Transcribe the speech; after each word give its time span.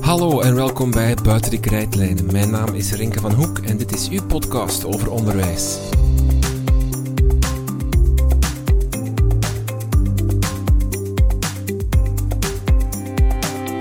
Hallo 0.00 0.40
en 0.40 0.54
welkom 0.54 0.90
bij 0.90 1.16
Buiten 1.22 1.50
de 1.50 1.60
Krijtlijnen. 1.60 2.32
Mijn 2.32 2.50
naam 2.50 2.74
is 2.74 2.92
Renke 2.92 3.20
van 3.20 3.32
Hoek 3.32 3.58
en 3.58 3.76
dit 3.76 3.94
is 3.94 4.08
uw 4.08 4.26
podcast 4.26 4.84
over 4.84 5.10
onderwijs. 5.10 5.78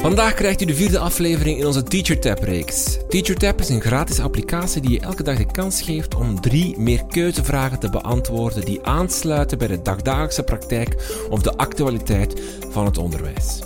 Vandaag 0.08 0.34
krijgt 0.34 0.62
u 0.62 0.66
de 0.66 0.76
vierde 0.76 1.00
aflevering 1.00 1.60
in 1.60 1.66
onze 1.66 1.84
TeacherTap-reeks. 1.84 2.98
TeacherTap 3.10 3.60
is 3.60 3.70
een 3.70 3.82
gratis 3.82 4.20
applicatie 4.20 4.82
die 4.82 4.92
je 4.92 5.00
elke 5.00 5.24
dag 5.24 5.38
de 5.38 5.46
kans 5.46 5.82
geeft 5.82 6.16
om 6.16 6.42
drie 6.42 6.78
meerkeuzevragen 6.78 7.80
te 7.80 7.89
beantwoorden 7.89 8.66
die 8.66 8.83
aansluiten 8.83 9.57
bij 9.57 9.68
de 9.68 9.82
dagdagelijkse 9.82 10.43
praktijk 10.43 10.96
of 11.30 11.42
de 11.42 11.57
actualiteit 11.57 12.42
van 12.70 12.86
het 12.86 12.97
onderwijs. 12.97 13.60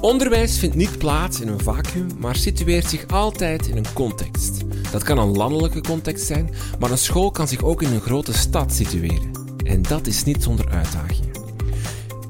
Onderwijs 0.00 0.58
vindt 0.58 0.76
niet 0.76 0.98
plaats 0.98 1.40
in 1.40 1.48
een 1.48 1.60
vacuüm, 1.60 2.06
maar 2.18 2.36
situeert 2.36 2.86
zich 2.86 3.06
altijd 3.06 3.66
in 3.66 3.76
een 3.76 3.92
context. 3.92 4.60
Dat 4.92 5.02
kan 5.02 5.18
een 5.18 5.36
landelijke 5.36 5.80
context 5.80 6.26
zijn, 6.26 6.50
maar 6.78 6.90
een 6.90 6.98
school 6.98 7.30
kan 7.30 7.48
zich 7.48 7.62
ook 7.62 7.82
in 7.82 7.92
een 7.92 8.00
grote 8.00 8.32
stad 8.32 8.72
situeren. 8.72 9.30
En 9.64 9.82
dat 9.82 10.06
is 10.06 10.24
niet 10.24 10.42
zonder 10.42 10.68
uitdagingen. 10.68 11.29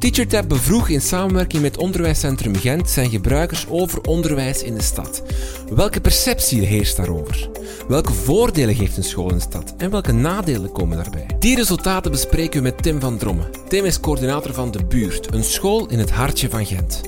TeacherTap 0.00 0.48
bevroeg 0.48 0.88
in 0.88 1.00
samenwerking 1.00 1.62
met 1.62 1.78
Onderwijscentrum 1.78 2.56
Gent 2.56 2.90
zijn 2.90 3.10
gebruikers 3.10 3.66
over 3.68 4.00
onderwijs 4.00 4.62
in 4.62 4.74
de 4.74 4.82
stad. 4.82 5.23
Welke 5.70 6.00
perceptie 6.00 6.60
heerst 6.60 6.96
daarover? 6.96 7.50
Welke 7.88 8.12
voordelen 8.12 8.74
geeft 8.74 8.96
een 8.96 9.04
school 9.04 9.30
in 9.30 9.37
de 9.37 9.43
stad 9.43 9.74
en 9.76 9.90
welke 9.90 10.12
nadelen 10.12 10.73
komen 10.73 10.96
daarbij? 10.96 11.26
Die 11.38 11.56
resultaten 11.56 12.10
bespreken 12.10 12.56
we 12.56 12.62
met 12.62 12.82
Tim 12.82 13.01
van 13.01 13.18
Drommen. 13.18 13.51
Tim 13.68 13.84
is 13.84 14.01
coördinator 14.01 14.54
van 14.54 14.71
De 14.71 14.84
Buurt, 14.84 15.34
een 15.34 15.45
school 15.45 15.88
in 15.88 15.98
het 15.98 16.10
hartje 16.10 16.51
van 16.51 16.66
Gent. 16.66 17.01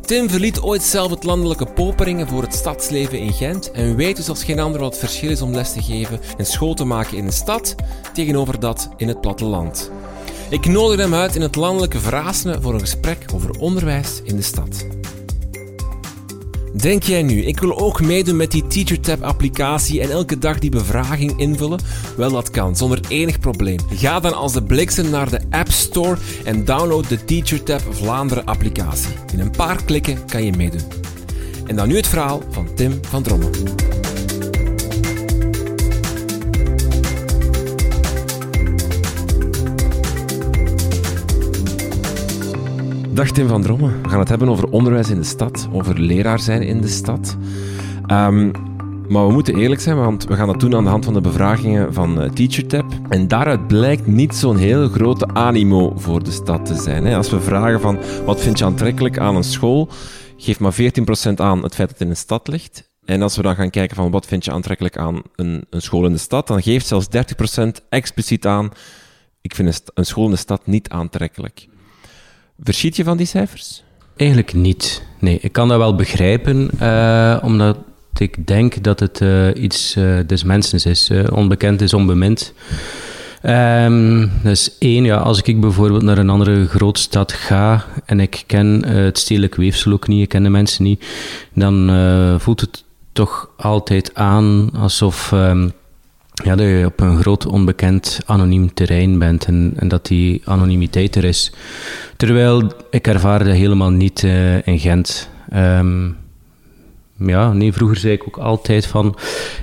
Tim 0.00 0.30
verliet 0.30 0.60
ooit 0.60 0.82
zelf 0.82 1.10
het 1.10 1.24
landelijke 1.24 1.66
Poperingen 1.66 2.28
voor 2.28 2.42
het 2.42 2.54
stadsleven 2.54 3.18
in 3.18 3.32
Gent 3.32 3.70
en 3.70 3.96
weet 3.96 4.16
dus 4.16 4.28
als 4.28 4.44
geen 4.44 4.60
ander 4.60 4.80
wat 4.80 4.90
het 4.90 5.00
verschil 5.00 5.30
is 5.30 5.42
om 5.42 5.54
les 5.54 5.72
te 5.72 5.82
geven 5.82 6.20
en 6.36 6.46
school 6.46 6.74
te 6.74 6.84
maken 6.84 7.16
in 7.16 7.26
de 7.26 7.32
stad 7.32 7.74
tegenover 8.12 8.60
dat 8.60 8.88
in 8.96 9.08
het 9.08 9.20
platteland. 9.20 9.90
Ik 10.50 10.66
nodig 10.66 10.98
hem 10.98 11.14
uit 11.14 11.34
in 11.34 11.42
het 11.42 11.56
landelijke 11.56 12.00
Vrasene 12.00 12.58
voor 12.60 12.74
een 12.74 12.80
gesprek 12.80 13.24
over 13.34 13.50
onderwijs 13.50 14.20
in 14.24 14.36
de 14.36 14.42
stad. 14.42 14.86
Denk 16.72 17.02
jij 17.02 17.22
nu, 17.22 17.44
ik 17.44 17.60
wil 17.60 17.78
ook 17.78 18.00
meedoen 18.00 18.36
met 18.36 18.50
die 18.50 18.66
TeacherTap-applicatie 18.66 20.00
en 20.00 20.10
elke 20.10 20.38
dag 20.38 20.58
die 20.58 20.70
bevraging 20.70 21.38
invullen? 21.38 21.80
Wel, 22.16 22.30
dat 22.30 22.50
kan, 22.50 22.76
zonder 22.76 23.00
enig 23.08 23.38
probleem. 23.38 23.78
Ga 23.90 24.20
dan 24.20 24.34
als 24.34 24.52
de 24.52 24.62
bliksem 24.62 25.10
naar 25.10 25.30
de 25.30 25.40
App 25.50 25.70
Store 25.70 26.16
en 26.44 26.64
download 26.64 27.08
de 27.08 27.24
TeacherTap 27.24 27.80
Vlaanderen 27.90 28.44
applicatie. 28.44 29.14
In 29.32 29.40
een 29.40 29.50
paar 29.50 29.84
klikken 29.84 30.24
kan 30.26 30.44
je 30.44 30.52
meedoen. 30.56 30.84
En 31.66 31.76
dan 31.76 31.88
nu 31.88 31.96
het 31.96 32.08
verhaal 32.08 32.42
van 32.50 32.74
Tim 32.74 32.98
van 33.02 33.22
Drommen. 33.22 33.50
Dag 43.20 43.48
van 43.48 43.62
Drommen. 43.62 44.02
We 44.02 44.08
gaan 44.08 44.18
het 44.18 44.28
hebben 44.28 44.48
over 44.48 44.68
onderwijs 44.68 45.10
in 45.10 45.16
de 45.16 45.24
stad, 45.24 45.68
over 45.72 45.98
leraar 45.98 46.38
zijn 46.38 46.62
in 46.62 46.80
de 46.80 46.88
stad. 46.88 47.36
Ehm, 48.06 48.50
maar 49.08 49.26
we 49.26 49.32
moeten 49.32 49.56
eerlijk 49.56 49.80
zijn, 49.80 49.96
want 49.96 50.24
we 50.24 50.34
gaan 50.34 50.46
dat 50.46 50.60
doen 50.60 50.74
aan 50.74 50.84
de 50.84 50.90
hand 50.90 51.04
van 51.04 51.14
de 51.14 51.20
bevragingen 51.20 51.94
van 51.94 52.22
uh, 52.22 52.30
TeacherTap. 52.30 52.84
En 53.08 53.28
daaruit 53.28 53.66
blijkt 53.66 54.06
niet 54.06 54.34
zo'n 54.34 54.56
heel 54.56 54.88
grote 54.88 55.26
animo 55.26 55.92
voor 55.96 56.24
de 56.24 56.30
stad 56.30 56.66
te 56.66 56.74
zijn. 56.74 57.06
Als 57.06 57.30
we 57.30 57.40
vragen 57.40 57.80
van 57.80 57.98
wat 58.24 58.40
vind 58.40 58.58
je 58.58 58.64
aantrekkelijk 58.64 59.18
aan 59.18 59.36
een 59.36 59.44
school, 59.44 59.88
geeft 60.36 60.60
maar 60.60 60.74
14% 60.74 61.34
aan 61.34 61.62
het 61.62 61.74
feit 61.74 61.88
dat 61.88 61.98
het 61.98 62.00
in 62.00 62.10
een 62.10 62.16
stad 62.16 62.48
ligt. 62.48 62.90
En 63.04 63.22
als 63.22 63.36
we 63.36 63.42
dan 63.42 63.54
gaan 63.54 63.70
kijken 63.70 63.96
van 63.96 64.10
wat 64.10 64.26
vind 64.26 64.44
je 64.44 64.52
aantrekkelijk 64.52 64.96
aan 64.96 65.22
een, 65.34 65.66
een 65.70 65.82
school 65.82 66.04
in 66.04 66.12
de 66.12 66.18
stad, 66.18 66.46
dan 66.46 66.62
geeft 66.62 66.86
zelfs 66.86 67.06
30% 67.06 67.86
expliciet 67.88 68.46
aan 68.46 68.70
ik 69.42 69.54
vind 69.54 69.82
een 69.94 70.06
school 70.06 70.24
in 70.24 70.30
de 70.30 70.36
stad 70.36 70.66
niet 70.66 70.88
aantrekkelijk. 70.88 71.66
Verschiet 72.62 72.96
je 72.96 73.04
van 73.04 73.16
die 73.16 73.26
cijfers? 73.26 73.82
Eigenlijk 74.16 74.52
niet. 74.52 75.02
Nee, 75.18 75.38
ik 75.40 75.52
kan 75.52 75.68
dat 75.68 75.78
wel 75.78 75.94
begrijpen, 75.94 76.70
uh, 76.82 77.38
omdat 77.42 77.78
ik 78.18 78.46
denk 78.46 78.82
dat 78.82 79.00
het 79.00 79.20
uh, 79.20 79.48
iets 79.54 79.96
uh, 79.96 80.18
des 80.26 80.44
mensens 80.44 80.86
is. 80.86 81.10
onbekend 81.32 81.80
is 81.80 81.94
onbemind. 81.94 82.52
Um, 83.42 84.30
dus 84.42 84.78
één, 84.78 85.04
ja, 85.04 85.16
als 85.16 85.42
ik 85.42 85.60
bijvoorbeeld 85.60 86.02
naar 86.02 86.18
een 86.18 86.30
andere 86.30 86.66
grootstad 86.66 87.32
ga 87.32 87.84
en 88.04 88.20
ik 88.20 88.44
ken 88.46 88.84
het 88.86 89.18
stedelijk 89.18 89.54
weefsel 89.54 89.92
ook 89.92 90.08
niet, 90.08 90.22
ik 90.22 90.28
ken 90.28 90.42
de 90.42 90.48
mensen 90.48 90.84
niet, 90.84 91.04
dan 91.54 91.90
voelt 92.40 92.60
het 92.60 92.84
toch 93.12 93.50
altijd 93.56 94.14
aan 94.14 94.70
alsof 94.76 95.32
um, 95.32 95.72
ja, 96.42 96.56
dat 96.56 96.66
je 96.66 96.82
op 96.86 97.00
een 97.00 97.20
groot 97.20 97.46
onbekend 97.46 98.20
anoniem 98.26 98.74
terrein 98.74 99.18
bent 99.18 99.44
en, 99.44 99.72
en 99.76 99.88
dat 99.88 100.06
die 100.06 100.42
anonimiteit 100.44 101.16
er 101.16 101.24
is. 101.24 101.52
Terwijl 102.16 102.72
ik 102.90 103.06
ervaarde 103.06 103.52
helemaal 103.52 103.90
niet 103.90 104.22
uh, 104.22 104.66
in 104.66 104.78
Gent. 104.78 105.28
Um, 105.54 106.16
ja, 107.16 107.52
nee, 107.52 107.72
vroeger 107.72 107.96
zei 107.96 108.12
ik 108.12 108.22
ook 108.26 108.38
altijd 108.38 108.86
van, 108.86 109.16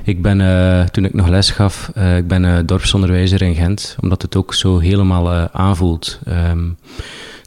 ik 0.04 0.22
ben, 0.22 0.40
uh, 0.40 0.84
toen 0.84 1.06
ik 1.06 1.14
nog 1.14 1.28
les 1.28 1.50
gaf, 1.50 1.92
uh, 1.98 2.18
ik 2.18 2.28
ben 2.28 2.66
dorpsonderwijzer 2.66 3.42
in 3.42 3.56
Gent, 3.56 3.96
omdat 4.02 4.22
het 4.22 4.36
ook 4.36 4.54
zo 4.54 4.80
helemaal 4.80 5.50
aanvoelt. 5.52 6.20
Um, 6.28 6.78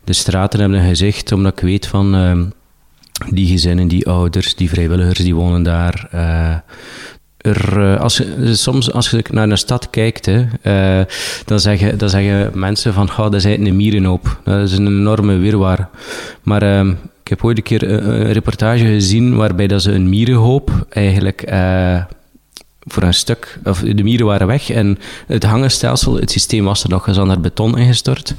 de 0.05 0.13
straten 0.13 0.61
hebben 0.61 0.79
een 0.79 0.89
gezicht, 0.89 1.33
omdat 1.33 1.53
ik 1.53 1.61
weet 1.61 1.87
van, 1.87 2.15
um, 2.15 2.53
die 3.29 3.47
gezinnen, 3.47 3.89
die 3.89 4.09
ouders, 4.09 4.55
die 4.55 4.69
vrijwilligers, 4.69 5.19
die 5.19 5.35
wonen 5.35 5.63
daar 5.63 6.09
er, 7.41 7.93
eh, 7.93 8.01
als 8.01 8.17
je, 8.17 8.55
soms 8.55 8.93
als 8.93 9.11
je 9.11 9.25
naar 9.31 9.49
een 9.49 9.59
stad 9.59 9.91
kijkt, 9.91 10.27
hè, 10.27 10.47
uh, 10.63 11.05
dan, 11.45 11.61
zeggen, 11.61 11.99
dan 11.99 12.09
zeggen 12.11 12.51
mensen 12.55 12.93
van, 12.95 13.09
oh, 13.11 13.17
dat 13.17 13.35
is 13.35 13.45
een 13.45 13.77
mierenhoop. 13.77 14.41
Dat 14.45 14.69
is 14.69 14.79
een 14.79 14.87
enorme 14.87 15.37
wirwar. 15.37 15.89
Maar 16.43 16.63
uh, 16.63 16.93
ik 17.23 17.29
heb 17.29 17.45
ooit 17.45 17.57
een 17.57 17.63
keer 17.63 17.91
een, 17.91 18.33
reportage 18.33 18.85
gezien 18.85 19.37
waarbij 19.37 19.67
dat 19.67 19.83
ze 19.83 19.93
een 19.93 20.09
mierenhoop 20.09 20.87
eigenlijk 20.89 21.45
voor 22.81 23.03
een 23.03 23.15
stuk, 23.15 23.59
of 23.65 23.81
de 23.81 24.03
mieren 24.03 24.27
waren 24.27 24.47
weg 24.47 24.71
en 24.71 24.99
het 25.27 25.45
hangenstelsel, 25.45 26.15
het 26.15 26.31
systeem 26.31 26.65
was 26.65 26.83
er 26.83 26.89
nog, 26.89 27.09
is 27.09 27.17
naar 27.17 27.41
beton 27.41 27.79
ingestort. 27.79 28.35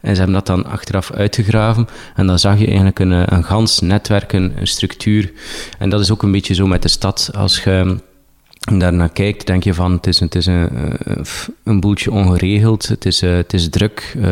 En 0.00 0.12
ze 0.12 0.20
hebben 0.20 0.44
dat 0.44 0.46
dan 0.46 0.66
achteraf 0.66 1.12
uitgegraven. 1.12 1.88
En 2.14 2.26
dan 2.26 2.38
zag 2.38 2.58
je 2.58 2.66
eigenlijk 2.66 2.98
een, 2.98 3.34
een 3.34 3.44
gans 3.44 3.80
netwerk, 3.80 4.32
een, 4.32 4.52
een 4.58 4.66
structuur. 4.66 5.32
En 5.78 5.90
dat 5.90 6.00
is 6.00 6.10
ook 6.10 6.22
een 6.22 6.32
beetje 6.32 6.54
zo 6.54 6.66
met 6.66 6.82
de 6.82 6.88
stad. 6.88 7.30
Als 7.34 7.64
je 7.64 7.96
en 8.66 8.78
daarnaar 8.78 9.10
kijkt, 9.10 9.46
denk 9.46 9.64
je 9.64 9.74
van 9.74 9.92
het 9.92 10.06
is, 10.06 10.20
het 10.20 10.34
is 10.34 10.46
een, 10.46 10.68
eh, 11.04 11.16
een 11.64 11.80
boeltje 11.80 12.10
ongeregeld, 12.10 12.88
het 12.88 13.04
is, 13.04 13.22
eh, 13.22 13.34
het 13.34 13.52
is 13.52 13.68
druk, 13.68 14.14
uh, 14.16 14.24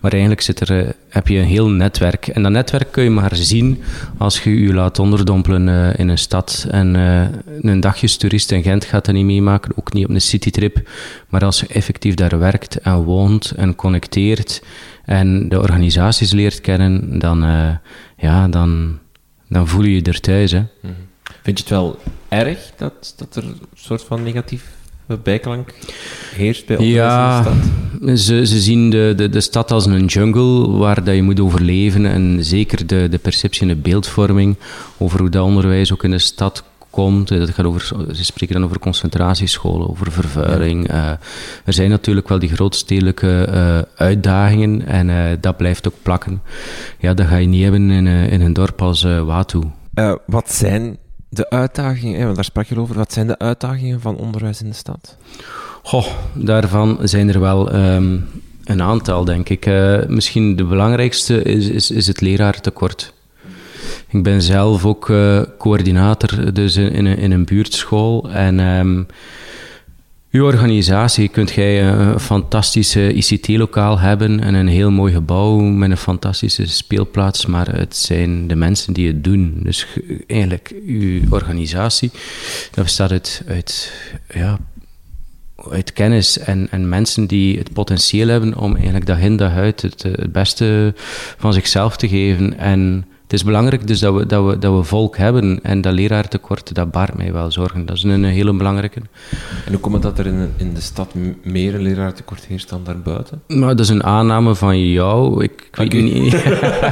maar 0.00 0.12
eigenlijk 0.12 0.40
zit 0.40 0.60
er, 0.60 0.94
heb 1.08 1.28
je 1.28 1.38
een 1.38 1.44
heel 1.44 1.68
netwerk. 1.68 2.26
En 2.26 2.42
dat 2.42 2.52
netwerk 2.52 2.92
kun 2.92 3.02
je 3.02 3.10
maar 3.10 3.36
zien 3.36 3.82
als 4.18 4.42
je 4.42 4.60
je 4.60 4.74
laat 4.74 4.98
onderdompelen 4.98 5.68
uh, 5.68 5.98
in 5.98 6.08
een 6.08 6.18
stad. 6.18 6.66
En 6.70 6.94
een 7.60 7.80
dagjestoerist 7.80 8.50
in 8.50 8.62
Gent 8.62 8.84
gaat 8.84 9.04
dat 9.04 9.14
niet 9.14 9.24
meemaken, 9.24 9.72
ook 9.74 9.92
niet 9.92 10.04
op 10.04 10.10
een 10.10 10.20
citytrip. 10.20 10.90
Maar 11.28 11.44
als 11.44 11.60
je 11.60 11.66
effectief 11.66 12.14
daar 12.14 12.38
werkt 12.38 12.76
en 12.76 12.96
woont 12.96 13.50
en 13.50 13.74
connecteert 13.74 14.62
en 15.04 15.48
de 15.48 15.60
organisaties 15.60 16.32
leert 16.32 16.60
kennen, 16.60 17.18
dan, 17.18 17.40
ja, 18.16 18.48
dan, 18.48 18.98
dan 19.48 19.68
voel 19.68 19.84
je 19.84 19.94
je 19.94 20.02
er 20.02 20.20
thuis. 20.20 20.52
Hè. 20.52 20.62
Mhm. 20.82 20.92
Vind 21.42 21.58
je 21.58 21.64
het 21.64 21.72
wel 21.72 21.98
erg 22.28 22.72
dat, 22.76 23.14
dat 23.16 23.36
er 23.36 23.44
een 23.44 23.60
soort 23.74 24.02
van 24.02 24.22
negatief 24.22 24.76
bijklank 25.16 25.74
heerst 26.34 26.66
bij 26.66 26.76
ons 26.76 26.86
ja, 26.86 27.38
in 27.38 27.44
de 27.44 27.50
stad? 27.50 28.18
Ze, 28.18 28.46
ze 28.46 28.60
zien 28.60 28.90
de, 28.90 29.12
de, 29.16 29.28
de 29.28 29.40
stad 29.40 29.70
als 29.70 29.86
een 29.86 30.04
jungle 30.04 30.70
waar 30.70 31.04
dat 31.04 31.14
je 31.14 31.22
moet 31.22 31.40
overleven. 31.40 32.06
En 32.06 32.44
zeker 32.44 32.86
de, 32.86 33.08
de 33.10 33.18
perceptie 33.18 33.62
en 33.62 33.68
de 33.68 33.76
beeldvorming 33.76 34.56
over 34.98 35.20
hoe 35.20 35.30
dat 35.30 35.44
onderwijs 35.44 35.92
ook 35.92 36.04
in 36.04 36.10
de 36.10 36.18
stad 36.18 36.64
komt. 36.90 37.28
Dat 37.28 37.50
gaat 37.50 37.66
over, 37.66 37.80
ze 38.14 38.24
spreken 38.24 38.54
dan 38.54 38.64
over 38.64 38.78
concentratiescholen, 38.78 39.88
over 39.88 40.12
vervuiling. 40.12 40.90
Uh, 40.90 41.10
er 41.64 41.72
zijn 41.72 41.90
natuurlijk 41.90 42.28
wel 42.28 42.38
die 42.38 42.48
grootstedelijke 42.48 43.48
uh, 43.50 43.78
uitdagingen 43.94 44.86
en 44.86 45.08
uh, 45.08 45.24
dat 45.40 45.56
blijft 45.56 45.88
ook 45.88 45.94
plakken. 46.02 46.42
Ja, 46.98 47.14
dat 47.14 47.26
ga 47.26 47.36
je 47.36 47.46
niet 47.46 47.62
hebben 47.62 47.90
in, 47.90 48.06
in 48.06 48.40
een 48.40 48.52
dorp 48.52 48.82
als 48.82 49.02
Watu. 49.02 49.60
wat 50.26 50.52
zijn 50.52 50.98
de 51.28 51.50
uitdagingen, 51.50 52.22
want 52.22 52.34
daar 52.34 52.44
sprak 52.44 52.66
je 52.66 52.80
over, 52.80 52.94
wat 52.94 53.12
zijn 53.12 53.26
de 53.26 53.38
uitdagingen 53.38 54.00
van 54.00 54.16
onderwijs 54.16 54.62
in 54.62 54.68
de 54.68 54.74
stad? 54.74 55.16
Goh, 55.82 56.06
daarvan 56.34 56.98
zijn 57.02 57.28
er 57.28 57.40
wel 57.40 57.74
um, 57.74 58.26
een 58.64 58.82
aantal, 58.82 59.24
denk 59.24 59.48
ik. 59.48 59.66
Uh, 59.66 59.98
misschien 60.06 60.56
de 60.56 60.64
belangrijkste 60.64 61.42
is, 61.42 61.68
is, 61.68 61.90
is 61.90 62.06
het 62.06 62.20
leraartekort. 62.20 63.12
ik 64.08 64.22
ben 64.22 64.42
zelf 64.42 64.84
ook 64.84 65.08
uh, 65.08 65.42
coördinator 65.58 66.52
dus 66.54 66.76
in, 66.76 66.92
in, 66.92 67.06
een, 67.06 67.18
in 67.18 67.30
een 67.30 67.44
buurtschool. 67.44 68.30
En 68.30 68.58
um, 68.58 69.06
uw 70.30 70.44
organisatie 70.44 71.28
kunt 71.28 71.50
jij 71.50 71.84
een 71.84 72.20
fantastische 72.20 73.12
ICT-lokaal 73.12 73.98
hebben 73.98 74.40
en 74.40 74.54
een 74.54 74.68
heel 74.68 74.90
mooi 74.90 75.12
gebouw 75.12 75.58
met 75.58 75.90
een 75.90 75.96
fantastische 75.96 76.66
speelplaats, 76.66 77.46
maar 77.46 77.76
het 77.76 77.96
zijn 77.96 78.48
de 78.48 78.54
mensen 78.56 78.92
die 78.92 79.06
het 79.06 79.24
doen. 79.24 79.60
Dus 79.62 79.86
eigenlijk, 80.26 80.74
uw 80.86 81.20
organisatie, 81.30 82.10
dat 82.70 82.84
bestaat 82.84 83.10
uit, 83.10 83.42
uit 83.46 83.92
ja, 84.34 84.58
uit 85.70 85.92
kennis 85.92 86.38
en, 86.38 86.68
en 86.70 86.88
mensen 86.88 87.26
die 87.26 87.58
het 87.58 87.72
potentieel 87.72 88.28
hebben 88.28 88.56
om 88.56 88.74
eigenlijk 88.74 89.06
dag 89.06 89.20
in 89.20 89.36
dag 89.36 89.52
uit 89.52 89.82
het, 89.82 90.02
het 90.02 90.32
beste 90.32 90.94
van 91.38 91.52
zichzelf 91.52 91.96
te 91.96 92.08
geven. 92.08 92.58
En 92.58 93.04
het 93.28 93.36
is 93.36 93.44
belangrijk 93.44 93.86
dus 93.86 94.00
dat 94.00 94.14
we, 94.14 94.26
dat 94.26 94.46
we, 94.46 94.58
dat 94.58 94.76
we 94.76 94.82
volk 94.82 95.16
hebben 95.16 95.60
en 95.62 95.80
dat 95.80 95.92
leraartekort, 95.92 96.74
dat 96.74 96.90
baart 96.90 97.16
mij 97.16 97.32
wel 97.32 97.50
zorgen. 97.50 97.86
Dat 97.86 97.96
is 97.96 98.02
een 98.02 98.24
hele 98.24 98.52
belangrijke. 98.52 99.00
En 99.64 99.72
hoe 99.72 99.80
komt 99.80 99.94
het 99.94 100.02
dat 100.02 100.18
er 100.18 100.26
in, 100.26 100.50
in 100.56 100.74
de 100.74 100.80
stad 100.80 101.14
meer 101.42 101.74
een 101.74 101.82
leraartekort 101.82 102.44
heerst 102.44 102.68
dan 102.68 102.80
daarbuiten? 102.84 103.42
Nou, 103.46 103.74
dat 103.74 103.80
is 103.80 103.88
een 103.88 104.04
aanname 104.04 104.54
van 104.54 104.90
jou. 104.90 105.44
Ik, 105.44 105.68
weet 105.72 105.92
niet. 105.92 106.32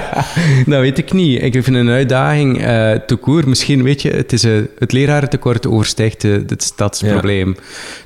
dat 0.72 0.80
weet 0.80 0.98
ik 0.98 1.12
niet. 1.12 1.42
Ik 1.42 1.52
vind 1.62 1.76
een 1.76 1.88
uitdaging. 1.88 2.58
Uh, 2.58 2.92
te 2.92 3.42
misschien 3.46 3.82
weet 3.82 4.02
je, 4.02 4.10
het, 4.10 4.32
is, 4.32 4.44
uh, 4.44 4.62
het 4.78 4.92
lerarentekort 4.92 5.66
overstijgt 5.66 6.24
uh, 6.24 6.34
het 6.46 6.62
stadsprobleem. 6.62 7.56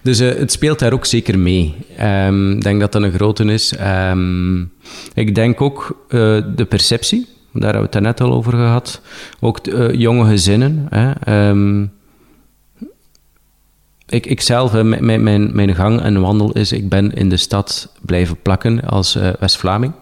Dus 0.03 0.21
uh, 0.21 0.35
het 0.35 0.53
speelt 0.53 0.79
daar 0.79 0.93
ook 0.93 1.06
zeker 1.06 1.38
mee. 1.38 1.75
Ehm, 1.97 2.50
ik 2.50 2.62
denk 2.62 2.81
dat 2.81 2.93
dat 2.93 3.03
een 3.03 3.12
grote 3.12 3.44
is. 3.44 3.75
Um, 4.11 4.71
ik 5.15 5.35
denk 5.35 5.61
ook 5.61 6.06
de 6.56 6.67
perceptie 6.69 7.38
daar 7.52 7.73
hebben 7.73 7.91
we 7.91 7.97
het 7.97 8.06
net 8.06 8.20
al 8.20 8.32
over 8.32 8.52
gehad. 8.52 9.00
Ook 9.41 9.67
uh, 9.67 9.93
jonge 9.93 10.29
gezinnen. 10.29 10.87
Hè. 10.91 11.49
Um, 11.49 11.93
ik, 14.06 14.26
ik 14.26 14.41
zelf, 14.41 14.82
mijn, 14.82 15.23
mijn, 15.23 15.55
mijn 15.55 15.75
gang 15.75 16.00
en 16.00 16.20
wandel 16.20 16.52
is, 16.52 16.73
ik 16.73 16.88
ben 16.88 17.14
in 17.14 17.29
de 17.29 17.37
stad 17.37 17.93
blijven 18.00 18.43
plakken 18.43 18.81
als 18.81 19.17
uh, 19.17 19.31
West-Vlaming. 19.38 19.93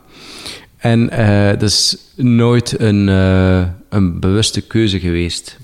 En 0.77 1.11
uh, 1.13 1.49
dat 1.49 1.63
is 1.63 1.97
nooit 2.17 2.81
een, 2.81 3.07
een 3.89 4.21
bewuste 4.21 4.61
keuze 4.61 5.01
geweest 5.01 5.59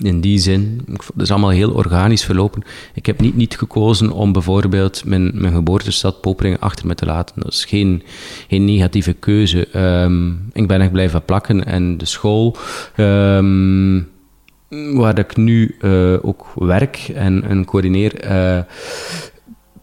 in 0.00 0.20
die 0.20 0.38
zin, 0.38 0.84
het 0.90 1.22
is 1.22 1.30
allemaal 1.30 1.50
heel 1.50 1.70
organisch 1.70 2.24
verlopen. 2.24 2.62
Ik 2.94 3.06
heb 3.06 3.20
niet, 3.20 3.36
niet 3.36 3.58
gekozen 3.58 4.10
om 4.10 4.32
bijvoorbeeld 4.32 5.04
mijn, 5.04 5.30
mijn 5.34 5.54
geboortestad 5.54 6.20
Poperingen 6.20 6.60
achter 6.60 6.86
me 6.86 6.94
te 6.94 7.06
laten. 7.06 7.42
Dat 7.42 7.52
is 7.52 7.64
geen, 7.64 8.02
geen 8.48 8.64
negatieve 8.64 9.12
keuze. 9.12 9.78
Um, 10.02 10.48
ik 10.52 10.66
ben 10.66 10.80
echt 10.80 10.92
blijven 10.92 11.24
plakken 11.24 11.64
en 11.64 11.98
de 11.98 12.04
school, 12.04 12.56
um, 12.96 14.08
waar 14.68 15.18
ik 15.18 15.36
nu 15.36 15.76
uh, 15.80 16.16
ook 16.22 16.52
werk 16.54 16.96
en, 17.14 17.44
en 17.44 17.64
coördineer, 17.64 18.24
uh, 18.24 18.62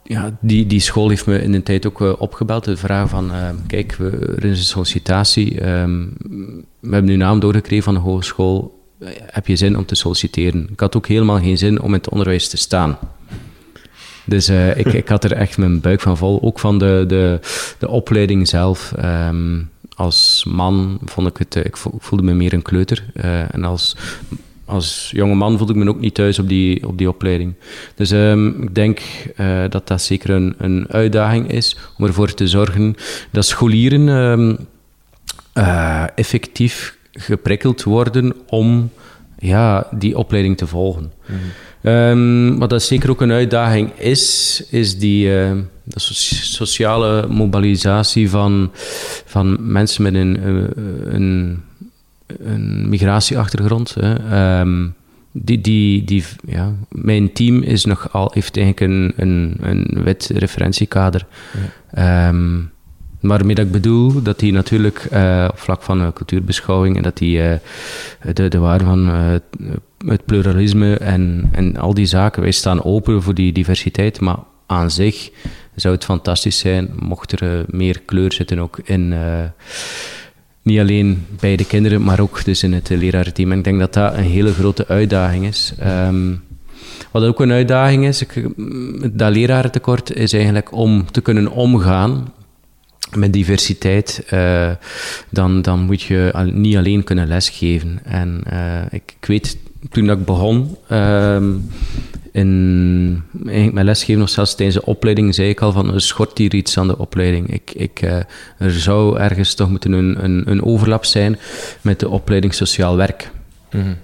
ja, 0.03 0.37
die, 0.41 0.67
die 0.67 0.79
school 0.79 1.09
heeft 1.09 1.25
me 1.25 1.41
in 1.41 1.53
een 1.53 1.63
tijd 1.63 1.87
ook 1.87 2.01
uh, 2.01 2.13
opgebeld. 2.17 2.63
De 2.63 2.77
vraag 2.77 3.09
van, 3.09 3.31
kijk, 3.67 3.95
we, 3.95 4.09
er 4.35 4.45
is 4.45 4.57
een 4.57 4.63
sollicitatie. 4.63 5.67
Um, 5.67 6.13
we 6.79 6.89
hebben 6.91 7.11
nu 7.11 7.15
naam 7.15 7.39
doorgekregen 7.39 7.83
van 7.83 7.93
de 7.93 7.99
hogeschool 7.99 8.82
heb 9.25 9.47
je 9.47 9.55
zin 9.55 9.77
om 9.77 9.85
te 9.85 9.95
solliciteren? 9.95 10.67
Ik 10.71 10.79
had 10.79 10.95
ook 10.95 11.07
helemaal 11.07 11.39
geen 11.39 11.57
zin 11.57 11.81
om 11.81 11.87
in 11.87 11.93
het 11.93 12.09
onderwijs 12.09 12.47
te 12.47 12.57
staan. 12.57 12.97
Dus 14.25 14.49
uh, 14.49 14.77
ik, 14.77 14.93
ik 14.93 15.07
had 15.07 15.23
er 15.23 15.31
echt 15.31 15.57
mijn 15.57 15.79
buik 15.79 16.01
van 16.01 16.17
vol. 16.17 16.41
Ook 16.41 16.59
van 16.59 16.79
de, 16.79 17.03
de, 17.07 17.39
de 17.79 17.87
opleiding 17.87 18.47
zelf. 18.47 18.93
Um, 19.03 19.69
als 19.95 20.45
man 20.47 20.99
vond 21.05 21.27
ik 21.27 21.37
het... 21.37 21.55
Ik 21.55 21.77
voelde 21.77 22.23
me 22.23 22.33
meer 22.33 22.53
een 22.53 22.61
kleuter. 22.61 23.03
Uh, 23.13 23.53
en 23.53 23.63
als, 23.63 23.95
als 24.65 25.09
jonge 25.15 25.35
man 25.35 25.57
voelde 25.57 25.73
ik 25.73 25.79
me 25.79 25.89
ook 25.89 25.99
niet 25.99 26.13
thuis 26.13 26.39
op 26.39 26.47
die, 26.47 26.87
op 26.87 26.97
die 26.97 27.09
opleiding. 27.09 27.53
Dus 27.95 28.11
um, 28.11 28.63
ik 28.63 28.75
denk 28.75 29.01
dat 29.69 29.87
dat 29.87 30.01
zeker 30.01 30.29
een, 30.29 30.55
een 30.57 30.85
uitdaging 30.89 31.51
is 31.51 31.77
om 31.97 32.05
ervoor 32.05 32.33
te 32.33 32.47
zorgen 32.47 32.95
dat 33.31 33.45
scholieren 33.45 34.07
um, 34.07 34.57
effectief 36.15 36.97
geprikkeld 37.13 37.83
worden 37.83 38.33
om 38.47 38.89
ja, 39.39 39.87
die 39.91 40.17
opleiding 40.17 40.57
te 40.57 40.67
volgen. 40.67 41.11
Mm 41.25 41.37
wat 42.57 42.69
dat 42.69 42.83
zeker 42.83 43.09
ook 43.09 43.21
een 43.21 43.31
uitdaging 43.31 43.99
is, 43.99 44.63
is 44.69 44.97
die 44.97 45.27
uh, 45.27 45.51
de 45.83 45.99
sociale 45.99 47.27
mobilisatie 47.27 48.29
van, 48.29 48.71
van 49.25 49.71
mensen 49.71 50.03
met 50.03 50.13
een, 50.13 50.39
uh, 50.45 51.13
een, 51.13 51.63
een 52.27 52.89
migratieachtergrond. 52.89 53.95
Hè. 53.99 54.15
Ehm, 54.29 54.87
die, 55.31 55.61
die, 55.61 56.03
die, 56.03 56.23
ja, 56.45 56.73
mijn 56.89 57.33
team 57.33 57.61
is 57.61 57.85
nog 57.85 58.13
al, 58.13 58.31
heeft 58.33 58.57
eigenlijk 58.57 58.91
een, 58.91 59.13
een, 59.15 59.57
een 59.61 60.03
wit 60.03 60.31
referentiekader. 60.33 61.25
Ja. 61.93 62.27
Um, 62.27 62.71
Waarmee 63.23 63.55
dat 63.55 63.65
ik 63.65 63.71
bedoel 63.71 64.21
dat 64.21 64.39
die 64.39 64.51
natuurlijk 64.51 65.07
uh, 65.13 65.47
op 65.51 65.59
vlak 65.59 65.81
van 65.81 66.01
uh, 66.01 66.07
cultuurbeschouwing 66.13 66.97
en 66.97 67.03
dat 67.03 67.17
die 67.17 67.37
uh, 67.37 67.53
de, 68.33 68.47
de 68.47 68.57
waarde 68.57 68.83
van 68.83 69.07
het 70.05 70.25
pluralisme 70.25 70.97
en, 70.97 71.49
en 71.51 71.77
al 71.77 71.93
die 71.93 72.05
zaken, 72.05 72.41
wij 72.41 72.51
staan 72.51 72.83
open 72.83 73.23
voor 73.23 73.33
die 73.33 73.53
diversiteit, 73.53 74.19
maar 74.19 74.37
aan 74.65 74.91
zich 74.91 75.31
zou 75.75 75.93
het 75.93 76.03
fantastisch 76.03 76.57
zijn 76.57 76.89
mocht 76.99 77.41
er 77.41 77.65
meer 77.67 78.01
kleur 78.05 78.33
zitten 78.33 78.59
ook 78.59 78.79
in 78.83 79.13
niet 80.63 80.79
alleen 80.79 81.25
bij 81.39 81.55
de 81.55 81.65
kinderen, 81.65 82.03
maar 82.03 82.19
ook 82.19 82.45
dus 82.45 82.63
in 82.63 82.73
het 82.73 82.89
lerarenteam. 82.89 83.51
En 83.51 83.57
ik 83.57 83.63
denk 83.63 83.79
dat 83.79 83.93
dat 83.93 84.13
een 84.13 84.23
hele 84.23 84.53
grote 84.53 84.87
uitdaging 84.87 85.45
is. 85.45 85.73
Um, 86.07 86.43
wat 87.11 87.23
ook 87.23 87.39
een 87.39 87.51
uitdaging 87.51 88.05
is, 88.05 88.23
dat 89.11 89.33
lerarentekort, 89.33 90.15
is 90.15 90.33
eigenlijk 90.33 90.71
om 90.71 91.11
te 91.11 91.21
kunnen 91.21 91.51
omgaan 91.51 92.33
met 93.15 93.33
diversiteit, 93.33 94.25
uh, 94.33 94.69
dan, 95.29 95.61
dan 95.61 95.79
moet 95.79 96.01
je 96.01 96.29
al, 96.33 96.43
niet 96.43 96.77
alleen 96.77 97.03
kunnen 97.03 97.27
lesgeven. 97.27 97.99
En 98.03 98.43
uh, 98.53 98.81
ik, 98.89 99.15
ik, 99.19 99.25
weet, 99.25 99.57
toen 99.89 100.09
ik 100.09 100.25
begon, 100.25 100.75
uh, 100.91 101.37
in 102.31 103.23
eigenlijk 103.33 103.73
mijn 103.73 103.85
lesgeven 103.85 104.21
of 104.21 104.29
zelfs 104.29 104.55
tijdens 104.55 104.77
de 104.77 104.85
opleiding, 104.85 105.35
zei 105.35 105.49
ik 105.49 105.61
al 105.61 105.71
van, 105.71 105.93
er 105.93 106.01
schort 106.01 106.37
hier 106.37 106.53
iets 106.53 106.77
aan 106.77 106.87
de 106.87 106.97
opleiding. 106.97 107.53
Ik, 107.53 107.71
ik, 107.73 108.01
uh, 108.01 108.15
er 108.57 108.71
zou 108.71 109.19
ergens 109.19 109.53
toch 109.53 109.69
moeten 109.69 109.91
een, 109.91 110.23
een, 110.23 110.43
een, 110.45 110.63
overlap 110.63 111.05
zijn 111.05 111.39
met 111.81 111.99
de 111.99 112.09
opleiding 112.09 112.53
sociaal 112.53 112.95
werk. 112.95 113.31
Mm 113.71 113.81
-hmm. 113.81 113.95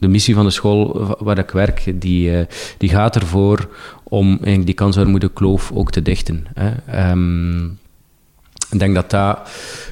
De 0.00 0.08
missie 0.08 0.34
van 0.34 0.44
de 0.44 0.50
school 0.50 1.16
waar 1.18 1.38
ik 1.38 1.50
werk, 1.50 1.92
die, 1.94 2.46
die 2.78 2.88
gaat 2.88 3.16
ervoor 3.16 3.68
om 4.08 4.28
eigenlijk 4.28 4.66
die 4.66 4.74
kansarmoede 4.74 5.28
kloof 5.28 5.72
ook 5.74 5.90
te 5.90 6.02
dichten. 6.02 6.46
Hè. 6.54 7.10
Um, 7.10 7.78
ik 8.70 8.78
denk 8.78 8.94
dat 8.94 9.10
dat 9.10 9.38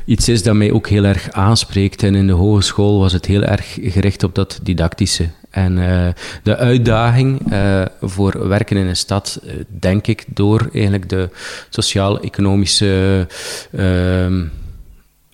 iets 0.05 0.29
is 0.29 0.43
dat 0.43 0.55
mij 0.55 0.73
ook 0.73 0.89
heel 0.89 1.05
erg 1.05 1.31
aanspreekt. 1.31 2.03
En 2.03 2.15
in 2.15 2.27
de 2.27 2.33
hogeschool 2.33 2.99
was 2.99 3.13
het 3.13 3.27
heel 3.27 3.43
erg 3.43 3.79
gericht 3.81 4.23
op 4.23 4.35
dat 4.35 4.61
didactische. 4.63 5.29
En 5.51 5.77
uh, 5.77 6.09
de 6.43 6.57
uitdaging 6.57 7.53
uh, 7.53 7.83
voor 8.01 8.49
werken 8.49 8.77
in 8.77 8.87
een 8.87 8.97
stad, 8.97 9.41
uh, 9.45 9.53
denk 9.69 10.07
ik, 10.07 10.25
door 10.27 10.69
eigenlijk 10.73 11.09
de 11.09 11.29
sociaal-economische 11.69 13.27
ehm, 13.73 14.45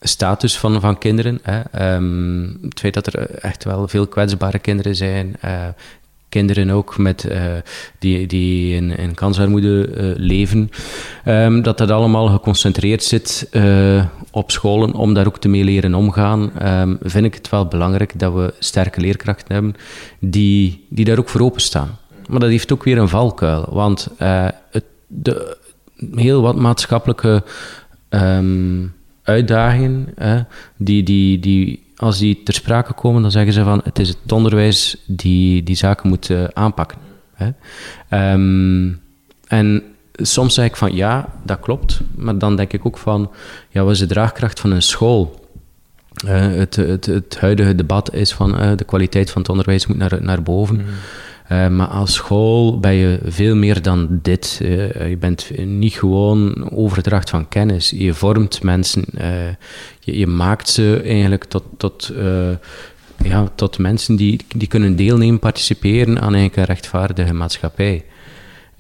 status 0.00 0.58
van, 0.58 0.80
van 0.80 0.98
kinderen. 0.98 1.40
Hè. 1.42 1.94
Um, 1.94 2.58
het 2.62 2.80
feit 2.80 2.94
dat 2.94 3.06
er 3.06 3.30
echt 3.30 3.64
wel 3.64 3.88
veel 3.88 4.06
kwetsbare 4.06 4.58
kinderen 4.58 4.96
zijn, 4.96 5.36
kinderen 6.30 6.70
ook 6.70 6.98
met, 6.98 7.26
uh, 7.30 7.42
die, 7.98 8.26
die 8.26 8.74
in, 8.74 8.96
in 8.96 9.14
kansarmoede 9.14 9.88
uh, 9.88 10.12
leven, 10.16 10.70
um, 11.24 11.62
dat 11.62 11.78
dat 11.78 11.90
allemaal 11.90 12.28
geconcentreerd 12.28 13.02
zit 13.02 13.48
uh, 13.52 14.04
op 14.30 14.50
scholen 14.50 14.94
om 14.94 15.14
daar 15.14 15.26
ook 15.26 15.38
te 15.38 15.48
mee 15.48 15.64
leren 15.64 15.94
omgaan, 15.94 16.52
um, 16.62 16.98
vind 17.02 17.24
ik 17.24 17.34
het 17.34 17.48
wel 17.48 17.66
belangrijk 17.66 18.18
dat 18.18 18.32
we 18.32 18.54
sterke 18.58 19.00
leerkrachten 19.00 19.54
hebben 19.54 19.74
die, 20.18 20.86
die 20.88 21.04
daar 21.04 21.18
ook 21.18 21.28
voor 21.28 21.40
openstaan. 21.40 21.98
Maar 22.28 22.40
dat 22.40 22.50
heeft 22.50 22.72
ook 22.72 22.84
weer 22.84 22.98
een 22.98 23.08
valkuil, 23.08 23.66
want 23.70 24.08
het, 24.18 24.84
de, 25.06 25.56
heel 26.14 26.42
wat 26.42 26.56
maatschappelijke 26.56 27.42
um, 28.10 28.94
uitdagingen 29.22 30.14
die, 30.76 31.02
die, 31.02 31.38
die 31.38 31.79
als 32.00 32.18
die 32.18 32.42
ter 32.42 32.54
sprake 32.54 32.92
komen, 32.92 33.22
dan 33.22 33.30
zeggen 33.30 33.52
ze 33.52 33.64
van 33.64 33.80
het 33.84 33.98
is 33.98 34.08
het 34.08 34.32
onderwijs 34.32 34.96
die 35.06 35.62
die 35.62 35.76
zaken 35.76 36.08
moet 36.08 36.28
uh, 36.28 36.44
aanpakken. 36.52 36.98
Hè. 37.34 37.50
Um, 38.32 39.00
en 39.46 39.82
soms 40.12 40.54
zeg 40.54 40.64
ik 40.64 40.76
van 40.76 40.94
ja, 40.94 41.28
dat 41.44 41.60
klopt, 41.60 42.00
maar 42.14 42.38
dan 42.38 42.56
denk 42.56 42.72
ik 42.72 42.86
ook 42.86 42.98
van 42.98 43.30
ja, 43.68 43.82
wat 43.82 43.92
is 43.92 43.98
de 43.98 44.06
draagkracht 44.06 44.60
van 44.60 44.70
een 44.70 44.82
school? 44.82 45.48
Uh, 46.24 46.30
het, 46.40 46.76
het, 46.76 47.06
het, 47.06 47.38
huidige 47.40 47.74
debat 47.74 48.14
is 48.14 48.32
van 48.32 48.62
uh, 48.62 48.70
de 48.76 48.84
kwaliteit 48.84 49.30
van 49.30 49.40
het 49.40 49.50
onderwijs 49.50 49.86
moet 49.86 49.96
naar, 49.96 50.18
naar 50.20 50.42
boven. 50.42 50.76
Mm. 50.76 50.84
Uh, 51.52 51.68
maar 51.68 51.86
als 51.86 52.14
school 52.14 52.80
ben 52.80 52.92
je 52.92 53.18
veel 53.24 53.56
meer 53.56 53.82
dan 53.82 54.18
dit. 54.22 54.60
Uh, 54.62 55.08
je 55.08 55.16
bent 55.16 55.50
niet 55.64 55.94
gewoon 55.94 56.70
overdracht 56.70 57.30
van 57.30 57.48
kennis. 57.48 57.90
Je 57.90 58.14
vormt 58.14 58.62
mensen. 58.62 59.04
Uh, 59.14 59.48
je, 60.00 60.18
je, 60.18 60.26
maakt 60.26 60.68
ze 60.68 61.00
eigenlijk 61.04 61.44
tot, 61.44 61.64
tot, 61.76 62.12
ja, 63.22 63.48
tot 63.54 63.78
mensen 63.78 64.16
die, 64.16 64.40
die 64.56 64.68
kunnen 64.68 64.96
deelnemen, 64.96 65.38
participeren 65.38 66.20
aan 66.20 66.34
een 66.34 66.50
rechtvaardige 66.54 67.34
maatschappij. 67.34 68.04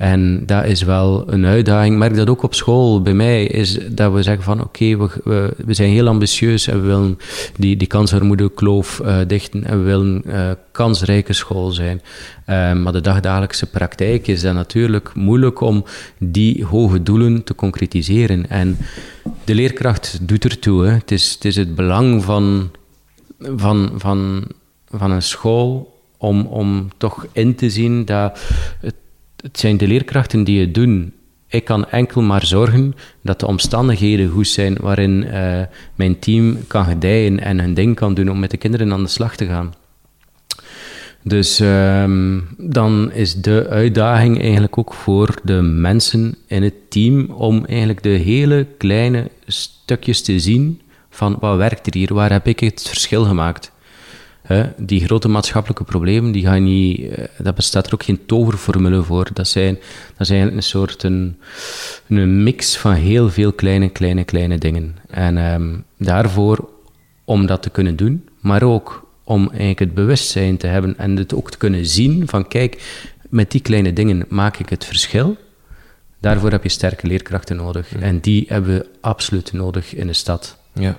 En 0.00 0.46
dat 0.46 0.64
is 0.64 0.82
wel 0.82 1.32
een 1.32 1.46
uitdaging. 1.46 1.98
Merk 1.98 2.16
dat 2.16 2.28
ook 2.28 2.42
op 2.42 2.54
school 2.54 3.02
bij 3.02 3.14
mij, 3.14 3.44
is 3.44 3.78
dat 3.88 4.12
we 4.12 4.22
zeggen 4.22 4.44
van 4.44 4.60
oké, 4.60 4.96
we, 4.96 5.54
we, 5.64 5.74
zijn 5.74 5.90
heel 5.90 6.08
ambitieus 6.08 6.66
en 6.66 6.80
we 6.80 6.86
willen 6.86 7.18
die, 7.56 7.76
die 7.76 7.86
kansarmoedekloof 7.86 9.00
uh, 9.04 9.18
dichten 9.26 9.64
en 9.64 9.78
we 9.78 9.84
willen 9.84 10.22
uh, 10.26 10.50
kansrijke 10.72 11.32
school 11.32 11.70
zijn. 11.70 12.00
Uh, 12.46 12.72
maar 12.72 12.92
de 12.92 13.00
dagdagelijkse 13.00 13.66
praktijk 13.66 14.26
is 14.26 14.40
dat 14.40 14.54
natuurlijk 14.54 15.14
moeilijk 15.14 15.60
om 15.60 15.84
die 16.18 16.64
hoge 16.64 17.02
doelen 17.02 17.44
te 17.44 17.54
concretiseren. 17.54 18.48
En 18.50 18.78
de 19.44 19.54
leerkracht 19.54 20.18
doet 20.22 20.44
ertoe. 20.44 20.84
Hè. 20.84 20.92
Het, 20.92 21.10
is, 21.10 21.32
het 21.32 21.44
is 21.44 21.56
het 21.56 21.74
belang 21.74 22.24
van, 22.24 22.70
van, 23.40 23.90
van, 23.96 24.44
van 24.88 25.10
een 25.10 25.22
school 25.22 26.00
om, 26.16 26.46
om 26.46 26.88
toch 26.96 27.26
in 27.32 27.54
te 27.54 27.70
zien 27.70 28.04
dat 28.04 28.40
het 28.80 28.94
het 29.42 29.58
zijn 29.58 29.76
de 29.76 29.86
leerkrachten 29.86 30.44
die 30.44 30.60
het 30.60 30.74
doen. 30.74 31.12
Ik 31.48 31.64
kan 31.64 31.88
enkel 31.88 32.22
maar 32.22 32.46
zorgen 32.46 32.94
dat 33.22 33.40
de 33.40 33.46
omstandigheden 33.46 34.28
goed 34.28 34.48
zijn 34.48 34.76
waarin 34.80 35.24
uh, 35.24 35.60
mijn 35.94 36.18
team 36.18 36.66
kan 36.66 36.84
gedijen 36.84 37.40
en 37.40 37.60
hun 37.60 37.74
ding 37.74 37.94
kan 37.94 38.14
doen 38.14 38.30
om 38.30 38.38
met 38.38 38.50
de 38.50 38.56
kinderen 38.56 38.92
aan 38.92 39.02
de 39.02 39.08
slag 39.08 39.36
te 39.36 39.46
gaan. 39.46 39.74
Dus 41.22 41.60
um, 41.60 42.48
dan 42.58 43.12
is 43.12 43.34
de 43.34 43.66
uitdaging 43.68 44.40
eigenlijk 44.40 44.78
ook 44.78 44.94
voor 44.94 45.34
de 45.42 45.62
mensen 45.62 46.34
in 46.46 46.62
het 46.62 46.90
team 46.90 47.30
om 47.30 47.64
eigenlijk 47.64 48.02
de 48.02 48.08
hele 48.08 48.66
kleine 48.78 49.30
stukjes 49.46 50.22
te 50.22 50.38
zien 50.38 50.80
van 51.10 51.36
wat 51.40 51.56
werkt 51.56 51.86
er 51.86 51.94
hier, 51.94 52.14
waar 52.14 52.32
heb 52.32 52.46
ik 52.46 52.60
het 52.60 52.82
verschil 52.88 53.24
gemaakt 53.24 53.72
die 54.76 55.04
grote 55.04 55.28
maatschappelijke 55.28 55.84
problemen, 55.84 56.32
die 56.32 56.44
gaan 56.44 56.62
niet, 56.62 56.98
uh, 56.98 57.24
daar 57.38 57.52
bestaat 57.54 57.86
er 57.86 57.94
ook 57.94 58.02
geen 58.02 58.26
toverformule 58.26 59.02
voor. 59.02 59.28
Dat 59.32 59.48
zijn, 59.48 59.78
dat 60.16 60.26
zijn 60.26 60.56
een 60.56 60.62
soort 60.62 61.02
een, 61.02 61.38
een 62.08 62.42
mix 62.42 62.76
van 62.76 62.92
heel 62.92 63.30
veel 63.30 63.52
kleine, 63.52 63.88
kleine, 63.88 64.24
kleine 64.24 64.58
dingen. 64.58 64.96
En 65.10 65.36
um, 65.36 65.84
daarvoor, 65.98 66.68
om 67.24 67.46
dat 67.46 67.62
te 67.62 67.70
kunnen 67.70 67.96
doen, 67.96 68.28
maar 68.40 68.62
ook 68.62 69.08
om 69.24 69.48
eigenlijk 69.48 69.78
het 69.78 69.94
bewustzijn 69.94 70.56
te 70.56 70.66
hebben 70.66 70.98
en 70.98 71.16
het 71.16 71.34
ook 71.34 71.50
te 71.50 71.58
kunnen 71.58 71.86
zien 71.86 72.28
van 72.28 72.48
kijk, 72.48 72.82
met 73.28 73.50
die 73.50 73.60
kleine 73.60 73.92
dingen 73.92 74.24
maak 74.28 74.56
ik 74.56 74.68
het 74.68 74.84
verschil. 74.84 75.36
Daarvoor 76.20 76.50
heb 76.50 76.62
je 76.62 76.68
sterke 76.68 77.06
leerkrachten 77.06 77.56
nodig. 77.56 77.94
En 77.94 78.20
die 78.20 78.44
hebben 78.48 78.74
we 78.74 78.86
absoluut 79.00 79.52
nodig 79.52 79.94
in 79.94 80.06
de 80.06 80.12
stad. 80.12 80.56
Ja. 80.72 80.96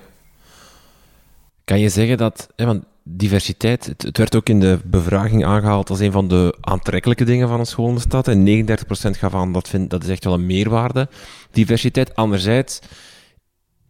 Kan 1.64 1.80
je 1.80 1.88
zeggen 1.88 2.16
dat, 2.16 2.48
want 2.56 2.84
diversiteit, 3.04 3.86
het, 3.86 4.18
werd 4.18 4.36
ook 4.36 4.48
in 4.48 4.60
de 4.60 4.78
bevraging 4.84 5.44
aangehaald 5.44 5.90
als 5.90 6.00
een 6.00 6.12
van 6.12 6.28
de 6.28 6.56
aantrekkelijke 6.60 7.24
dingen 7.24 7.48
van 7.48 7.60
een 7.60 7.66
school 7.66 7.88
in 7.88 7.94
de 7.94 8.00
stad. 8.00 8.28
En 8.28 8.66
39% 8.68 9.18
gaf 9.18 9.34
aan 9.34 9.52
dat, 9.52 9.68
vindt, 9.68 9.90
dat 9.90 10.02
is 10.02 10.08
echt 10.08 10.24
wel 10.24 10.34
een 10.34 10.46
meerwaarde. 10.46 11.08
Diversiteit, 11.50 12.14
anderzijds 12.14 12.80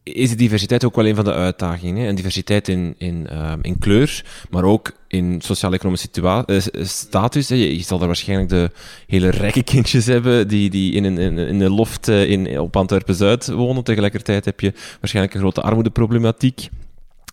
is 0.02 0.30
de 0.30 0.36
diversiteit 0.36 0.84
ook 0.84 0.96
wel 0.96 1.06
een 1.06 1.14
van 1.14 1.24
de 1.24 1.32
uitdagingen. 1.32 2.02
Hè? 2.02 2.08
En 2.08 2.14
diversiteit 2.14 2.68
in, 2.68 2.94
in, 2.98 3.28
uh, 3.32 3.52
in 3.62 3.78
kleur, 3.78 4.24
maar 4.50 4.64
ook 4.64 4.92
in 5.08 5.40
sociaal-economische 5.40 6.08
uh, 6.46 6.84
status. 6.84 7.48
Hè? 7.48 7.54
Je, 7.54 7.82
zal 7.82 7.98
daar 7.98 8.06
waarschijnlijk 8.06 8.48
de 8.48 8.70
hele 9.06 9.28
rijke 9.28 9.62
kindjes 9.62 10.06
hebben 10.06 10.48
die, 10.48 10.70
die 10.70 10.92
in, 10.92 11.04
een, 11.04 11.18
in, 11.18 11.38
in 11.38 11.60
een 11.60 11.70
loft 11.70 12.08
uh, 12.08 12.30
in, 12.30 12.60
op 12.60 12.76
Antwerpen-Zuid 12.76 13.46
wonen. 13.46 13.84
Tegelijkertijd 13.84 14.44
heb 14.44 14.60
je 14.60 14.72
waarschijnlijk 15.00 15.34
een 15.34 15.40
grote 15.40 15.60
armoedeproblematiek. 15.60 16.68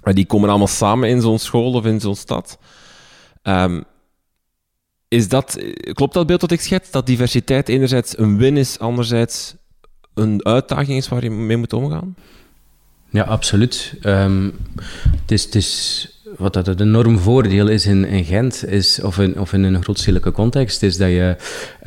Maar 0.04 0.14
die 0.14 0.26
komen 0.26 0.50
allemaal 0.50 0.68
samen 0.68 1.10
in 1.10 1.22
zo'n 1.22 1.40
school 1.40 1.74
of 1.74 1.86
in 1.86 2.00
zo'n 2.00 2.16
stad. 2.16 2.58
Um, 3.44 3.84
is 5.08 5.28
dat, 5.28 5.58
klopt 5.94 6.14
dat 6.14 6.28
beeld 6.28 6.42
dat 6.42 6.52
ik 6.52 6.62
schets? 6.62 6.92
Dat 6.92 7.06
diversiteit 7.06 7.70
enerzijds 7.70 8.18
een 8.18 8.38
win 8.38 8.58
is, 8.58 8.80
anderzijds 8.80 9.56
een 10.14 10.46
uitdaging 10.46 10.98
is 10.98 11.08
waar 11.08 11.24
je 11.24 11.32
mee 11.32 11.58
moet 11.58 11.74
omgaan? 11.74 12.16
Ja, 13.10 13.24
absoluut. 13.24 13.94
Um, 14.04 14.54
het, 15.22 15.32
is, 15.32 15.44
het 15.44 15.56
is 15.56 16.22
wat 16.38 16.54
dat 16.54 16.66
het 16.66 16.80
enorm 16.80 17.20
voordeel 17.20 17.68
is 17.68 17.86
in, 17.86 18.06
in 18.06 18.26
Gent, 18.26 18.66
is, 18.66 19.02
of, 19.02 19.20
in, 19.20 19.40
of 19.40 19.54
in 19.54 19.64
een 19.64 19.84
grootstedelijke 19.84 20.32
context, 20.32 20.84
is 20.84 20.98
dat 20.98 21.10
je, 21.10 21.36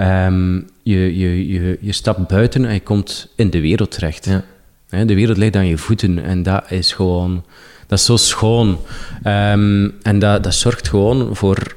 um, 0.00 0.68
je, 0.82 1.18
je, 1.18 1.48
je, 1.48 1.78
je 1.80 1.92
stapt 1.92 2.28
buiten 2.28 2.64
en 2.64 2.74
je 2.74 2.80
komt 2.80 3.32
in 3.36 3.50
de 3.50 3.60
wereld 3.60 3.90
terecht. 3.90 4.24
Ja. 4.24 5.04
De 5.04 5.14
wereld 5.14 5.36
ligt 5.36 5.56
aan 5.56 5.66
je 5.66 5.78
voeten 5.78 6.24
en 6.24 6.42
dat 6.42 6.70
is 6.70 6.92
gewoon 6.92 7.44
dat 7.92 8.00
is 8.00 8.06
zo 8.06 8.16
schoon. 8.16 8.78
Ehm, 9.22 9.88
en 10.02 10.18
dat, 10.18 10.54
zorgt 10.54 10.88
gewoon 10.88 11.36
voor 11.36 11.74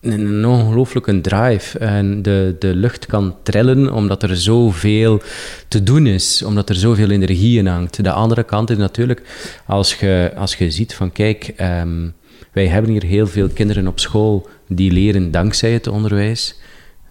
een 0.00 0.46
ongelooflijke 0.46 1.20
drive. 1.20 1.78
En 1.78 2.22
de, 2.22 2.56
de 2.58 2.74
lucht 2.74 3.06
kan 3.06 3.36
trillen 3.42 3.92
omdat 3.92 4.22
er 4.22 4.36
zoveel 4.36 5.22
te 5.68 5.82
doen 5.82 6.06
is, 6.06 6.42
omdat 6.42 6.68
er 6.68 6.74
zoveel 6.74 7.10
energie 7.10 7.58
in 7.58 7.66
hangt. 7.66 8.04
De 8.04 8.12
andere 8.12 8.42
kant 8.42 8.70
is 8.70 8.76
natuurlijk, 8.76 9.22
als 9.66 9.94
je, 9.94 10.32
als 10.36 10.54
je 10.54 10.70
ziet 10.70 10.94
van 10.94 11.12
kijk, 11.12 11.52
ehm, 11.56 12.08
wij 12.52 12.66
hebben 12.66 12.90
hier 12.90 13.04
heel 13.04 13.26
veel 13.26 13.48
kinderen 13.48 13.86
op 13.86 14.00
school 14.00 14.48
die 14.68 14.92
leren 14.92 15.30
dankzij 15.30 15.72
het 15.72 15.86
onderwijs, 15.86 16.54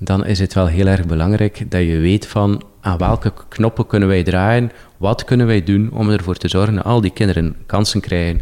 dan 0.03 0.25
is 0.25 0.39
het 0.39 0.53
wel 0.53 0.67
heel 0.67 0.87
erg 0.87 1.05
belangrijk 1.05 1.71
dat 1.71 1.81
je 1.81 1.97
weet 1.97 2.27
van 2.27 2.63
aan 2.81 2.97
welke 2.97 3.33
knoppen 3.49 3.87
kunnen 3.87 4.07
wij 4.07 4.23
draaien 4.23 4.71
wat 5.03 5.23
kunnen 5.23 5.47
wij 5.47 5.63
doen 5.63 5.91
om 5.91 6.09
ervoor 6.09 6.35
te 6.35 6.47
zorgen 6.47 6.75
dat 6.75 6.83
al 6.83 7.01
die 7.01 7.11
kinderen 7.11 7.55
kansen 7.65 8.01
krijgen? 8.01 8.37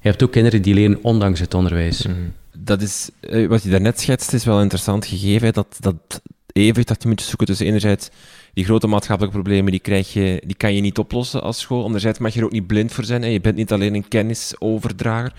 Je 0.00 0.08
hebt 0.08 0.22
ook 0.22 0.32
kinderen 0.32 0.62
die 0.62 0.74
leren 0.74 0.98
ondanks 1.02 1.40
het 1.40 1.54
onderwijs. 1.54 2.06
Mhm. 2.06 2.16
Dat 2.56 2.82
is, 2.82 3.10
eh, 3.20 3.48
wat 3.48 3.62
je 3.62 3.70
daarnet 3.70 4.00
schetst, 4.00 4.32
is 4.32 4.44
wel 4.44 4.60
interessant 4.60 5.06
gegeven. 5.06 5.52
Dat, 5.52 5.76
dat 5.80 6.22
evenwicht 6.52 6.88
dat 6.88 7.02
je 7.02 7.08
moet 7.08 7.22
zoeken 7.22 7.46
tussen 7.46 7.66
enerzijds 7.66 8.10
die 8.54 8.64
grote 8.64 8.86
maatschappelijke 8.86 9.38
problemen, 9.38 9.70
die, 9.70 9.80
krijg 9.80 10.12
je, 10.12 10.42
die 10.46 10.56
kan 10.56 10.74
je 10.74 10.80
niet 10.80 10.98
oplossen 10.98 11.42
als 11.42 11.60
school. 11.60 11.84
Anderzijds 11.84 12.18
mag 12.18 12.32
je 12.32 12.38
er 12.38 12.44
ook 12.44 12.52
niet 12.52 12.66
blind 12.66 12.92
voor 12.92 13.04
zijn. 13.04 13.22
Hè. 13.22 13.28
Je 13.28 13.40
bent 13.40 13.56
niet 13.56 13.72
alleen 13.72 13.94
een 13.94 14.08
kennisoverdrager. 14.08 15.32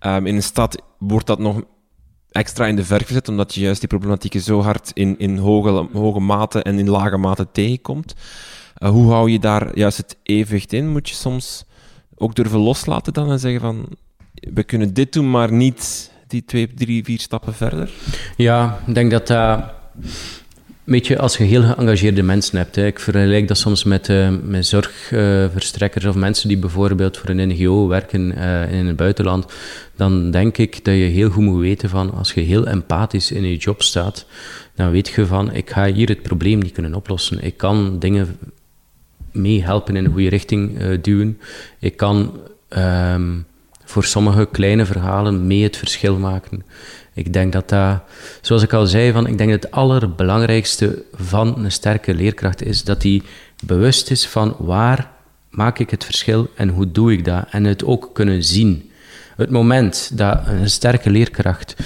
Um, 0.00 0.26
in 0.26 0.34
een 0.34 0.42
stad 0.42 0.82
wordt 0.98 1.26
dat 1.26 1.38
nog 1.38 1.62
extra 2.36 2.66
in 2.66 2.76
de 2.76 2.84
verf 2.84 3.06
gezet, 3.06 3.28
omdat 3.28 3.54
je 3.54 3.60
juist 3.60 3.80
die 3.80 3.88
problematieken 3.88 4.40
zo 4.40 4.62
hard 4.62 4.90
in, 4.94 5.18
in 5.18 5.36
hoge, 5.36 5.88
hoge 5.92 6.20
mate 6.20 6.62
en 6.62 6.78
in 6.78 6.88
lage 6.88 7.16
mate 7.16 7.46
tegenkomt. 7.52 8.14
Uh, 8.78 8.88
hoe 8.88 9.12
hou 9.12 9.30
je 9.30 9.38
daar 9.38 9.78
juist 9.78 9.96
het 9.96 10.16
evenwicht 10.22 10.72
in? 10.72 10.88
Moet 10.88 11.08
je 11.08 11.14
soms 11.14 11.64
ook 12.14 12.34
durven 12.34 12.58
loslaten 12.58 13.12
dan 13.12 13.30
en 13.30 13.38
zeggen 13.38 13.60
van 13.60 13.86
we 14.54 14.62
kunnen 14.62 14.94
dit 14.94 15.12
doen, 15.12 15.30
maar 15.30 15.52
niet 15.52 16.10
die 16.26 16.44
twee, 16.44 16.74
drie, 16.74 17.04
vier 17.04 17.20
stappen 17.20 17.54
verder? 17.54 17.90
Ja, 18.36 18.78
ik 18.86 18.94
denk 18.94 19.10
dat 19.10 19.26
dat. 19.26 19.64
Weet 20.86 21.18
als 21.18 21.36
je 21.36 21.44
heel 21.44 21.62
geëngageerde 21.62 22.22
mensen 22.22 22.58
hebt, 22.58 22.76
hè, 22.76 22.86
ik 22.86 23.00
vergelijk 23.00 23.48
dat 23.48 23.58
soms 23.58 23.84
met, 23.84 24.08
uh, 24.08 24.28
met 24.42 24.66
zorgverstrekkers 24.66 26.04
of 26.04 26.14
mensen 26.14 26.48
die 26.48 26.58
bijvoorbeeld 26.58 27.16
voor 27.16 27.28
een 27.28 27.48
NGO 27.48 27.88
werken 27.88 28.38
uh, 28.38 28.72
in 28.72 28.86
het 28.86 28.96
buitenland, 28.96 29.52
dan 29.96 30.30
denk 30.30 30.58
ik 30.58 30.84
dat 30.84 30.94
je 30.94 31.00
heel 31.00 31.30
goed 31.30 31.44
moet 31.44 31.60
weten 31.60 31.88
van, 31.88 32.12
als 32.12 32.32
je 32.32 32.40
heel 32.40 32.66
empathisch 32.66 33.30
in 33.30 33.42
je 33.42 33.56
job 33.56 33.82
staat, 33.82 34.26
dan 34.74 34.90
weet 34.90 35.08
je 35.08 35.26
van, 35.26 35.52
ik 35.52 35.70
ga 35.70 35.92
hier 35.92 36.08
het 36.08 36.22
probleem 36.22 36.58
niet 36.58 36.72
kunnen 36.72 36.94
oplossen. 36.94 37.44
Ik 37.44 37.56
kan 37.56 37.98
dingen 37.98 38.38
meehelpen 39.32 39.96
in 39.96 40.04
de 40.04 40.10
goede 40.10 40.28
richting 40.28 40.82
uh, 40.82 40.98
duwen. 41.02 41.38
Ik 41.78 41.96
kan 41.96 42.40
um, 42.68 43.46
voor 43.84 44.04
sommige 44.04 44.48
kleine 44.52 44.84
verhalen 44.84 45.46
mee 45.46 45.62
het 45.62 45.76
verschil 45.76 46.18
maken. 46.18 46.62
Ik 47.16 47.32
denk 47.32 47.52
dat 47.52 47.68
dat, 47.68 48.02
zoals 48.40 48.62
ik 48.62 48.72
al 48.72 48.86
zei, 48.86 49.12
van, 49.12 49.26
ik 49.26 49.38
denk 49.38 49.50
dat 49.50 49.62
het 49.62 49.72
allerbelangrijkste 49.72 51.02
van 51.14 51.64
een 51.64 51.72
sterke 51.72 52.14
leerkracht 52.14 52.62
is 52.62 52.84
dat 52.84 53.02
hij 53.02 53.22
bewust 53.64 54.10
is 54.10 54.26
van 54.26 54.56
waar 54.58 55.10
maak 55.50 55.78
ik 55.78 55.90
het 55.90 56.04
verschil 56.04 56.50
en 56.54 56.68
hoe 56.68 56.92
doe 56.92 57.12
ik 57.12 57.24
dat. 57.24 57.46
En 57.50 57.64
het 57.64 57.84
ook 57.84 58.10
kunnen 58.12 58.44
zien. 58.44 58.90
Het 59.36 59.50
moment 59.50 60.10
dat 60.14 60.40
een 60.46 60.70
sterke 60.70 61.10
leerkracht 61.10 61.76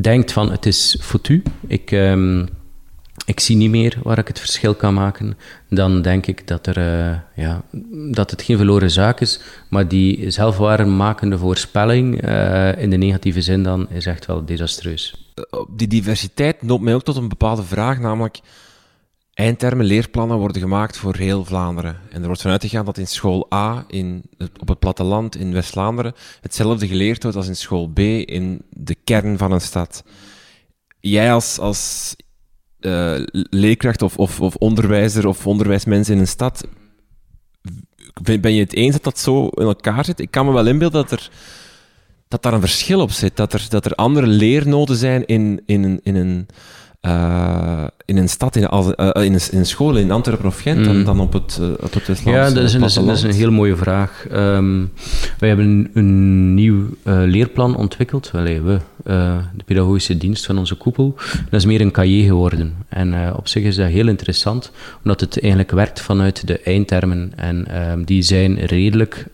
denkt 0.00 0.32
van 0.32 0.50
het 0.50 0.66
is 0.66 0.96
foutu, 1.00 1.42
ik... 1.66 1.90
Um, 1.90 2.48
ik 3.28 3.40
zie 3.40 3.56
niet 3.56 3.70
meer 3.70 3.98
waar 4.02 4.18
ik 4.18 4.28
het 4.28 4.38
verschil 4.38 4.74
kan 4.74 4.94
maken, 4.94 5.38
dan 5.68 6.02
denk 6.02 6.26
ik 6.26 6.46
dat, 6.46 6.66
er, 6.66 6.78
uh, 6.78 7.18
ja, 7.44 7.62
dat 8.12 8.30
het 8.30 8.42
geen 8.42 8.56
verloren 8.56 8.90
zaak 8.90 9.20
is. 9.20 9.40
Maar 9.68 9.88
die 9.88 10.30
zelfwaarmakende 10.30 11.38
voorspelling 11.38 12.24
uh, 12.28 12.82
in 12.82 12.90
de 12.90 12.96
negatieve 12.96 13.42
zin 13.42 13.62
dan 13.62 13.90
is 13.90 14.06
echt 14.06 14.26
wel 14.26 14.44
desastreus. 14.44 15.32
Eh, 15.34 15.60
die 15.76 15.86
diversiteit 15.86 16.62
noopt 16.62 16.82
mij 16.82 16.94
ook 16.94 17.02
tot 17.02 17.16
een 17.16 17.28
bepaalde 17.28 17.62
vraag, 17.62 17.98
namelijk 17.98 18.40
eindtermen 19.34 19.86
leerplannen 19.86 20.38
worden 20.38 20.62
gemaakt 20.62 20.96
voor 20.96 21.16
heel 21.16 21.44
Vlaanderen. 21.44 21.96
En 22.10 22.20
er 22.20 22.26
wordt 22.26 22.42
vanuit 22.42 22.62
gegaan 22.62 22.84
dat 22.84 22.98
in 22.98 23.06
school 23.06 23.46
A, 23.54 23.84
in, 23.88 24.22
op 24.60 24.68
het 24.68 24.78
platteland 24.78 25.36
in 25.36 25.52
West-Vlaanderen, 25.52 26.14
hetzelfde 26.40 26.86
geleerd 26.86 27.22
wordt 27.22 27.36
als 27.36 27.48
in 27.48 27.56
school 27.56 27.88
B 27.88 27.98
in 27.98 28.62
de 28.70 28.96
kern 29.04 29.38
van 29.38 29.52
een 29.52 29.60
stad 29.60 30.02
jij 31.00 31.32
als, 31.32 31.58
als 31.58 32.14
uh, 32.80 33.14
leerkracht 33.32 34.02
of, 34.02 34.16
of, 34.16 34.40
of 34.40 34.54
onderwijzer 34.54 35.26
of 35.26 35.46
onderwijsmens 35.46 36.08
in 36.08 36.18
een 36.18 36.26
stad, 36.26 36.66
ben 38.40 38.54
je 38.54 38.60
het 38.60 38.74
eens 38.74 38.92
dat 38.92 39.04
dat 39.04 39.18
zo 39.18 39.46
in 39.46 39.66
elkaar 39.66 40.04
zit? 40.04 40.20
Ik 40.20 40.30
kan 40.30 40.46
me 40.46 40.52
wel 40.52 40.66
inbeelden 40.66 41.02
dat 41.02 41.10
er 41.10 41.30
dat 42.28 42.42
daar 42.42 42.52
een 42.52 42.60
verschil 42.60 43.00
op 43.00 43.10
zit. 43.10 43.36
Dat 43.36 43.52
er, 43.52 43.66
dat 43.68 43.84
er 43.84 43.94
andere 43.94 44.26
leernoden 44.26 44.96
zijn 44.96 45.26
in, 45.26 45.62
in, 45.66 46.00
in 46.02 46.14
een 46.14 46.46
uh, 47.06 47.84
in 48.04 48.16
een 48.16 48.28
stad, 48.28 48.56
in, 48.56 48.66
als, 48.66 48.86
uh, 48.86 49.08
in, 49.14 49.34
een, 49.34 49.40
in, 49.50 49.58
een, 49.58 49.66
school 49.66 49.96
in 49.96 50.10
Antwerpen 50.10 50.46
of 50.46 50.60
Gent, 50.60 50.84
dan, 50.84 50.96
mm. 50.96 51.04
dan 51.04 51.20
op 51.20 51.32
het, 51.32 51.58
uh, 51.60 51.68
op 51.68 51.92
het 51.92 52.20
Ja, 52.24 52.50
dat 52.50 52.64
is, 52.64 52.74
een, 52.74 52.80
dat 52.80 53.16
is, 53.16 53.22
een 53.22 53.32
heel 53.32 53.50
mooie 53.50 53.76
vraag. 53.76 54.26
Um, 54.32 54.92
wij 55.38 55.48
hebben 55.48 55.66
een, 55.66 55.90
een 55.94 56.54
nieuw 56.54 56.84
leerplan 57.04 57.76
ontwikkeld. 57.76 58.30
Allee, 58.34 58.60
we, 58.60 58.78
de 59.54 59.64
pedagogische 59.64 60.16
dienst 60.16 60.46
van 60.46 60.58
onze 60.58 60.74
koepel. 60.74 61.14
Dat 61.50 61.60
is 61.60 61.66
meer 61.66 61.80
een 61.80 61.90
cahier 61.90 62.24
geworden. 62.24 62.74
En 62.88 63.34
op 63.36 63.48
zich 63.48 63.62
is 63.62 63.76
dat 63.76 63.88
heel 63.88 64.08
interessant, 64.08 64.72
omdat 65.02 65.20
het 65.20 65.40
eigenlijk 65.40 65.72
werkt 65.72 66.00
vanuit 66.00 66.46
de 66.46 66.60
eindtermen. 66.60 67.32
En 67.36 67.90
um, 67.90 68.04
die 68.04 68.22
zijn 68.22 68.58
redelijk 68.58 69.26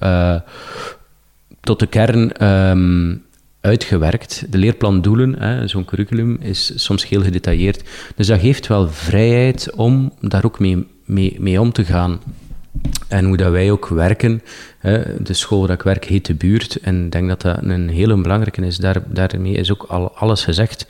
tot 1.60 1.78
de 1.78 1.86
kern 1.86 2.46
um, 2.46 3.23
uitgewerkt. 3.64 4.44
De 4.50 4.58
leerplandoelen, 4.58 5.68
zo'n 5.68 5.84
curriculum, 5.84 6.38
is 6.40 6.72
soms 6.74 7.08
heel 7.08 7.22
gedetailleerd. 7.22 7.82
Dus 8.16 8.26
dat 8.26 8.40
geeft 8.40 8.66
wel 8.66 8.88
vrijheid 8.88 9.70
om 9.74 10.12
daar 10.20 10.44
ook 10.44 10.58
mee, 10.58 10.86
mee, 11.38 11.60
om 11.60 11.72
te 11.72 11.84
gaan. 11.84 12.20
En 13.08 13.24
hoe 13.24 13.36
dat 13.36 13.50
wij 13.52 13.70
ook 13.70 13.88
werken, 13.88 14.42
hè, 14.78 15.22
de 15.22 15.34
school 15.34 15.60
waar 15.60 15.76
ik 15.76 15.82
werk 15.82 16.04
heet 16.04 16.26
de 16.26 16.34
buurt. 16.34 16.80
En 16.80 17.04
ik 17.04 17.12
denk 17.12 17.28
dat 17.28 17.42
dat 17.42 17.58
een 17.62 17.88
hele 17.88 18.20
belangrijke 18.20 18.66
is. 18.66 18.76
Daar, 18.76 19.02
daarmee 19.06 19.54
is 19.54 19.72
ook 19.72 19.82
al, 19.82 20.16
alles 20.16 20.44
gezegd. 20.44 20.86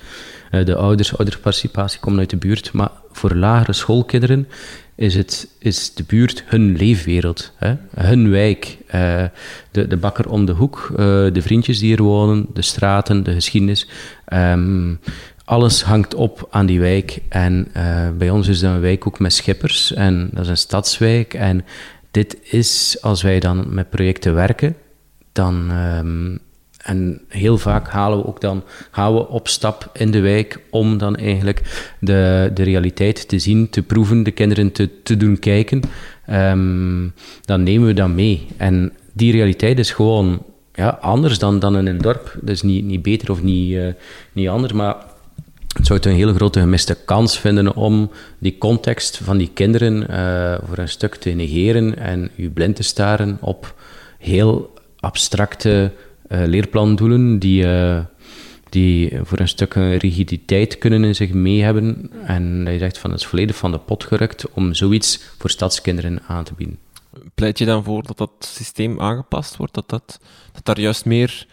Eh, 0.50 0.64
de 0.64 0.76
ouders, 0.76 1.16
ouderparticipatie 1.16 2.00
komt 2.00 2.18
uit 2.18 2.30
de 2.30 2.36
buurt. 2.36 2.72
Maar 2.72 2.90
voor 3.12 3.34
lagere 3.34 3.72
schoolkinderen 3.72 4.48
is, 4.94 5.14
het, 5.14 5.48
is 5.58 5.94
de 5.94 6.04
buurt 6.06 6.44
hun 6.46 6.76
leefwereld, 6.76 7.52
hè? 7.56 7.74
hun 7.94 8.30
wijk. 8.30 8.78
Uh, 8.94 9.24
de, 9.70 9.86
de 9.86 9.96
bakker 9.96 10.28
om 10.28 10.44
de 10.44 10.52
hoek, 10.52 10.88
uh, 10.90 10.96
de 11.32 11.42
vriendjes 11.42 11.78
die 11.78 11.96
er 11.96 12.02
wonen, 12.02 12.46
de 12.52 12.62
straten, 12.62 13.22
de 13.22 13.32
geschiedenis. 13.32 13.88
Um, 14.32 15.00
alles 15.44 15.82
hangt 15.82 16.14
op 16.14 16.48
aan 16.50 16.66
die 16.66 16.80
wijk. 16.80 17.18
En 17.28 17.68
uh, 17.76 18.08
bij 18.18 18.30
ons 18.30 18.48
is 18.48 18.60
dat 18.60 18.74
een 18.74 18.80
wijk 18.80 19.06
ook 19.06 19.18
met 19.18 19.32
schippers. 19.32 19.92
En 19.92 20.28
dat 20.32 20.42
is 20.42 20.48
een 20.48 20.56
stadswijk. 20.56 21.34
En 21.34 21.64
dit 22.10 22.38
is, 22.42 22.98
als 23.00 23.22
wij 23.22 23.40
dan 23.40 23.64
met 23.68 23.90
projecten 23.90 24.34
werken, 24.34 24.76
dan 25.32 25.70
um, 25.70 26.38
en 26.84 27.20
heel 27.28 27.58
vaak 27.58 27.88
halen 27.88 28.18
we 28.18 28.26
ook 28.26 28.40
dan, 28.40 28.62
we 28.92 29.28
op 29.28 29.48
stap 29.48 29.90
in 29.92 30.10
de 30.10 30.20
wijk 30.20 30.60
om 30.70 30.98
dan 30.98 31.16
eigenlijk 31.16 31.88
de, 32.00 32.50
de 32.54 32.62
realiteit 32.62 33.28
te 33.28 33.38
zien, 33.38 33.70
te 33.70 33.82
proeven, 33.82 34.22
de 34.22 34.30
kinderen 34.30 34.72
te, 34.72 35.02
te 35.02 35.16
doen 35.16 35.38
kijken. 35.38 35.80
Um, 36.30 37.12
dan 37.40 37.62
nemen 37.62 37.86
we 37.86 37.94
dat 37.94 38.08
mee. 38.08 38.46
En 38.56 38.92
die 39.12 39.32
realiteit 39.32 39.78
is 39.78 39.90
gewoon 39.90 40.42
ja, 40.72 40.98
anders 41.00 41.38
dan, 41.38 41.58
dan 41.58 41.76
in 41.76 41.86
een 41.86 41.98
dorp. 41.98 42.36
Dat 42.40 42.54
is 42.54 42.62
niet, 42.62 42.84
niet 42.84 43.02
beter 43.02 43.30
of 43.30 43.42
niet, 43.42 43.72
uh, 43.72 43.86
niet 44.32 44.48
anders, 44.48 44.72
maar 44.72 44.96
het 45.76 45.86
zou 45.86 45.98
een 46.02 46.12
hele 46.12 46.34
grote 46.34 46.60
gemiste 46.60 46.96
kans 47.04 47.38
vinden 47.38 47.76
om 47.76 48.10
die 48.38 48.58
context 48.58 49.16
van 49.16 49.36
die 49.36 49.50
kinderen 49.54 50.10
uh, 50.10 50.54
voor 50.66 50.78
een 50.78 50.88
stuk 50.88 51.14
te 51.14 51.30
negeren 51.30 51.98
en 51.98 52.30
u 52.36 52.50
blind 52.50 52.76
te 52.76 52.82
staren 52.82 53.38
op 53.40 53.74
heel 54.18 54.72
abstracte 55.00 55.92
leerplandoelen 56.28 57.38
die, 57.38 57.64
uh, 57.64 58.00
die 58.68 59.18
voor 59.22 59.38
een 59.38 59.48
stuk 59.48 59.74
een 59.74 59.96
rigiditeit 59.96 60.78
kunnen 60.78 61.04
in 61.04 61.14
zich 61.14 61.32
mee 61.32 61.62
hebben. 61.62 62.10
En 62.24 62.64
dat 62.64 62.72
je 62.72 62.78
zegt 62.78 62.98
van 62.98 63.10
het 63.10 63.20
is 63.20 63.26
volledig 63.26 63.56
van 63.56 63.72
de 63.72 63.78
pot 63.78 64.04
gerukt 64.04 64.50
om 64.50 64.74
zoiets 64.74 65.20
voor 65.38 65.50
stadskinderen 65.50 66.22
aan 66.26 66.44
te 66.44 66.54
bieden. 66.54 66.78
Pleit 67.34 67.58
je 67.58 67.64
dan 67.64 67.84
voor 67.84 68.02
dat 68.02 68.18
dat 68.18 68.30
systeem 68.38 69.00
aangepast 69.00 69.56
wordt? 69.56 69.74
Dat, 69.74 69.88
dat, 69.88 70.20
dat 70.52 70.64
daar 70.64 70.80
juist 70.80 71.04
meer 71.04 71.46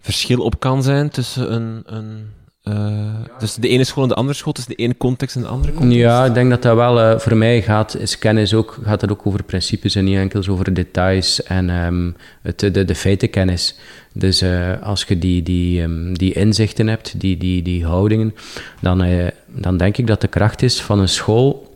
verschil 0.00 0.40
op 0.40 0.60
kan 0.60 0.82
zijn 0.82 1.10
tussen 1.10 1.54
een, 1.54 1.82
een 1.86 2.26
uh, 2.64 3.04
dus 3.38 3.54
de 3.54 3.68
ene 3.68 3.84
school 3.84 4.02
en 4.02 4.08
de 4.08 4.14
andere 4.14 4.36
school, 4.36 4.52
tussen 4.52 4.76
de 4.76 4.82
ene 4.82 4.96
context 4.96 5.36
en 5.36 5.42
de 5.42 5.48
andere 5.48 5.72
context? 5.72 5.98
Ja, 5.98 6.24
ik 6.24 6.34
denk 6.34 6.50
dat 6.50 6.62
dat 6.62 6.76
wel 6.76 7.00
uh, 7.00 7.18
voor 7.18 7.36
mij 7.36 7.62
gaat, 7.62 7.96
is 7.96 8.18
kennis 8.18 8.54
ook, 8.54 8.78
gaat 8.82 9.00
het 9.00 9.10
ook 9.10 9.26
over 9.26 9.42
principes 9.42 9.94
en 9.94 10.04
niet 10.04 10.16
enkel 10.16 10.46
over 10.48 10.74
details 10.74 11.42
en 11.42 11.70
um, 11.70 12.16
het, 12.42 12.58
de, 12.58 12.84
de 12.84 12.94
feitenkennis. 12.94 13.78
Dus 14.12 14.42
uh, 14.42 14.82
als 14.82 15.04
je 15.04 15.18
die, 15.18 15.42
die, 15.42 15.82
um, 15.82 16.18
die 16.18 16.32
inzichten 16.32 16.86
hebt, 16.86 17.20
die, 17.20 17.36
die, 17.36 17.62
die 17.62 17.84
houdingen, 17.84 18.34
dan, 18.80 19.30
dan 19.46 19.76
denk 19.76 19.96
ik 19.96 20.06
dat 20.06 20.20
de 20.20 20.28
kracht 20.28 20.62
is 20.62 20.82
van 20.82 20.98
een 20.98 21.08
school 21.08 21.72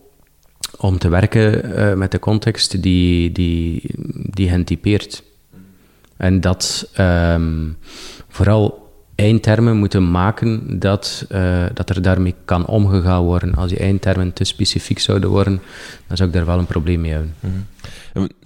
om 0.77 0.99
te 0.99 1.09
werken 1.09 1.99
met 1.99 2.11
de 2.11 2.19
context 2.19 2.83
die, 2.83 3.33
die, 3.33 3.83
die 4.15 4.49
hen 4.49 4.65
typeert. 4.65 5.23
En 6.17 6.41
dat 6.41 6.91
um, 6.99 7.77
vooral 8.29 8.88
eindtermen 9.19 9.77
moeten 9.77 10.11
maken 10.11 10.79
dat, 10.79 11.27
uh, 11.33 11.67
dat 11.75 11.91
er 11.91 12.03
daarmee 12.03 12.35
kan 12.45 12.67
omgegaan 12.67 13.23
worden. 13.23 13.55
Als 13.55 13.69
die 13.69 13.79
eindtermen 13.79 14.33
te 14.33 14.45
specifiek 14.45 14.99
zouden 14.99 15.31
worden, 15.31 15.61
dan 16.07 16.17
zou 16.17 16.29
ik 16.29 16.35
daar 16.35 16.47
wel 16.47 16.59
een 16.59 16.67
probleem 16.67 17.01
mee 17.01 17.13
hebben. 17.13 17.35
Mm 17.41 17.67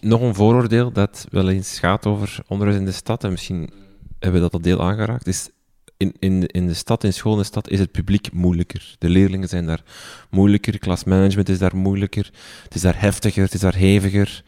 Nog 0.01 0.21
een 0.21 0.35
vooroordeel 0.35 0.93
dat 0.93 1.27
wel 1.31 1.49
eens 1.49 1.79
gaat 1.79 2.07
over 2.07 2.39
onderwijs 2.47 2.79
in 2.79 2.85
de 2.85 2.93
stad, 2.93 3.25
en 3.25 3.31
misschien 3.31 3.71
hebben 4.19 4.41
we 4.41 4.47
dat 4.47 4.53
al 4.53 4.61
deel 4.61 4.83
aangeraakt, 4.83 5.27
is 5.27 5.49
in, 5.97 6.15
in, 6.19 6.41
de, 6.41 6.49
in 6.49 6.67
de 6.67 6.75
stad, 6.75 7.05
in 7.05 7.13
school 7.13 7.33
in 7.33 7.39
de 7.39 7.45
stad, 7.45 7.69
is 7.69 7.79
het 7.79 7.91
publiek 7.91 8.33
moeilijker. 8.33 8.95
De 8.99 9.09
leerlingen 9.09 9.49
zijn 9.49 9.67
daar 9.67 9.83
moeilijker, 10.31 10.79
klasmanagement 10.79 11.49
is 11.49 11.59
daar 11.59 11.77
moeilijker, 11.77 12.31
het 12.63 12.75
is 12.75 12.81
daar 12.81 13.01
heftiger, 13.01 13.43
het 13.43 13.55
is 13.55 13.61
daar 13.61 13.77
heviger. 13.77 14.43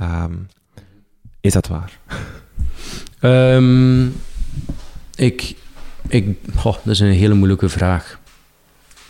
Um, 0.00 0.48
is 1.40 1.52
dat 1.52 1.68
waar? 1.68 1.98
Um, 3.20 4.14
ik, 5.14 5.54
ik, 6.08 6.36
dat 6.62 6.80
is 6.86 7.00
een 7.00 7.06
hele 7.06 7.34
moeilijke 7.34 7.68
vraag. 7.68 8.20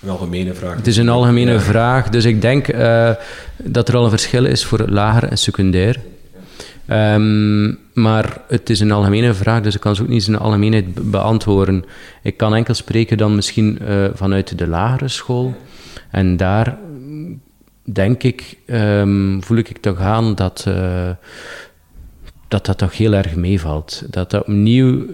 Een 0.03 0.09
algemene 0.09 0.55
vraag. 0.55 0.77
Het 0.77 0.87
is 0.87 0.97
een 0.97 1.09
algemene 1.09 1.61
vraag, 1.61 2.09
dus 2.09 2.25
ik 2.25 2.41
denk 2.41 2.69
uh, 2.69 3.11
dat 3.57 3.89
er 3.89 3.97
al 3.97 4.05
een 4.05 4.11
verschil 4.11 4.45
is 4.45 4.65
voor 4.65 4.89
lager 4.89 5.29
en 5.29 5.39
secundair. 5.39 6.01
Um, 6.89 7.79
maar 7.95 8.41
het 8.49 8.71
is 8.71 8.81
een 8.81 8.93
algemene 8.93 9.35
vraag, 9.35 9.63
dus 9.63 9.75
ik 9.75 9.81
kan 9.81 9.97
ze 9.97 10.03
ook 10.03 10.09
niet 10.09 10.27
in 10.27 10.33
de 10.33 10.39
algemeenheid 10.39 11.11
beantwoorden. 11.11 11.85
Ik 12.23 12.37
kan 12.37 12.55
enkel 12.55 12.75
spreken 12.75 13.17
dan 13.17 13.35
misschien 13.35 13.79
uh, 13.83 14.07
vanuit 14.15 14.59
de 14.59 14.67
lagere 14.67 15.09
school. 15.09 15.55
En 16.11 16.37
daar 16.37 16.79
denk 17.83 18.23
ik, 18.23 18.59
um, 18.67 19.45
voel 19.45 19.57
ik 19.57 19.79
toch 19.79 20.01
aan 20.01 20.35
dat, 20.35 20.65
uh, 20.69 21.11
dat 22.49 22.67
dat 22.67 22.79
toch 22.79 22.97
heel 22.97 23.13
erg 23.13 23.35
meevalt. 23.35 24.03
Dat 24.11 24.31
dat 24.31 24.43
opnieuw 24.43 25.07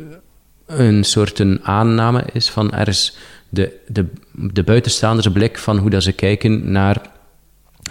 een 0.68 1.04
soort 1.04 1.38
een 1.38 1.60
aanname 1.62 2.24
is 2.32 2.50
van 2.50 2.72
er 2.72 2.88
is 2.88 3.16
de, 3.48 3.72
de, 3.86 4.06
de 4.32 4.62
buitenstaanders 4.62 5.32
blik 5.32 5.58
van 5.58 5.78
hoe 5.78 5.90
dat 5.90 6.02
ze 6.02 6.12
kijken 6.12 6.72
naar, 6.72 7.00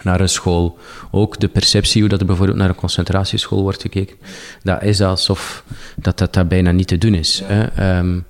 naar 0.03 0.21
een 0.21 0.29
school. 0.29 0.77
Ook 1.11 1.39
de 1.39 1.47
perceptie 1.47 2.01
hoe 2.01 2.09
dat 2.09 2.19
er 2.19 2.25
bijvoorbeeld 2.25 2.57
naar 2.57 2.69
een 2.69 2.75
concentratieschool 2.75 3.61
wordt 3.61 3.81
gekeken. 3.81 4.15
Dat 4.63 4.83
is 4.83 5.01
alsof 5.01 5.63
dat, 5.95 6.17
dat, 6.17 6.33
dat 6.33 6.47
bijna 6.47 6.71
niet 6.71 6.87
te 6.87 6.97
doen 6.97 7.13
is. 7.13 7.41
Hè. 7.45 7.97
Um, 7.99 8.25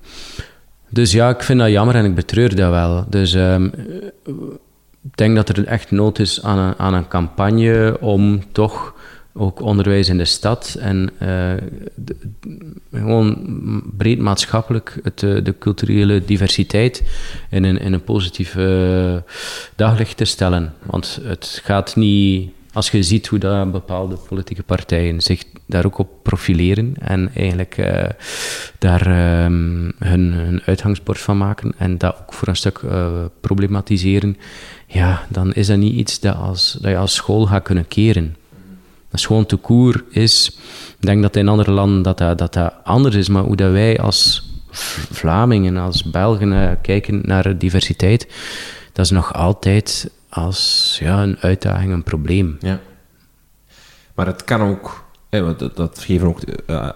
dus 0.88 1.12
ja, 1.12 1.28
ik 1.28 1.42
vind 1.42 1.58
dat 1.58 1.70
jammer 1.70 1.94
en 1.94 2.04
ik 2.04 2.14
betreur 2.14 2.56
dat 2.56 2.70
wel. 2.70 3.04
Dus 3.08 3.34
um, 3.34 3.72
ik 5.04 5.16
denk 5.16 5.36
dat 5.36 5.48
er 5.48 5.66
echt 5.66 5.90
nood 5.90 6.18
is 6.18 6.42
aan 6.42 6.58
een, 6.58 6.74
aan 6.78 6.94
een 6.94 7.08
campagne 7.08 7.96
om 8.00 8.52
toch 8.52 8.94
ook 9.38 9.60
onderwijs 9.60 10.08
in 10.08 10.18
de 10.18 10.24
stad 10.24 10.76
en 10.80 11.10
de, 11.94 12.16
gewoon 12.92 13.82
breed 13.96 14.18
maatschappelijk 14.18 14.98
het, 15.02 15.22
eh, 15.22 15.44
de 15.44 15.54
culturele 15.58 16.24
diversiteit 16.24 17.02
in 17.50 17.64
een, 17.64 17.78
in 17.78 17.92
een 17.92 18.04
positief 18.04 18.54
uh, 18.54 19.16
daglicht 19.74 20.16
te 20.16 20.24
stellen. 20.24 20.74
Want 20.82 21.20
het 21.22 21.60
gaat 21.64 21.96
niet, 21.96 22.50
als 22.72 22.90
je 22.90 23.02
ziet 23.02 23.26
hoe 23.26 23.38
dat 23.38 23.72
bepaalde 23.72 24.16
politieke 24.28 24.62
partijen 24.62 25.20
zich 25.20 25.44
daar 25.66 25.86
ook 25.86 25.98
op 25.98 26.08
profileren 26.22 26.94
en 26.98 27.30
eigenlijk 27.34 27.76
daar 28.78 29.06
um, 29.44 29.92
hun, 29.98 30.32
hun 30.32 30.62
van 31.04 31.38
maken 31.38 31.74
en 31.78 31.98
dat 31.98 32.16
ook 32.20 32.32
voor 32.32 32.48
een 32.48 32.56
stuk 32.56 32.80
problematiseren, 33.40 34.36
ja, 34.86 35.26
dan 35.28 35.52
is 35.52 35.66
dat 35.66 35.78
niet 35.78 35.94
iets 35.94 36.20
dat, 36.20 36.36
als, 36.36 36.78
dat 36.80 36.90
je 36.90 36.96
als 36.96 37.14
school 37.14 37.46
gaat 37.46 37.62
kunnen 37.62 37.88
keren. 37.88 38.36
Dat 39.10 39.20
is 39.20 39.26
gewoon 39.26 39.46
te 39.46 39.56
koer 39.56 40.04
is. 40.10 40.58
Ik 40.98 41.06
denk 41.06 41.22
dat 41.22 41.36
in 41.36 41.48
andere 41.48 41.70
landen 41.70 42.02
dat 42.02 42.18
dat, 42.18 42.38
dat, 42.38 42.52
dat 42.52 42.74
anders 42.84 43.14
is, 43.14 43.28
maar 43.28 43.42
hoe 43.42 43.56
dat 43.56 43.72
wij 43.72 44.00
als 44.00 44.48
Vlamingen, 45.10 45.76
als 45.76 46.02
Belgen 46.02 46.52
uh, 46.52 46.70
kijken 46.82 47.20
naar 47.24 47.58
diversiteit, 47.58 48.28
dat 48.92 49.04
is 49.04 49.10
nog 49.10 49.34
altijd 49.34 50.10
als 50.28 50.96
ja, 51.00 51.22
een 51.22 51.36
uitdaging, 51.40 51.92
een 51.92 52.02
probleem. 52.02 52.56
Ja. 52.60 52.80
Maar 54.14 54.26
het 54.26 54.44
kan 54.44 54.60
ook, 54.60 55.04
dat, 55.28 55.76
dat, 55.76 55.98
geven 55.98 56.28
ook 56.28 56.40
uh, 56.66 56.88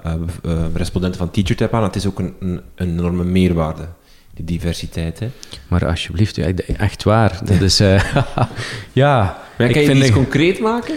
uh, 0.44 0.64
respondenten 0.75 1.18
van 1.18 1.31
TeacherTap 1.31 1.75
aan, 1.75 1.83
het 1.83 1.96
is 1.96 2.07
ook 2.07 2.18
een, 2.18 2.35
een, 2.40 2.61
een 2.75 2.88
enorme 2.88 3.25
meerwaarde. 3.25 3.88
die 4.35 4.44
diversiteit. 4.44 5.18
Hè? 5.18 5.31
Maar 5.68 5.87
alsjeblieft, 5.87 6.37
ja, 6.37 6.53
echt 6.77 7.03
waar. 7.03 7.40
Dat 7.44 7.61
is... 7.61 7.81
Uh, 7.81 8.05
ja, 8.92 9.42
maar 9.59 9.66
ik 9.66 9.72
kan 9.72 9.83
je 9.83 9.88
vind 9.88 10.03
iets 10.03 10.12
concreet 10.12 10.61
maken? 10.61 10.94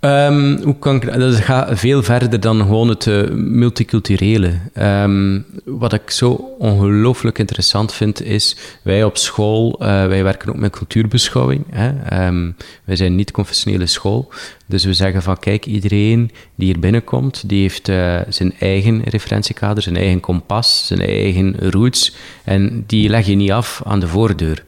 Hoe 0.00 0.76
kan 0.78 1.00
dat 1.00 1.34
gaat 1.34 1.78
veel 1.78 2.02
verder 2.02 2.40
dan 2.40 2.58
gewoon 2.58 2.88
het 2.88 3.06
uh, 3.06 3.30
multiculturele. 3.30 4.58
Um, 4.78 5.44
wat 5.64 5.92
ik 5.92 6.10
zo 6.10 6.30
ongelooflijk 6.58 7.38
interessant 7.38 7.94
vind, 7.94 8.22
is 8.22 8.56
wij 8.82 9.04
op 9.04 9.16
school, 9.16 9.78
uh, 9.82 9.86
wij 9.86 10.22
werken 10.22 10.48
ook 10.48 10.56
met 10.56 10.72
cultuurbeschouwing. 10.72 11.64
Hè? 11.70 12.26
Um, 12.26 12.56
wij 12.84 12.96
zijn 12.96 13.14
niet 13.14 13.30
confessionele 13.30 13.86
school. 13.86 14.32
Dus 14.66 14.84
we 14.84 14.92
zeggen 14.92 15.22
van 15.22 15.38
kijk, 15.38 15.66
iedereen 15.66 16.30
die 16.54 16.66
hier 16.66 16.78
binnenkomt, 16.78 17.48
die 17.48 17.60
heeft 17.60 17.88
uh, 17.88 18.20
zijn 18.28 18.54
eigen 18.58 19.02
referentiekader, 19.02 19.82
zijn 19.82 19.96
eigen 19.96 20.20
kompas, 20.20 20.86
zijn 20.86 21.00
eigen 21.00 21.70
roots. 21.70 22.16
En 22.44 22.84
die 22.86 23.08
leg 23.08 23.26
je 23.26 23.34
niet 23.34 23.52
af 23.52 23.82
aan 23.84 24.00
de 24.00 24.08
voordeur. 24.08 24.64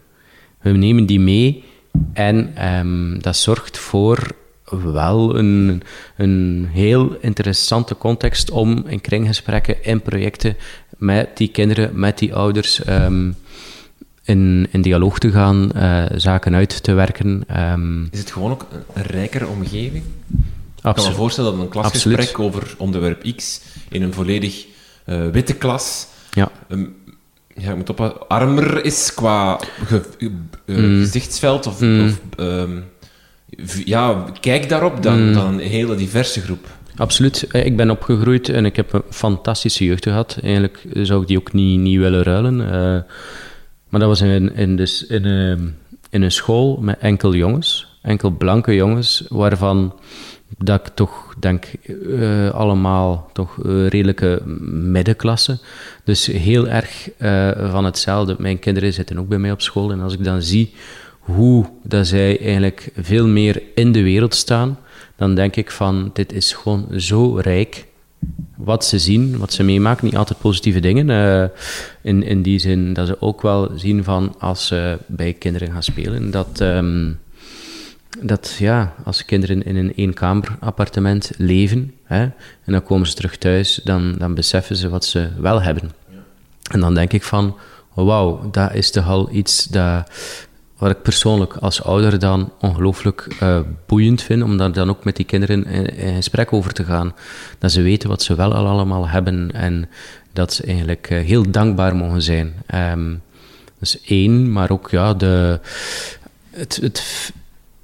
We 0.61 0.71
nemen 0.71 1.07
die 1.07 1.21
mee 1.21 1.65
en 2.13 2.55
dat 3.21 3.37
zorgt 3.37 3.79
voor 3.79 4.39
wel 4.71 5.39
een, 5.39 5.83
een 6.17 6.69
heel 6.73 7.17
interessante 7.21 7.97
context 7.97 8.51
om 8.51 8.85
in 8.87 9.01
kringgesprekken, 9.01 9.85
in 9.85 10.03
projecten 10.03 10.57
met 10.97 11.37
die 11.37 11.49
kinderen, 11.49 11.99
met 11.99 12.19
die 12.19 12.35
ouders 12.35 12.89
um, 12.89 13.37
in, 14.25 14.69
in 14.71 14.83
dialoog 14.83 15.19
te 15.19 15.31
gaan, 15.31 15.71
uh, 15.77 16.05
zaken 16.15 16.55
uit 16.55 16.83
te 16.83 16.93
werken. 16.93 17.45
Um, 17.57 18.09
Is 18.11 18.19
het 18.19 18.31
gewoon 18.31 18.51
ook 18.51 18.67
een 18.93 19.03
rijkere 19.03 19.47
omgeving? 19.47 20.03
Absoluut. 20.75 20.97
Ik 20.97 21.03
kan 21.03 21.05
me 21.05 21.15
voorstellen 21.15 21.53
dat 21.53 21.61
een 21.61 21.69
klasgesprek 21.69 22.19
Absoluut. 22.19 22.47
over 22.47 22.75
onderwerp 22.79 23.37
X 23.37 23.61
in 23.89 24.03
een 24.03 24.13
volledig 24.13 24.67
uh, 25.07 25.29
witte 25.29 25.55
klas 25.55 26.07
ja. 26.33 26.51
Um, 26.69 26.97
ja, 27.55 27.71
ik 27.71 27.77
moet 27.77 27.89
op, 27.89 28.25
armer 28.29 28.85
is 28.85 29.15
qua 29.15 29.61
ge, 29.85 30.03
uh, 30.19 30.31
mm. 30.77 31.01
gezichtsveld 31.01 31.67
of, 31.67 31.81
mm. 31.81 32.07
of 32.07 32.21
ja, 33.85 34.25
kijk 34.41 34.69
daarop 34.69 35.03
dan, 35.03 35.27
Mm. 35.29 35.33
dan 35.33 35.47
een 35.53 35.59
hele 35.59 35.95
diverse 35.95 36.41
groep. 36.41 36.67
Absoluut. 36.97 37.47
Eh, 37.51 37.65
Ik 37.65 37.77
ben 37.77 37.91
opgegroeid 37.91 38.49
en 38.49 38.65
ik 38.65 38.77
heb 38.77 38.93
een 38.93 39.03
fantastische 39.11 39.85
jeugd 39.85 40.05
gehad. 40.05 40.39
Eigenlijk 40.43 40.83
zou 40.93 41.23
ik 41.23 41.29
die 41.29 41.39
ook 41.39 41.53
niet, 41.53 41.81
niet 41.81 41.99
willen 41.99 42.23
ruilen. 42.23 42.59
Uh, 42.61 42.71
maar 43.89 44.01
dat 44.01 44.09
was 44.09 44.21
in, 44.21 44.55
in, 44.55 44.77
dus 44.77 45.07
in, 45.07 45.25
een, 45.25 45.75
in 46.11 46.23
een 46.23 46.33
school 46.33 46.77
met 46.81 46.99
enkel 46.99 47.35
jongens, 47.35 47.99
enkel 48.03 48.31
blanke 48.31 48.75
jongens, 48.75 49.25
waarvan 49.29 49.95
dat 50.59 50.81
ik 50.81 50.95
toch 50.95 51.35
denk 51.39 51.65
uh, 51.87 52.51
allemaal 52.51 53.31
toch 53.33 53.57
uh, 53.67 53.87
redelijke 53.89 54.43
middenklasse. 54.73 55.59
Dus 56.05 56.27
heel 56.27 56.69
erg 56.69 57.09
van 57.71 57.85
hetzelfde. 57.85 58.35
Mijn 58.39 58.59
kinderen 58.59 58.93
zitten 58.93 59.19
ook 59.19 59.29
bij 59.29 59.39
mij 59.39 59.51
op 59.53 59.61
school 59.61 59.93
en 59.93 60.01
als 60.01 60.13
ik 60.15 60.25
dan 60.25 60.43
zie 60.43 60.75
hoe 61.21 61.65
dat 61.83 62.07
zij 62.07 62.41
eigenlijk 62.41 62.91
veel 62.97 63.27
meer 63.27 63.63
in 63.75 63.93
de 63.93 64.03
wereld 64.03 64.35
staan, 64.35 64.79
dan 65.17 65.35
denk 65.35 65.57
ik 65.57 65.71
van 65.71 66.11
dit 66.13 66.33
is 66.33 66.53
gewoon 66.53 66.87
zo 66.97 67.35
rijk. 67.35 67.87
Wat 68.57 68.85
ze 68.85 68.99
zien, 68.99 69.39
wat 69.39 69.53
ze 69.53 69.63
meemaken, 69.63 70.05
niet 70.05 70.17
altijd 70.17 70.39
positieve 70.39 70.81
dingen. 70.81 71.09
Uh, 71.09 71.49
in, 72.03 72.23
in 72.23 72.43
die 72.43 72.59
zin 72.59 72.93
dat 72.93 73.07
ze 73.07 73.21
ook 73.21 73.43
wel 73.43 73.71
zien 73.75 74.05
van 74.05 74.35
als 74.39 74.67
ze 74.67 74.99
bij 75.07 75.33
kinderen 75.33 75.73
gaan 75.73 75.83
spelen, 75.83 76.31
dat, 76.31 76.61
um, 76.61 77.19
dat 78.23 78.57
ja, 78.59 78.95
als 79.05 79.25
kinderen 79.25 79.63
in 79.63 79.77
een 79.77 79.93
eenkamerappartement 79.97 81.31
leven 81.37 81.95
hè, 82.05 82.23
en 82.65 82.73
dan 82.73 82.83
komen 82.83 83.07
ze 83.07 83.15
terug 83.15 83.37
thuis, 83.37 83.81
dan, 83.85 84.15
dan 84.19 84.35
beseffen 84.35 84.77
ze 84.77 84.89
wat 84.89 85.05
ze 85.05 85.29
wel 85.39 85.63
hebben. 85.63 85.91
En 86.71 86.81
dan 86.81 86.95
denk 86.95 87.13
ik 87.13 87.23
van, 87.23 87.57
wauw, 87.95 88.51
dat 88.51 88.75
is 88.75 88.91
toch 88.91 89.09
al 89.09 89.29
iets 89.33 89.65
dat, 89.65 90.11
wat 90.81 90.91
ik 90.91 91.03
persoonlijk 91.03 91.55
als 91.55 91.83
ouder 91.83 92.19
dan 92.19 92.53
ongelooflijk 92.61 93.27
uh, 93.43 93.61
boeiend 93.87 94.23
vind, 94.23 94.43
om 94.43 94.57
daar 94.57 94.73
dan 94.73 94.89
ook 94.89 95.05
met 95.05 95.17
die 95.17 95.25
kinderen 95.25 95.67
in, 95.67 95.97
in, 95.97 96.15
gesprek 96.15 96.53
over 96.53 96.73
te 96.73 96.85
gaan. 96.85 97.15
Dat 97.59 97.73
ze 97.73 97.83
weten 97.83 98.09
wat 98.09 98.23
ze 98.23 98.35
wel 98.35 98.55
al 98.55 98.67
allemaal 98.67 99.09
hebben 99.09 99.53
en 99.53 99.89
dat 100.33 100.53
ze 100.53 100.65
eigenlijk 100.65 101.11
uh, 101.11 101.21
heel 101.21 101.51
dankbaar 101.51 101.97
mogen 101.97 102.23
zijn. 102.23 102.55
Um, 102.75 103.23
dus 103.79 104.01
één, 104.01 104.53
maar 104.53 104.71
ook 104.71 104.91
ja, 104.91 105.15
de, 105.15 105.61
het, 106.51 106.79
het, 106.83 107.33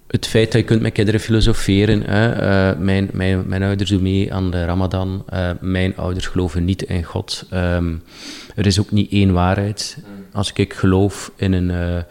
het 0.06 0.26
feit 0.26 0.52
dat 0.52 0.61
je 0.61 0.66
kunt 0.66 0.82
met 0.82 0.92
kinderen 0.92 1.20
filosoferen. 1.20 2.02
Hè. 2.02 2.72
Uh, 2.72 2.78
mijn, 2.78 3.09
mijn, 3.12 3.42
mijn 3.46 3.62
ouders 3.62 3.90
doen 3.90 4.02
mee 4.02 4.35
aan 4.35 4.50
de 4.50 4.64
Ramadan. 4.64 5.24
mijn 5.61 5.96
ouders 5.96 6.26
geloven 6.26 6.64
niet 6.64 6.82
in 6.82 7.04
God. 7.04 7.46
Um, 7.54 8.02
er 8.54 8.66
is 8.66 8.80
ook 8.80 8.90
niet 8.90 9.12
één 9.12 9.32
waarheid. 9.32 9.98
Als 10.32 10.52
ik 10.52 10.74
geloof 10.74 11.32
in 11.37 11.52
een 11.52 12.04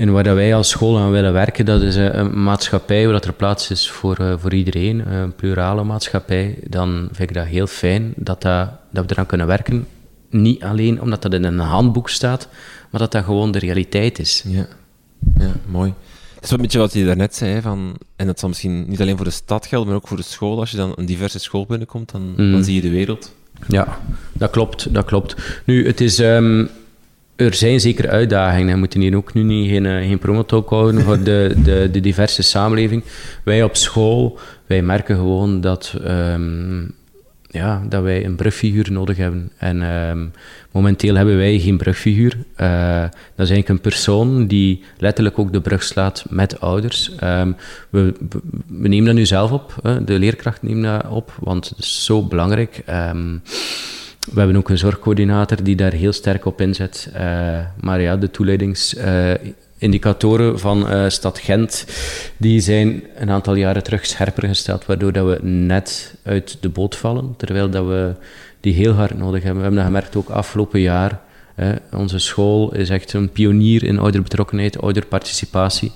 en 0.00 0.12
waar 0.12 0.24
dat 0.24 0.34
wij 0.34 0.54
als 0.54 0.68
school 0.68 0.98
aan 0.98 1.10
willen 1.10 1.32
werken, 1.32 1.64
dat 1.64 1.82
is 1.82 1.96
een 1.96 2.42
maatschappij 2.42 3.04
waar 3.04 3.12
dat 3.12 3.24
er 3.24 3.32
plaats 3.32 3.70
is 3.70 3.90
voor, 3.90 4.20
uh, 4.20 4.34
voor 4.38 4.54
iedereen, 4.54 5.12
een 5.12 5.34
plurale 5.34 5.84
maatschappij. 5.84 6.58
Dan 6.66 7.08
vind 7.12 7.30
ik 7.30 7.36
dat 7.36 7.46
heel 7.46 7.66
fijn 7.66 8.12
dat, 8.16 8.42
dat, 8.42 8.68
dat 8.90 9.06
we 9.06 9.12
eraan 9.12 9.26
kunnen 9.26 9.46
werken. 9.46 9.86
Niet 10.30 10.62
alleen 10.62 11.00
omdat 11.00 11.22
dat 11.22 11.34
in 11.34 11.44
een 11.44 11.58
handboek 11.58 12.08
staat, 12.08 12.48
maar 12.90 13.00
dat 13.00 13.12
dat 13.12 13.24
gewoon 13.24 13.52
de 13.52 13.58
realiteit 13.58 14.18
is. 14.18 14.44
Ja, 14.46 14.66
ja 15.38 15.52
mooi. 15.66 15.94
Dat 16.34 16.44
is 16.44 16.50
een 16.50 16.60
beetje 16.60 16.78
wat 16.78 16.92
je 16.92 17.04
daarnet 17.04 17.34
zei, 17.34 17.60
van, 17.60 17.96
en 18.16 18.26
dat 18.26 18.38
zal 18.38 18.48
misschien 18.48 18.84
niet 18.88 19.00
alleen 19.00 19.16
voor 19.16 19.26
de 19.26 19.30
stad 19.30 19.66
gelden, 19.66 19.88
maar 19.88 19.96
ook 19.96 20.08
voor 20.08 20.16
de 20.16 20.22
school. 20.22 20.58
Als 20.58 20.70
je 20.70 20.76
dan 20.76 20.92
een 20.96 21.06
diverse 21.06 21.38
school 21.38 21.66
binnenkomt, 21.66 22.12
dan, 22.12 22.34
mm. 22.36 22.52
dan 22.52 22.64
zie 22.64 22.74
je 22.74 22.80
de 22.80 22.90
wereld. 22.90 23.34
Ja, 23.68 23.98
dat 24.32 24.50
klopt, 24.50 24.94
dat 24.94 25.04
klopt. 25.04 25.36
Nu, 25.64 25.86
het 25.86 26.00
is... 26.00 26.18
Um, 26.18 26.70
er 27.40 27.54
zijn 27.54 27.80
zeker 27.80 28.08
uitdagingen. 28.08 28.72
We 28.72 28.78
moeten 28.78 29.00
hier 29.00 29.16
ook 29.16 29.34
nu 29.34 29.42
niet 29.42 29.70
geen, 29.70 29.84
geen 29.84 30.18
promotalk 30.18 30.70
houden 30.70 31.00
voor 31.00 31.22
de, 31.22 31.54
de, 31.64 31.88
de, 31.92 32.00
diverse 32.00 32.42
samenleving. 32.42 33.04
Wij 33.44 33.62
op 33.62 33.76
school, 33.76 34.38
wij 34.66 34.82
merken 34.82 35.16
gewoon 35.16 35.60
dat, 35.60 35.94
um, 36.06 36.94
ja, 37.50 37.82
dat 37.88 38.02
wij 38.02 38.24
een 38.24 38.36
brugfiguur 38.36 38.92
nodig 38.92 39.16
hebben. 39.16 39.50
En 39.56 39.82
um, 39.82 40.32
momenteel 40.70 41.14
hebben 41.14 41.36
wij 41.36 41.58
geen 41.58 41.76
brugfiguur. 41.76 42.36
Uh, 42.56 43.02
dat 43.02 43.46
is 43.46 43.50
eigenlijk 43.50 43.68
een 43.68 43.80
persoon 43.80 44.46
die 44.46 44.82
letterlijk 44.98 45.38
ook 45.38 45.52
de 45.52 45.60
brug 45.60 45.82
slaat 45.82 46.24
met 46.28 46.60
ouders. 46.60 47.10
Um, 47.22 47.56
we, 47.90 48.14
we, 48.66 48.88
nemen 48.88 49.06
dat 49.06 49.14
nu 49.14 49.26
zelf 49.26 49.50
op. 49.50 49.74
Hè. 49.82 50.04
De 50.04 50.18
leerkracht 50.18 50.62
neemt 50.62 50.84
dat 50.84 51.08
op, 51.08 51.32
want 51.40 51.68
het 51.68 51.78
is 51.78 52.04
zo 52.04 52.22
belangrijk. 52.22 52.82
We 54.20 54.38
hebben 54.38 54.56
ook 54.56 54.68
een 54.68 54.78
zorgcoördinator 54.78 55.62
die 55.62 55.76
daar 55.76 55.92
heel 55.92 56.12
sterk 56.12 56.44
op 56.44 56.60
inzet. 56.60 57.10
Uh, 57.14 57.20
maar 57.80 58.00
ja, 58.00 58.16
de 58.16 58.30
toeleidingsindicatoren 58.30 60.52
uh, 60.52 60.58
van 60.58 60.92
uh, 60.92 61.08
Stad 61.08 61.38
Gent 61.38 61.86
die 62.36 62.60
zijn 62.60 63.02
een 63.16 63.30
aantal 63.30 63.54
jaren 63.54 63.82
terug 63.82 64.06
scherper 64.06 64.48
gesteld, 64.48 64.86
waardoor 64.86 65.12
dat 65.12 65.26
we 65.26 65.38
net 65.46 66.14
uit 66.22 66.56
de 66.60 66.68
boot 66.68 66.96
vallen, 66.96 67.34
terwijl 67.36 67.70
dat 67.70 67.86
we 67.86 68.14
die 68.60 68.74
heel 68.74 68.92
hard 68.92 69.18
nodig 69.18 69.42
hebben. 69.42 69.56
We 69.56 69.62
hebben 69.62 69.78
dat 69.78 69.86
gemerkt 69.86 70.16
ook 70.16 70.28
afgelopen 70.28 70.80
jaar. 70.80 71.20
Onze 71.92 72.18
school 72.18 72.74
is 72.74 72.90
echt 72.90 73.12
een 73.12 73.30
pionier 73.30 73.84
in 73.84 73.98
ouderbetrokkenheid, 73.98 74.80
ouderparticipatie. 74.80 75.92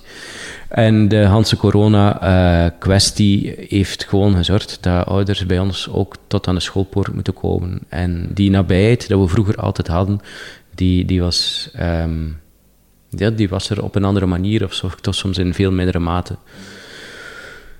En 0.69 1.07
de 1.07 1.23
Hanse 1.23 1.57
corona-kwestie 1.57 3.57
uh, 3.57 3.69
heeft 3.69 4.03
gewoon 4.03 4.35
gezorgd 4.35 4.77
dat 4.81 5.05
ouders 5.05 5.45
bij 5.45 5.59
ons 5.59 5.89
ook 5.89 6.15
tot 6.27 6.47
aan 6.47 6.55
de 6.55 6.61
schoolpoort 6.61 7.13
moeten 7.13 7.33
komen. 7.33 7.79
En 7.89 8.29
die 8.33 8.49
nabijheid 8.49 9.07
dat 9.07 9.19
we 9.19 9.27
vroeger 9.27 9.55
altijd 9.55 9.87
hadden, 9.87 10.19
die, 10.75 11.05
die, 11.05 11.21
was, 11.21 11.69
um, 11.79 12.39
ja, 13.09 13.29
die 13.29 13.49
was 13.49 13.69
er 13.69 13.83
op 13.83 13.95
een 13.95 14.03
andere 14.03 14.25
manier, 14.25 14.63
of 14.63 14.73
zo, 14.73 14.89
toch 15.01 15.15
soms 15.15 15.37
in 15.37 15.53
veel 15.53 15.71
mindere 15.71 15.99
mate. 15.99 16.35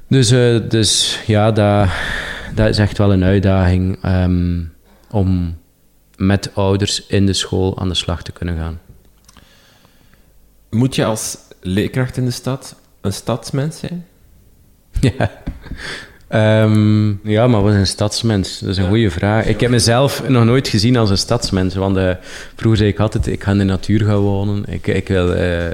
Dus, 0.07 0.31
uh, 0.31 0.59
dus 0.69 1.19
ja, 1.27 1.51
dat, 1.51 1.89
dat 2.55 2.67
is 2.67 2.77
echt 2.77 2.97
wel 2.97 3.13
een 3.13 3.23
uitdaging 3.23 4.05
um, 4.05 4.73
om 5.09 5.57
met 6.17 6.55
ouders 6.55 7.05
in 7.07 7.25
de 7.25 7.33
school 7.33 7.79
aan 7.79 7.87
de 7.87 7.95
slag 7.95 8.23
te 8.23 8.31
kunnen 8.31 8.57
gaan. 8.57 8.79
Moet 10.69 10.95
je 10.95 11.05
als 11.05 11.37
leerkracht 11.61 12.17
in 12.17 12.25
de 12.25 12.31
stad 12.31 12.75
een 13.01 13.13
stadsmens 13.13 13.79
zijn? 13.79 14.05
Ja. 15.17 15.31
Um, 16.63 17.19
ja, 17.23 17.47
maar 17.47 17.61
wat 17.61 17.73
is 17.73 17.79
een 17.79 17.87
stadsmens? 17.87 18.59
Dat 18.59 18.69
is 18.69 18.77
een 18.77 18.83
ja. 18.83 18.89
goede 18.89 19.11
vraag. 19.11 19.45
Ik 19.45 19.59
heb 19.59 19.69
mezelf 19.69 20.29
nog 20.29 20.45
nooit 20.45 20.67
gezien 20.67 20.97
als 20.97 21.09
een 21.09 21.17
stadsmens. 21.17 21.75
Want 21.75 21.97
uh, 21.97 22.11
vroeger 22.55 22.77
zei 22.77 22.89
ik 22.89 22.99
altijd, 22.99 23.27
ik 23.27 23.43
ga 23.43 23.51
in 23.51 23.57
de 23.57 23.63
natuur 23.63 24.01
gaan 24.05 24.17
wonen. 24.17 24.65
Ik, 24.67 24.87
ik, 24.87 25.07
wil, 25.07 25.35
uh, 25.35 25.69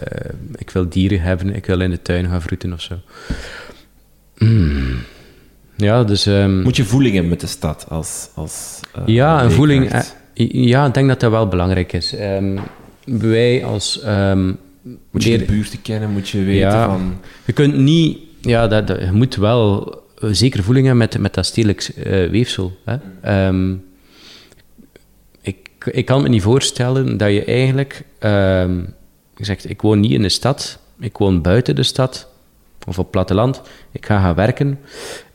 ik 0.55 0.69
wil 0.73 0.89
dieren 0.89 1.21
hebben. 1.21 1.55
Ik 1.55 1.65
wil 1.65 1.81
in 1.81 1.89
de 1.89 2.01
tuin 2.01 2.27
gaan 2.29 2.41
vroeten 2.41 2.73
of 2.73 2.81
zo. 2.81 2.95
Mm. 4.37 4.97
Ja, 5.75 6.03
dus... 6.03 6.25
Um, 6.25 6.61
Moet 6.61 6.75
je 6.75 6.85
voeling 6.85 7.13
hebben 7.13 7.31
met 7.31 7.41
de 7.41 7.47
stad 7.47 7.85
als, 7.89 8.29
als 8.33 8.79
uh, 8.97 9.03
Ja, 9.05 9.43
een 9.43 9.51
voeling... 9.51 9.91
ja, 10.51 10.85
ik 10.85 10.93
denk 10.93 11.07
dat 11.07 11.19
dat 11.19 11.31
wel 11.31 11.47
belangrijk 11.47 11.93
is. 11.93 12.13
Um, 12.13 12.59
wij 13.05 13.65
als... 13.65 14.03
Um, 14.05 14.57
moet 15.11 15.23
je 15.23 15.37
de 15.37 15.45
buurt 15.45 15.81
kennen, 15.81 16.09
moet 16.09 16.29
je 16.29 16.43
weten 16.43 16.69
ja, 16.69 16.85
van... 16.85 17.19
Je 17.45 17.53
kunt 17.53 17.77
niet... 17.77 18.17
Ja, 18.41 18.67
dat, 18.67 18.87
dat, 18.87 18.99
je 18.99 19.11
moet 19.11 19.35
wel 19.35 19.95
zeker 20.21 20.63
voeling 20.63 20.85
hebben 20.85 21.03
met, 21.03 21.19
met 21.19 21.33
dat 21.33 21.45
stedelijk 21.45 21.91
uh, 21.97 22.29
weefsel. 22.29 22.77
Hè. 22.85 23.47
Um, 23.47 23.83
ik 25.41 25.71
ik 25.85 26.05
kan 26.05 26.21
me 26.21 26.29
niet 26.29 26.41
voorstellen 26.41 27.17
dat 27.17 27.31
je 27.31 27.43
eigenlijk 27.43 28.03
ehm, 28.19 28.83
zegt, 29.35 29.69
ik 29.69 29.81
woon 29.81 29.99
niet 29.99 30.11
in 30.11 30.21
de 30.21 30.29
stad, 30.29 30.79
ik 30.99 31.17
woon 31.17 31.41
buiten 31.41 31.75
de 31.75 31.83
stad 31.83 32.27
of 32.87 32.99
op 32.99 33.11
platteland, 33.11 33.61
ik 33.91 34.05
ga 34.05 34.19
gaan 34.19 34.35
werken 34.35 34.79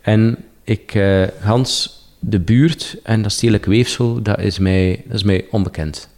en 0.01 0.39
ik, 0.65 0.95
uh, 0.95 1.23
Hans, 1.41 2.01
de 2.29 2.41
buurt 2.41 2.97
en 3.03 3.23
dat 3.23 3.33
stedelijk 3.33 3.65
weefsel, 3.65 4.23
dat 4.23 4.41
is 4.41 4.59
mij, 4.59 5.03
dat 5.05 5.15
is 5.15 5.23
mij 5.23 5.45
onbekend. 5.51 6.09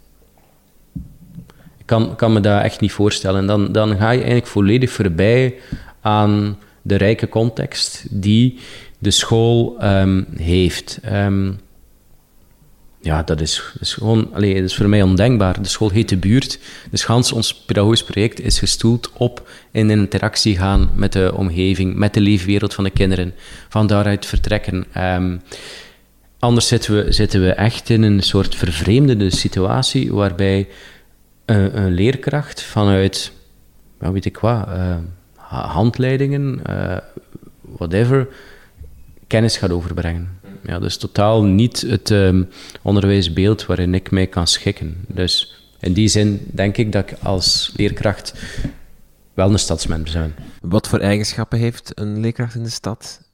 Ik 1.79 1.87
kan, 1.87 2.17
kan 2.17 2.33
me 2.33 2.41
dat 2.41 2.63
echt 2.63 2.81
niet 2.81 2.93
voorstellen. 2.93 3.47
Dan, 3.47 3.73
dan 3.73 3.97
ga 3.97 4.11
je 4.11 4.19
eigenlijk 4.19 4.47
volledig 4.47 4.91
voorbij 4.91 5.55
aan 6.01 6.59
de 6.83 6.97
rijke 6.97 7.29
context 7.29 8.07
die 8.11 8.59
de 8.99 9.11
school 9.11 9.77
um, 9.85 10.27
heeft. 10.37 11.01
Um, 11.13 11.59
ja, 13.01 13.23
dat 13.23 13.41
is, 13.41 13.73
is 13.81 13.95
gewoon, 13.95 14.29
allee, 14.33 14.55
dat 14.55 14.65
is 14.65 14.77
voor 14.77 14.89
mij 14.89 15.03
ondenkbaar. 15.03 15.63
De 15.63 15.69
school 15.69 15.91
heet 15.91 16.09
de 16.09 16.17
buurt. 16.17 16.59
Dus 16.91 17.05
gans 17.05 17.33
ons 17.33 17.55
pedagogisch 17.55 18.05
project 18.05 18.41
is 18.41 18.59
gestoeld 18.59 19.11
op 19.13 19.51
in 19.71 19.91
interactie 19.91 20.57
gaan 20.57 20.91
met 20.95 21.13
de 21.13 21.33
omgeving, 21.35 21.95
met 21.95 22.15
de 22.15 22.21
leefwereld 22.21 22.75
van 22.75 22.85
de 22.85 22.91
kinderen. 22.91 23.35
Van 23.69 23.87
daaruit 23.87 24.27
vertrekken. 24.27 24.85
Um, 24.97 25.41
anders 26.39 26.67
zitten 26.67 26.95
we, 26.95 27.13
zitten 27.13 27.41
we 27.41 27.53
echt 27.53 27.91
in 27.91 28.03
een 28.03 28.23
soort 28.23 28.55
vervreemdende 28.55 29.31
situatie 29.31 30.13
waarbij 30.13 30.69
een, 31.45 31.79
een 31.79 31.93
leerkracht 31.93 32.63
vanuit, 32.63 33.33
wat 33.99 34.13
weet 34.13 34.25
ik 34.25 34.39
wat, 34.39 34.69
uh, 34.69 34.97
handleidingen, 35.37 36.61
uh, 36.69 36.97
whatever, 37.61 38.29
kennis 39.27 39.57
gaat 39.57 39.71
overbrengen. 39.71 40.41
Ja, 40.63 40.79
dus 40.79 40.97
totaal 40.97 41.45
niet 41.45 41.81
het 41.81 42.11
um, 42.11 42.49
onderwijsbeeld 42.83 43.67
waarin 43.67 43.95
ik 43.95 44.11
mij 44.11 44.27
kan 44.27 44.47
schikken. 44.47 45.05
Dus 45.09 45.63
in 45.81 45.93
die 45.93 46.09
zin 46.09 46.47
denk 46.53 46.77
ik 46.77 46.93
dat 46.93 47.11
ik 47.11 47.17
als 47.23 47.73
leerkracht 47.77 48.33
wel 49.35 49.51
een 49.51 49.59
stadsmens 49.59 50.13
ben. 50.13 50.35
Wat 50.61 50.89
voor 50.89 50.99
eigenschappen 50.99 51.59
heeft 51.59 51.93
een 51.95 52.21
leerkracht 52.21 52.55
in 52.55 52.63
de 52.63 52.71
stad? 52.71 53.28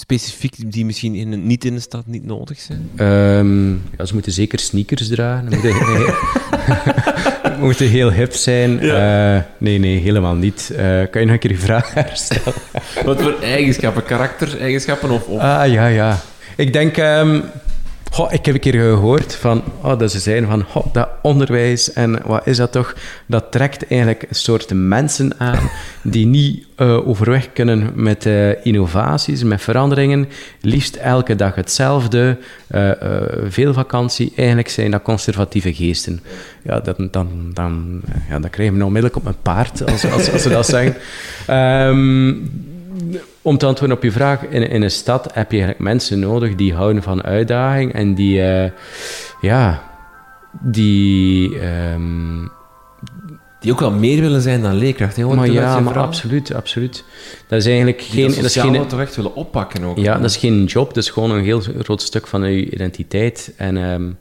Specifiek 0.00 0.72
die 0.72 0.84
misschien 0.84 1.14
in, 1.14 1.46
niet 1.46 1.64
in 1.64 1.74
de 1.74 1.80
stad 1.80 2.06
niet 2.06 2.26
nodig 2.26 2.60
zijn? 2.60 2.90
Um, 2.96 3.82
ja, 3.98 4.04
ze 4.04 4.14
moeten 4.14 4.32
zeker 4.32 4.58
sneakers 4.58 5.08
dragen. 5.08 5.48
moeten 7.60 7.88
heel 7.88 8.12
hip 8.12 8.32
zijn. 8.32 8.80
Ja. 8.80 9.34
Uh, 9.36 9.42
nee, 9.58 9.78
nee, 9.78 9.98
helemaal 9.98 10.34
niet. 10.34 10.70
Uh, 10.72 10.78
kan 11.10 11.20
je 11.20 11.26
nog 11.26 11.30
een 11.30 11.38
keer 11.38 11.50
je 11.50 11.56
vraag 11.56 11.94
herstellen? 12.04 12.54
Wat 13.04 13.22
voor 13.22 13.40
eigenschappen? 13.42 14.04
Karaktereigenschappen 14.04 15.10
of, 15.10 15.26
of... 15.26 15.40
Ah, 15.40 15.72
ja, 15.72 15.86
ja. 15.86 16.18
Ik 16.56 16.72
denk... 16.72 16.96
Um, 16.96 17.42
Goh, 18.12 18.32
ik 18.32 18.46
heb 18.46 18.54
een 18.54 18.60
keer 18.60 18.72
gehoord 18.72 19.34
van, 19.34 19.62
oh, 19.82 19.98
dat 19.98 20.10
ze 20.10 20.18
zeiden 20.18 20.48
van, 20.48 20.64
dat 20.92 21.08
onderwijs 21.22 21.92
en 21.92 22.22
wat 22.26 22.46
is 22.46 22.56
dat 22.56 22.72
toch, 22.72 22.94
dat 23.26 23.52
trekt 23.52 23.86
eigenlijk 23.86 24.22
een 24.28 24.34
soort 24.34 24.70
mensen 24.74 25.32
aan 25.38 25.70
die 26.02 26.26
niet 26.26 26.66
uh, 26.76 27.08
overweg 27.08 27.52
kunnen 27.52 27.90
met 27.94 28.26
uh, 28.26 28.64
innovaties, 28.66 29.42
met 29.42 29.62
veranderingen. 29.62 30.28
Liefst 30.60 30.96
elke 30.96 31.34
dag 31.34 31.54
hetzelfde, 31.54 32.38
uh, 32.70 32.90
veel 33.48 33.72
vakantie. 33.72 34.32
Eigenlijk 34.36 34.68
zijn 34.68 34.90
dat 34.90 35.02
conservatieve 35.02 35.74
geesten. 35.74 36.20
Ja, 36.62 36.80
dan, 36.80 37.08
dan, 37.10 37.50
dan, 37.54 38.00
ja, 38.28 38.38
dan 38.38 38.50
krijg 38.50 38.70
je 38.70 38.76
me 38.76 38.84
onmiddellijk 38.84 39.16
op 39.16 39.24
mijn 39.24 39.42
paard, 39.42 39.86
als, 39.86 40.10
als, 40.10 40.32
als 40.32 40.42
ze 40.42 40.48
dat 40.48 40.66
zeggen. 40.66 40.96
Um, 41.88 42.50
om 43.42 43.58
te 43.58 43.66
antwoorden 43.66 43.96
op 43.96 44.02
je 44.02 44.12
vraag, 44.12 44.42
in, 44.46 44.70
in 44.70 44.82
een 44.82 44.90
stad 44.90 45.24
heb 45.34 45.50
je 45.50 45.58
eigenlijk 45.58 45.78
mensen 45.78 46.18
nodig 46.18 46.54
die 46.54 46.74
houden 46.74 47.02
van 47.02 47.22
uitdaging 47.22 47.92
en 47.92 48.14
die, 48.14 48.38
uh, 48.38 48.70
ja, 49.40 49.82
die... 50.60 51.58
Um, 51.92 52.50
die 53.60 53.72
ook 53.72 53.80
wel 53.80 53.90
meer 53.90 54.20
willen 54.20 54.40
zijn 54.40 54.62
dan 54.62 54.74
leerkracht. 54.74 55.16
Hè? 55.16 55.24
Maar 55.24 55.50
ja, 55.50 55.80
maar 55.80 55.98
absoluut, 55.98 56.54
absoluut. 56.54 57.04
Dat 57.48 57.58
is 57.58 57.66
eigenlijk 57.66 58.02
geen... 58.02 58.34
Dat, 58.34 58.44
is 58.44 58.56
geen 58.56 58.86
toch 58.86 59.00
echt 59.00 59.16
willen 59.16 59.34
oppakken 59.34 59.84
ook. 59.84 59.98
Ja, 59.98 60.18
dat 60.18 60.30
is 60.30 60.36
geen 60.36 60.64
job, 60.64 60.94
dat 60.94 61.02
is 61.02 61.10
gewoon 61.10 61.30
een 61.30 61.44
heel 61.44 61.60
groot 61.78 62.02
stuk 62.02 62.26
van 62.26 62.42
je 62.42 62.70
identiteit. 62.70 63.52
En 63.56 63.76
um, 63.76 64.18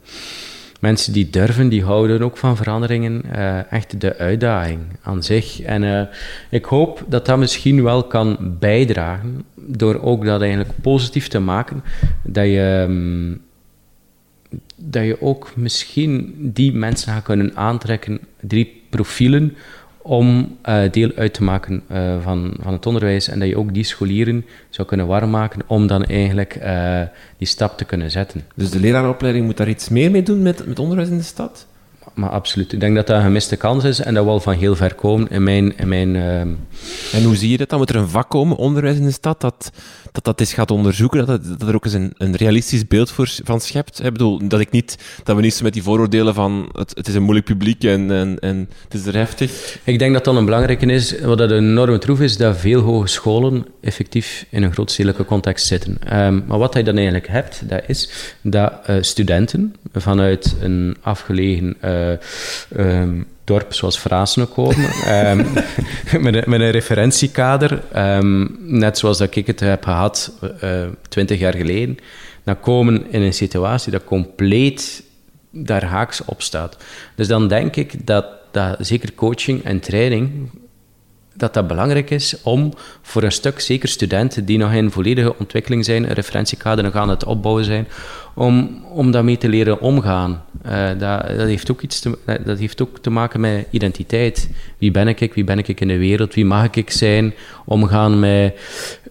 mensen 0.79 1.13
die 1.13 1.29
durven, 1.29 1.69
die 1.69 1.83
houden 1.83 2.21
ook 2.21 2.37
van 2.37 2.57
veranderingen. 2.57 3.23
Uh, 3.35 3.71
echt 3.71 4.01
de 4.01 4.17
uitdaging 4.17 4.79
aan 5.01 5.23
zich. 5.23 5.61
En 5.61 5.83
uh, 5.83 6.01
ik 6.49 6.65
hoop 6.65 7.03
dat 7.07 7.25
dat 7.25 7.37
misschien 7.37 7.83
wel 7.83 8.03
kan 8.03 8.55
bijdragen, 8.59 9.45
door 9.55 10.01
ook 10.01 10.25
dat 10.25 10.41
eigenlijk 10.41 10.71
positief 10.81 11.27
te 11.27 11.39
maken, 11.39 11.83
dat 12.23 12.45
je, 12.45 12.85
um, 12.89 13.41
dat 14.75 15.03
je 15.03 15.21
ook 15.21 15.51
misschien 15.55 16.35
die 16.37 16.73
mensen 16.73 17.13
gaat 17.13 17.23
kunnen 17.23 17.55
aantrekken, 17.55 18.19
drie 18.39 18.81
profielen, 18.89 19.55
om 20.01 20.57
uh, 20.65 20.91
deel 20.91 21.11
uit 21.15 21.33
te 21.33 21.43
maken 21.43 21.83
uh, 21.91 22.21
van, 22.21 22.53
van 22.61 22.73
het 22.73 22.85
onderwijs 22.85 23.27
en 23.27 23.39
dat 23.39 23.47
je 23.47 23.57
ook 23.57 23.73
die 23.73 23.83
scholieren 23.83 24.45
zou 24.69 24.87
kunnen 24.87 25.07
warm 25.07 25.29
maken 25.29 25.61
om 25.67 25.87
dan 25.87 26.03
eigenlijk 26.03 26.57
uh, 26.63 27.01
die 27.37 27.47
stap 27.47 27.77
te 27.77 27.85
kunnen 27.85 28.11
zetten. 28.11 28.45
Dus 28.55 28.69
de 28.69 28.79
leraaropleiding 28.79 29.45
moet 29.45 29.57
daar 29.57 29.69
iets 29.69 29.89
meer 29.89 30.11
mee 30.11 30.23
doen 30.23 30.41
met, 30.41 30.67
met 30.67 30.79
onderwijs 30.79 31.09
in 31.09 31.17
de 31.17 31.23
stad? 31.23 31.67
Maar 32.13 32.29
absoluut. 32.29 32.73
Ik 32.73 32.79
denk 32.79 32.95
dat 32.95 33.07
dat 33.07 33.15
een 33.15 33.23
gemiste 33.23 33.55
kans 33.55 33.83
is 33.83 33.99
en 33.99 34.13
dat 34.13 34.23
we 34.23 34.29
al 34.29 34.39
van 34.39 34.53
heel 34.53 34.75
ver 34.75 34.95
komen 34.95 35.29
in 35.29 35.43
mijn... 35.43 35.77
In 35.77 35.87
mijn 35.87 36.15
En 37.11 37.23
hoe 37.23 37.35
zie 37.35 37.49
je 37.49 37.57
dat 37.57 37.69
dan? 37.69 37.79
Moet 37.79 37.89
er 37.89 37.95
een 37.95 38.09
vak 38.09 38.29
komen, 38.29 38.57
onderwijs 38.57 38.97
in 38.97 39.03
de 39.03 39.11
stad, 39.11 39.41
dat 39.41 39.71
dat, 40.11 40.23
dat 40.23 40.39
eens 40.39 40.53
gaat 40.53 40.71
onderzoeken, 40.71 41.25
dat, 41.25 41.45
dat 41.59 41.67
er 41.67 41.75
ook 41.75 41.85
eens 41.85 41.93
een, 41.93 42.13
een 42.17 42.35
realistisch 42.35 42.87
beeld 42.87 43.11
voor, 43.11 43.29
van 43.43 43.61
schept? 43.61 44.03
Ik 44.03 44.11
bedoel, 44.11 44.47
dat, 44.47 44.59
ik 44.59 44.71
niet, 44.71 44.97
dat 45.23 45.35
we 45.35 45.41
niet 45.41 45.53
zo 45.53 45.63
met 45.63 45.73
die 45.73 45.83
vooroordelen 45.83 46.33
van 46.33 46.69
het, 46.73 46.91
het 46.95 47.07
is 47.07 47.15
een 47.15 47.23
moeilijk 47.23 47.45
publiek 47.45 47.83
en, 47.83 48.11
en, 48.11 48.39
en 48.39 48.69
het 48.83 48.93
is 48.93 49.05
er 49.05 49.13
heftig. 49.15 49.79
Ik 49.83 49.99
denk 49.99 50.13
dat 50.13 50.25
dat 50.25 50.35
een 50.35 50.45
belangrijke 50.45 50.85
is. 50.85 51.19
Wat 51.19 51.37
dat 51.37 51.51
een 51.51 51.69
enorme 51.69 51.97
troef 51.97 52.21
is, 52.21 52.37
dat 52.37 52.57
veel 52.57 52.81
hogescholen 52.81 53.65
effectief 53.81 54.45
in 54.49 54.63
een 54.63 54.73
grootstedelijke 54.73 55.25
context 55.25 55.65
zitten. 55.65 56.17
Um, 56.19 56.43
maar 56.47 56.57
wat 56.57 56.73
je 56.73 56.83
dan 56.83 56.95
eigenlijk 56.95 57.27
hebt, 57.27 57.69
dat 57.69 57.83
is 57.87 58.09
dat 58.41 58.73
uh, 58.89 58.95
studenten 59.01 59.75
vanuit 59.93 60.55
een 60.61 60.97
afgelegen 61.01 61.75
uh, 61.83 61.98
um, 62.77 63.27
dorp 63.43 63.73
zoals 63.73 63.97
Frasen 63.97 64.49
komen, 64.49 64.89
um, 65.29 65.47
met, 66.21 66.47
een, 66.47 66.71
referentiekader, 66.71 67.81
um, 67.95 68.57
net 68.61 68.97
zoals 68.97 69.17
dat 69.17 69.35
ik 69.35 69.47
het 69.47 69.59
heb 69.59 69.83
gehad 69.83 70.31
uh, 70.63 70.81
twintig 71.09 71.39
jaar 71.39 71.55
geleden, 71.55 71.97
dan 72.43 72.59
komen 72.59 73.11
in 73.11 73.21
een 73.21 73.33
situatie 73.33 73.91
dat 73.91 74.03
compleet 74.03 75.03
daar 75.51 75.83
haaks 75.83 76.25
op 76.25 76.41
staat. 76.41 76.77
Dus 77.15 77.27
dan 77.27 77.47
denk 77.47 77.75
ik 77.75 78.05
dat, 78.05 78.25
dat 78.51 78.77
zeker 78.79 79.13
coaching 79.13 79.63
en 79.63 79.79
training 79.79 80.49
dat 81.39 81.53
dat 81.53 81.67
belangrijk 81.67 82.09
is 82.09 82.41
om 82.43 82.73
voor 83.01 83.23
een 83.23 83.31
stuk, 83.31 83.59
zeker 83.59 83.89
studenten 83.89 84.45
die 84.45 84.57
nog 84.57 84.73
in 84.73 84.91
volledige 84.91 85.37
ontwikkeling 85.37 85.85
zijn, 85.85 86.03
een 86.03 86.13
referentiekader 86.13 86.83
nog 86.83 86.95
aan 86.95 87.09
het 87.09 87.25
opbouwen 87.25 87.65
zijn, 87.65 87.87
om, 88.33 88.83
om 88.93 89.11
daarmee 89.11 89.37
te 89.37 89.49
leren 89.49 89.81
omgaan. 89.81 90.43
Uh, 90.65 90.87
dat, 90.87 91.27
dat, 91.37 91.47
heeft 91.47 91.71
ook 91.71 91.81
iets 91.81 91.99
te, 91.99 92.17
dat 92.45 92.59
heeft 92.59 92.81
ook 92.81 92.99
te 92.99 93.09
maken 93.09 93.39
met 93.39 93.67
identiteit. 93.69 94.49
Wie 94.77 94.91
ben 94.91 95.07
ik? 95.07 95.33
Wie 95.33 95.43
ben 95.43 95.57
ik 95.57 95.81
in 95.81 95.87
de 95.87 95.97
wereld? 95.97 96.33
Wie 96.33 96.45
mag 96.45 96.69
ik 96.69 96.91
zijn? 96.91 97.33
Omgaan 97.65 98.19
met 98.19 98.59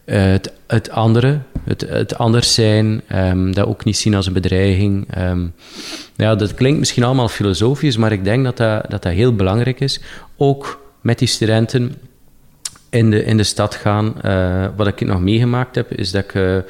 uh, 0.05 0.35
het, 0.67 0.91
andere, 0.91 1.39
het, 1.65 1.81
het 1.89 2.19
anders 2.19 2.55
zijn, 2.55 3.03
um, 3.13 3.55
dat 3.55 3.67
ook 3.67 3.85
niet 3.85 3.97
zien 3.97 4.15
als 4.15 4.27
een 4.27 4.33
bedreiging. 4.33 5.19
Um, 5.19 5.53
ja, 6.17 6.35
dat 6.35 6.55
klinkt 6.55 6.79
misschien 6.79 7.05
allemaal 7.05 7.29
filosofisch, 7.29 7.97
maar 7.97 8.13
ik 8.13 8.25
denk 8.25 8.45
dat, 8.45 8.57
dat, 8.57 8.91
dat 8.91 9.05
heel 9.05 9.35
belangrijk 9.35 9.81
is. 9.81 10.01
Ook 10.37 10.87
met 11.01 11.19
die 11.19 11.29
studenten 11.29 11.95
in 12.91 13.11
de, 13.11 13.25
in 13.25 13.37
de 13.37 13.43
stad 13.43 13.75
gaan. 13.75 14.15
Uh, 14.25 14.69
wat 14.77 14.87
ik 14.87 15.01
nog 15.01 15.21
meegemaakt 15.21 15.75
heb, 15.75 15.93
is 15.93 16.11
dat 16.11 16.25
ik 16.25 16.35
uh, 16.35 16.57
op 16.57 16.65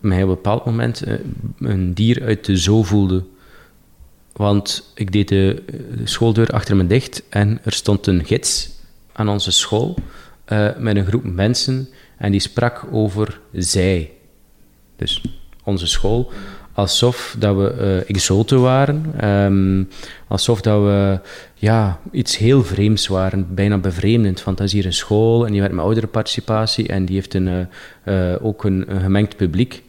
een 0.00 0.26
bepaald 0.26 0.64
moment 0.64 1.08
uh, 1.08 1.14
een 1.58 1.94
dier 1.94 2.22
uit 2.22 2.44
de 2.44 2.56
zoo 2.56 2.82
voelde. 2.82 3.24
Want 4.32 4.92
ik 4.94 5.12
deed 5.12 5.28
de, 5.28 5.62
de, 5.96 6.06
schooldeur 6.06 6.48
achter 6.48 6.76
me 6.76 6.86
dicht 6.86 7.22
en 7.28 7.60
er 7.62 7.72
stond 7.72 8.06
een 8.06 8.24
gids 8.24 8.70
aan 9.12 9.28
onze 9.28 9.50
school 9.50 9.94
met 10.78 10.96
een 10.96 11.06
groep 11.06 11.24
mensen 11.24 11.88
en 12.16 12.30
die 12.30 12.40
sprak 12.40 12.86
over 12.92 13.40
zij. 13.52 14.10
Dus 14.96 15.22
onze 15.64 15.86
school 15.86 16.32
alsof 16.78 17.36
dat 17.38 17.56
we 17.56 18.04
exoten 18.06 18.60
waren, 18.60 19.28
um, 19.28 19.88
alsof 20.28 20.60
dat 20.60 20.82
we 20.82 21.20
ja, 21.58 22.00
iets 22.12 22.36
heel 22.36 22.64
vreemds 22.64 23.06
waren, 23.06 23.54
bijna 23.54 23.78
bevreemdend. 23.78 24.44
Want 24.44 24.58
dat 24.58 24.66
is 24.66 24.72
hier 24.72 24.86
een 24.86 24.92
school 24.92 25.46
en 25.46 25.50
die 25.50 25.60
werkt 25.60 25.74
met 25.74 25.84
oudere 25.84 26.06
participatie 26.06 26.88
en 26.88 27.04
die 27.04 27.14
heeft 27.14 27.34
een, 27.34 27.46
uh, 27.46 28.32
uh, 28.32 28.46
ook 28.46 28.64
een, 28.64 28.84
gemengd 29.00 29.36
publiek. 29.36 29.82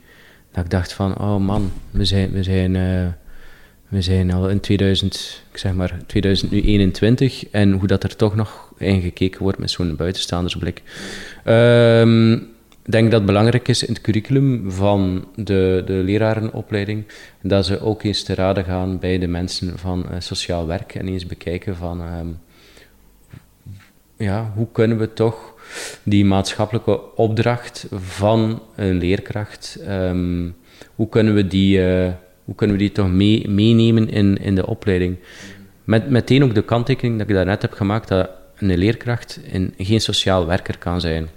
Dat 0.51 0.63
ik 0.63 0.69
dacht 0.69 0.93
van, 0.93 1.17
oh 1.17 1.37
man, 1.37 1.71
we 1.91 2.05
zijn, 2.05 2.31
we 2.31 2.43
zijn, 2.43 2.73
we 3.87 4.01
zijn 4.01 4.33
al 4.33 4.49
in 4.49 4.59
2000, 4.59 5.43
ik 5.51 5.57
zeg 5.57 5.73
maar 5.73 5.97
2021 6.05 7.49
en 7.49 7.71
hoe 7.71 7.87
dat 7.87 8.03
er 8.03 8.15
toch 8.15 8.35
nog 8.35 8.73
ingekeken 8.77 9.41
wordt 9.41 9.57
met 9.57 9.71
zo'n 9.71 9.95
buitenstaandersblik. 9.95 10.81
Um, 11.45 12.47
ik 12.85 12.91
denk 12.91 13.11
dat 13.11 13.19
het 13.19 13.25
belangrijk 13.25 13.67
is 13.67 13.83
in 13.83 13.93
het 13.93 14.01
curriculum 14.01 14.71
van 14.71 15.27
de, 15.35 15.83
de 15.85 15.93
lerarenopleiding 15.93 17.05
dat 17.41 17.65
ze 17.65 17.81
ook 17.81 18.03
eens 18.03 18.23
te 18.23 18.35
raden 18.35 18.63
gaan 18.63 18.99
bij 18.99 19.19
de 19.19 19.27
mensen 19.27 19.77
van 19.77 20.05
uh, 20.11 20.15
sociaal 20.19 20.67
werk 20.67 20.95
en 20.95 21.07
eens 21.07 21.25
bekijken 21.25 21.75
van 21.75 22.01
ehm, 22.01 22.27
ja, 24.17 24.51
hoe 24.55 24.67
kunnen 24.71 24.97
we 24.97 25.13
toch 25.13 25.53
die 26.03 26.25
maatschappelijke 26.25 27.15
opdracht 27.15 27.87
van 27.91 28.61
een 28.75 28.97
leerkracht, 28.97 29.77
ehm, 29.85 30.49
hoe, 30.95 31.09
kunnen 31.09 31.33
we 31.33 31.47
die, 31.47 31.79
uh, 31.79 32.09
hoe 32.43 32.55
kunnen 32.55 32.75
we 32.75 32.81
die 32.81 32.91
toch 32.91 33.09
mee, 33.09 33.49
meenemen 33.49 34.09
in, 34.09 34.37
in 34.37 34.55
de 34.55 34.67
opleiding? 34.67 35.17
Met, 35.83 36.09
meteen 36.09 36.43
ook 36.43 36.55
de 36.55 36.63
kanttekening 36.63 37.17
dat 37.17 37.29
ik 37.29 37.35
daarnet 37.35 37.61
heb 37.61 37.73
gemaakt 37.73 38.07
dat 38.07 38.29
een 38.57 38.77
leerkracht 38.77 39.39
geen 39.77 40.01
sociaal 40.01 40.45
werker 40.45 40.77
kan 40.77 41.01
zijn. 41.01 41.27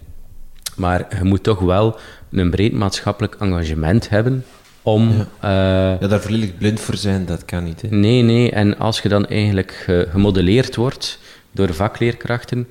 Maar 0.77 1.07
je 1.19 1.25
moet 1.25 1.43
toch 1.43 1.59
wel 1.59 1.99
een 2.31 2.51
breed 2.51 2.73
maatschappelijk 2.73 3.35
engagement 3.35 4.09
hebben 4.09 4.45
om... 4.83 5.11
Ja, 5.11 5.95
uh, 5.95 6.01
ja 6.01 6.07
daar 6.07 6.21
volledig 6.21 6.57
blind 6.57 6.81
voor 6.81 6.97
zijn, 6.97 7.27
dat 7.27 7.45
kan 7.45 7.65
niet. 7.65 7.83
Hè? 7.83 7.89
Nee, 7.89 8.23
nee. 8.23 8.51
En 8.51 8.79
als 8.79 9.01
je 9.01 9.09
dan 9.09 9.27
eigenlijk 9.27 9.85
gemodelleerd 10.11 10.77
wordt 10.77 11.19
door 11.51 11.75
vakleerkrachten, 11.75 12.69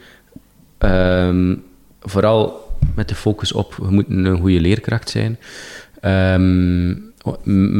um, 0.79 1.63
vooral 2.01 2.69
met 2.95 3.09
de 3.09 3.15
focus 3.15 3.51
op, 3.51 3.75
je 3.81 3.87
moet 3.87 4.09
een 4.09 4.39
goede 4.39 4.59
leerkracht 4.59 5.09
zijn, 5.09 5.37
um, 6.05 7.13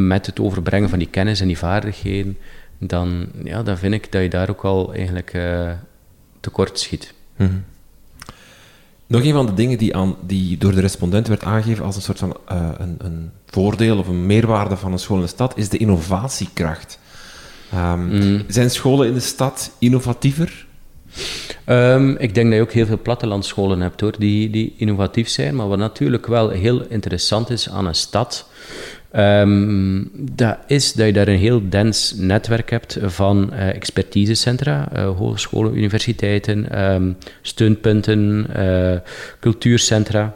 met 0.08 0.26
het 0.26 0.40
overbrengen 0.40 0.88
van 0.88 0.98
die 0.98 1.08
kennis 1.08 1.40
en 1.40 1.46
die 1.46 1.58
vaardigheden, 1.58 2.38
dan, 2.78 3.26
ja, 3.44 3.62
dan 3.62 3.78
vind 3.78 3.94
ik 3.94 4.12
dat 4.12 4.22
je 4.22 4.28
daar 4.28 4.50
ook 4.50 4.64
al 4.64 4.94
eigenlijk 4.94 5.34
uh, 5.34 5.70
tekort 6.40 6.78
schiet. 6.78 7.14
Mm 7.36 7.46
-hmm. 7.46 7.64
Nog 9.12 9.24
een 9.24 9.32
van 9.32 9.46
de 9.46 9.54
dingen 9.54 9.78
die, 9.78 9.96
aan, 9.96 10.16
die 10.26 10.58
door 10.58 10.72
de 10.72 10.80
respondent 10.80 11.28
werd 11.28 11.44
aangegeven 11.44 11.84
als 11.84 11.96
een 11.96 12.02
soort 12.02 12.18
van 12.18 12.36
uh, 12.52 12.68
een, 12.78 12.96
een, 12.98 13.30
voordeel 13.46 13.98
of 13.98 14.08
een 14.08 14.26
meerwaarde 14.26 14.76
van 14.76 14.92
een 14.92 14.98
school 14.98 15.16
in 15.16 15.22
de 15.22 15.28
stad, 15.28 15.56
is 15.56 15.68
de 15.68 15.76
innovatiekracht. 15.76 16.98
Um, 17.74 18.08
mm. 18.08 18.42
Zijn 18.48 18.70
scholen 18.70 19.06
in 19.06 19.14
de 19.14 19.20
stad 19.20 19.70
innovatiever? 19.78 20.66
Um, 21.66 22.16
ik 22.16 22.34
denk 22.34 22.46
dat 22.46 22.56
je 22.56 22.62
ook 22.62 22.72
heel 22.72 22.86
veel 22.86 23.02
plattelandscholen 23.02 23.80
hebt 23.80 24.00
hoor, 24.00 24.14
die, 24.18 24.50
die 24.50 24.74
innovatief 24.76 25.28
zijn. 25.28 25.56
Maar 25.56 25.68
wat 25.68 25.78
natuurlijk 25.78 26.26
wel 26.26 26.48
heel 26.48 26.82
interessant 26.88 27.50
is 27.50 27.68
aan 27.68 27.86
een 27.86 27.94
stad, 27.94 28.48
Um, 29.16 30.10
dat 30.14 30.58
is 30.66 30.92
dat 30.92 31.06
je 31.06 31.12
daar 31.12 31.28
een 31.28 31.38
heel 31.38 31.68
dens 31.68 32.14
netwerk 32.16 32.70
hebt 32.70 32.98
van 33.02 33.50
uh, 33.52 33.68
expertisecentra, 33.68 34.88
uh, 34.96 35.16
hogescholen, 35.16 35.76
universiteiten, 35.76 36.82
um, 36.92 37.16
steunpunten, 37.42 38.46
uh, 38.56 38.96
cultuurcentra. 39.40 40.34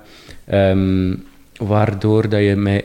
Um, 0.53 1.25
waardoor 1.57 2.29
dat 2.29 2.41
je 2.41 2.57
met 2.57 2.85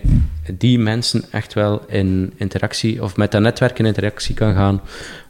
die 0.54 0.80
mensen 0.80 1.24
echt 1.32 1.54
wel 1.54 1.86
in 1.88 2.34
interactie, 2.36 3.04
of 3.04 3.18
met 3.18 3.32
dat 3.32 3.42
netwerk 3.42 3.80
in 3.80 3.86
interactie 3.86 4.36
kan 4.36 4.54
gaan, 4.54 4.82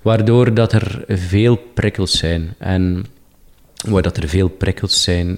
waardoor 0.01 0.53
dat 0.53 0.73
er 0.73 1.03
veel 1.07 1.55
prikkels 1.55 2.17
zijn. 2.17 2.53
En 2.57 3.05
waar 3.87 4.01
dat 4.01 4.17
er 4.17 4.27
veel 4.27 4.47
prikkels 4.47 5.03
zijn, 5.03 5.37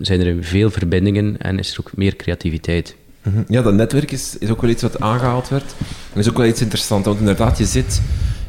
zijn 0.00 0.20
er 0.20 0.44
veel 0.44 0.70
verbindingen 0.70 1.36
en 1.38 1.58
is 1.58 1.72
er 1.72 1.80
ook 1.80 1.96
meer 1.96 2.16
creativiteit. 2.16 2.96
Mhm. 3.26 3.42
Ja, 3.48 3.62
dat 3.62 3.74
netwerk 3.74 4.10
is, 4.10 4.36
is 4.38 4.50
ook 4.50 4.60
wel 4.60 4.70
iets 4.70 4.82
wat 4.82 5.00
aangehaald 5.00 5.48
werd. 5.48 5.74
En 6.12 6.20
is 6.20 6.28
ook 6.28 6.36
wel 6.36 6.46
iets 6.46 6.60
interessants, 6.60 7.06
want 7.06 7.18
inderdaad, 7.18 7.58
je 7.58 7.64
zit 7.64 8.00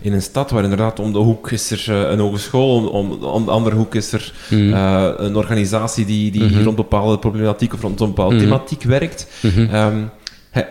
in 0.01 0.13
een 0.13 0.21
stad 0.21 0.51
waar 0.51 0.63
inderdaad 0.63 0.99
om 0.99 1.13
de 1.13 1.19
hoek 1.19 1.51
is 1.51 1.71
er 1.71 1.85
uh, 1.89 2.11
een 2.11 2.19
hogeschool, 2.19 2.87
om, 2.87 3.11
om, 3.11 3.45
de 3.45 3.51
andere 3.51 3.75
hoek 3.75 3.95
is 3.95 4.11
er 4.11 4.33
mm. 4.49 4.73
uh, 4.73 5.09
een 5.17 5.35
organisatie 5.35 6.05
die, 6.05 6.31
die 6.31 6.43
mm 6.43 6.49
-hmm. 6.49 6.63
rond 6.63 6.75
bepaalde 6.75 7.19
problematiek 7.19 7.73
of 7.73 7.81
rond 7.81 7.99
een 7.99 8.07
bepaalde 8.07 8.35
mm 8.35 8.41
-hmm. 8.41 8.49
thematiek 8.49 8.83
werkt. 8.83 9.27
-hmm. 9.41 9.69
Um, 9.73 10.09
he, 10.49 10.63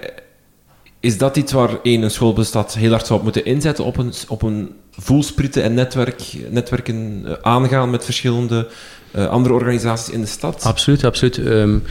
is 1.01 1.19
dat 1.19 1.37
iets 1.37 1.53
waar 1.53 1.71
één, 1.83 2.03
een 2.03 2.11
schoolbestad 2.11 2.75
heel 2.75 2.91
hard 2.91 3.07
zou 3.07 3.23
moeten 3.23 3.45
inzetten 3.45 3.85
op 3.85 3.97
een, 3.97 4.13
op 4.29 4.43
een 4.43 4.71
voelsprieten 4.91 5.63
en 5.63 5.75
netwerk, 5.75 6.23
netwerken 6.51 7.23
uh, 7.25 7.33
aangaan 7.43 7.91
met 7.91 8.05
verschillende 8.05 8.69
andere 9.31 9.55
organisaties 9.55 10.15
in 10.15 10.21
de 10.21 10.27
stad? 10.27 10.63
Absoluut, 10.63 11.05
absoluut. 11.05 11.37
Um, 11.37 11.83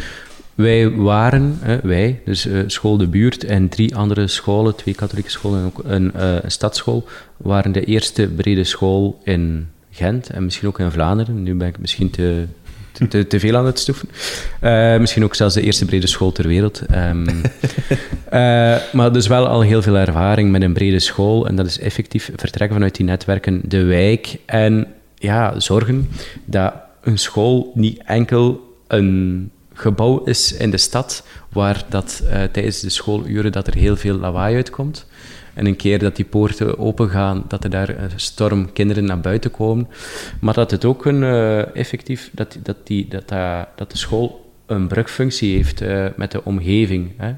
wij 0.55 0.91
waren, 0.91 1.57
hè, 1.61 1.79
wij, 1.83 2.21
dus 2.25 2.45
uh, 2.45 2.63
school 2.67 2.97
de 2.97 3.07
buurt 3.07 3.43
en 3.43 3.69
drie 3.69 3.95
andere 3.95 4.27
scholen, 4.27 4.75
twee 4.75 4.95
katholieke 4.95 5.29
scholen 5.29 5.59
en 5.59 5.65
ook 5.65 5.81
een, 5.85 6.11
uh, 6.15 6.35
een 6.41 6.51
stadsschool, 6.51 7.07
waren 7.37 7.71
de 7.71 7.83
eerste 7.83 8.27
brede 8.27 8.63
school 8.63 9.19
in 9.23 9.67
Gent 9.91 10.29
en 10.29 10.43
misschien 10.43 10.67
ook 10.67 10.79
in 10.79 10.91
Vlaanderen. 10.91 11.43
Nu 11.43 11.55
ben 11.55 11.67
ik 11.67 11.79
misschien 11.79 12.09
te, 12.09 12.45
te, 13.09 13.27
te 13.27 13.39
veel 13.39 13.55
aan 13.55 13.65
het 13.65 13.79
stoeven. 13.79 14.09
Uh, 14.61 14.97
misschien 14.97 15.23
ook 15.23 15.35
zelfs 15.35 15.53
de 15.53 15.61
eerste 15.61 15.85
brede 15.85 16.07
school 16.07 16.31
ter 16.31 16.47
wereld. 16.47 16.81
Um, 16.91 17.25
maar 18.97 19.13
dus 19.13 19.27
wel 19.27 19.47
al 19.47 19.61
heel 19.61 19.81
veel 19.81 19.95
ervaring 19.97 20.51
met 20.51 20.61
een 20.61 20.73
brede 20.73 20.99
school 20.99 21.47
en 21.47 21.55
dat 21.55 21.65
is 21.65 21.79
effectief 21.79 22.31
vertrekken 22.35 22.75
vanuit 22.75 22.95
die 22.95 23.05
netwerken 23.05 23.61
de 23.63 23.83
wijk 23.83 24.37
en 24.45 24.87
ja, 25.15 25.59
zorgen 25.59 26.09
dat 26.45 26.73
een 27.01 27.17
school 27.17 27.71
niet 27.73 28.01
enkel 28.05 28.77
een 28.87 29.49
gebouw 29.75 30.23
is 30.23 30.53
in 30.53 30.71
de 30.71 30.77
stad 30.77 31.25
waar 31.49 31.85
dat, 31.89 32.21
uh, 32.23 32.43
tijdens 32.43 32.79
de 32.79 32.89
schooluren 32.89 33.51
dat 33.51 33.67
er 33.67 33.75
heel 33.75 33.95
veel 33.95 34.17
lawaai 34.17 34.55
uitkomt. 34.55 35.07
En 35.53 35.65
een 35.65 35.75
keer 35.75 35.99
dat 35.99 36.15
die 36.15 36.25
poorten 36.25 36.77
opengaan, 36.79 37.43
dat 37.47 37.63
er 37.63 37.69
daar 37.69 37.89
een 37.89 38.09
storm 38.15 38.73
kinderen 38.73 39.05
naar 39.05 39.19
buiten 39.19 39.51
komen. 39.51 39.87
Maar 40.41 40.53
dat 40.53 40.71
het 40.71 40.85
ook 40.85 41.05
een 41.05 41.21
uh, 41.21 41.75
effectief, 41.75 42.29
dat, 42.33 42.57
dat, 42.63 42.77
die, 42.83 43.07
dat, 43.07 43.31
uh, 43.31 43.61
dat 43.75 43.91
de 43.91 43.97
school 43.97 44.53
een 44.65 44.87
brugfunctie 44.87 45.55
heeft 45.55 45.83
met 46.15 46.31
de 46.31 46.43
omgeving. 46.43 47.11
Hè? 47.17 47.33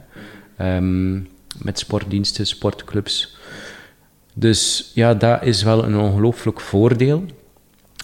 Um, 0.77 1.27
met 1.61 1.79
sportdiensten, 1.79 2.47
sportclubs. 2.47 3.37
Dus 4.33 4.91
ja, 4.93 5.13
dat 5.13 5.43
is 5.43 5.63
wel 5.63 5.83
een 5.83 5.97
ongelooflijk 5.97 6.59
voordeel 6.59 7.25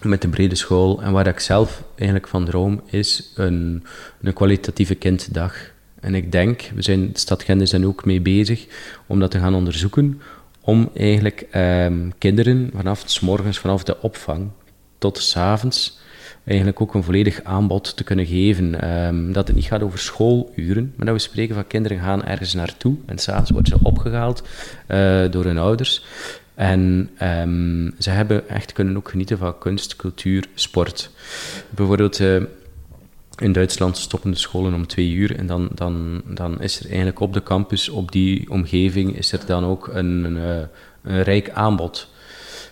met 0.10 0.22
de 0.22 0.28
brede 0.28 0.56
school. 0.56 1.02
En 1.02 1.12
waar 1.12 1.28
ik 1.28 1.40
zelf 1.40 1.84
eigenlijk 1.96 2.28
van 2.28 2.46
droom, 2.46 2.82
is 2.86 3.32
een, 3.36 3.84
een 4.22 4.34
kwalitatieve 4.34 4.96
kinddag. 4.96 5.56
En 6.00 6.16
ik 6.16 6.32
denk, 6.32 6.72
we 6.76 6.82
zijn, 6.82 7.12
de 7.12 7.20
stad 7.20 7.44
Gent 7.44 7.62
is 7.62 7.74
ook 7.74 8.06
mee 8.06 8.22
bezig, 8.22 8.66
om 9.08 9.20
dat 9.20 9.32
te 9.32 9.40
gaan 9.40 9.56
onderzoeken, 9.56 10.22
om 10.62 10.90
eigenlijk 10.94 11.48
ehm, 11.52 12.10
kinderen 12.18 12.70
vanaf 12.76 13.04
s 13.06 13.20
morgens, 13.20 13.60
vanaf 13.60 13.84
de 13.84 14.02
opvang 14.02 14.50
tot 14.98 15.18
s 15.18 15.38
avonds, 15.38 16.00
eigenlijk 16.46 16.82
ook 16.82 16.94
een 16.94 17.04
volledig 17.04 17.44
aanbod 17.44 17.98
te 17.98 18.04
kunnen 18.04 18.26
geven. 18.26 18.90
Um, 19.06 19.34
dat 19.34 19.48
het 19.48 19.56
niet 19.56 19.66
gaat 19.66 19.84
over 19.84 20.00
schooluren, 20.00 20.94
maar 20.96 21.06
dat 21.06 21.16
we 21.16 21.22
spreken 21.22 21.56
van 21.56 21.68
kinderen 21.68 22.00
gaan 22.00 22.26
ergens 22.26 22.54
naartoe 22.54 22.96
en 23.06 23.18
s'avonds 23.18 23.52
worden 23.52 23.80
ze 23.80 23.88
opgehaald 23.88 24.44
uh, 24.88 25.32
door 25.32 25.44
hun 25.46 25.58
ouders. 25.58 26.06
En 26.56 27.10
um, 27.22 27.94
ze 28.00 28.10
hebben 28.10 28.50
echt 28.50 28.72
kunnen 28.72 28.98
ook 28.98 29.10
genieten 29.10 29.38
van 29.38 29.58
kunst, 29.58 29.96
cultuur, 29.96 30.46
sport. 30.54 31.10
Bijvoorbeeld 31.70 32.20
uh, 32.20 32.44
in 33.38 33.52
Duitsland 33.52 33.98
stoppen 33.98 34.32
de 34.32 34.38
scholen 34.38 34.74
om 34.74 34.88
twee 34.88 35.12
uur 35.12 35.36
en 35.36 35.48
dan, 35.48 35.70
dan, 35.74 36.22
dan 36.26 36.62
is 36.62 36.80
er 36.80 36.86
eigenlijk 36.86 37.20
op 37.20 37.34
de 37.34 37.44
campus, 37.44 37.90
op 37.90 38.12
die 38.12 38.50
omgeving, 38.50 39.18
is 39.18 39.32
er 39.32 39.46
dan 39.46 39.66
ook 39.66 39.88
een, 39.88 40.24
een, 40.24 40.38
eh, 40.38 40.68
een 41.02 41.24
rijk 41.24 41.50
aanbod. 41.50 42.12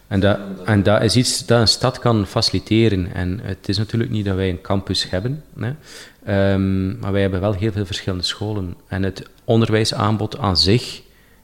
En 0.07 0.19
dat, 0.19 0.39
en 0.65 0.83
dat 0.83 1.01
is 1.01 1.15
iets 1.15 1.45
dat 1.45 1.59
een 1.59 1.67
stad 1.67 1.99
kan 1.99 2.25
faciliteren. 2.27 3.13
En 3.13 3.39
het 3.43 3.69
is 3.69 3.77
natuurlijk 3.77 4.11
niet 4.11 4.25
dat 4.25 4.35
wij 4.35 4.49
een 4.49 4.61
campus 4.61 5.09
hebben, 5.09 5.43
hè, 5.59 6.53
um, 6.53 6.99
maar 6.99 7.11
wij 7.11 7.21
hebben 7.21 7.41
wel 7.41 7.53
heel 7.53 7.71
veel 7.71 7.85
verschillende 7.85 8.23
scholen. 8.23 8.75
En 8.87 9.03
het 9.03 9.29
onderwijsaanbod 9.43 10.37
aan 10.37 10.57
zich 10.57 11.01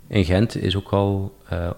in 0.08 0.26
Gent 0.26 0.62
is 0.62 0.76
ook 0.76 0.90
al 0.90 1.36
uh, 1.54 1.70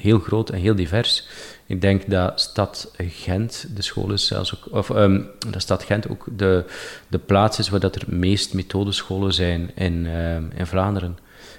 heel 0.00 0.18
groot 0.18 0.50
en 0.50 0.58
heel 0.58 0.74
divers. 0.74 1.26
Ik 1.66 1.80
denk 1.80 2.10
dat 2.10 2.40
stad 2.40 2.92
Gent, 2.96 3.66
de 3.74 3.82
school 3.82 4.12
is 4.12 4.26
zelfs 4.26 4.54
ook, 4.54 4.74
of 4.74 4.88
um, 4.88 5.28
dat 5.50 5.62
stad 5.62 5.82
Gent 5.82 6.08
ook 6.08 6.24
de, 6.36 6.64
de 7.08 7.18
plaats 7.18 7.58
is 7.58 7.68
waar 7.68 7.80
dat 7.80 7.94
er 7.96 8.04
meest 8.06 8.54
methodescholen 8.54 9.32
zijn 9.32 9.70
in, 9.74 10.06
um, 10.06 10.50
in 10.54 10.66
Vlaanderen. 10.66 11.18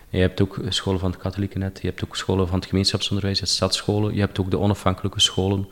je 0.10 0.20
hebt 0.20 0.42
ook 0.42 0.60
scholen 0.70 1.00
van 1.00 1.12
het 1.12 1.20
katholieke 1.20 1.58
net, 1.58 1.80
je 1.82 1.88
hebt 1.88 2.04
ook 2.04 2.16
scholen 2.16 2.48
van 2.48 2.60
het 2.60 2.68
gemeenschapsonderwijs, 2.68 3.40
het 3.40 3.50
stadsscholen, 3.50 4.14
je 4.14 4.20
hebt 4.20 4.40
ook 4.40 4.52
de 4.52 4.60
onafhankelijke 4.60 5.20
scholen. 5.20 5.68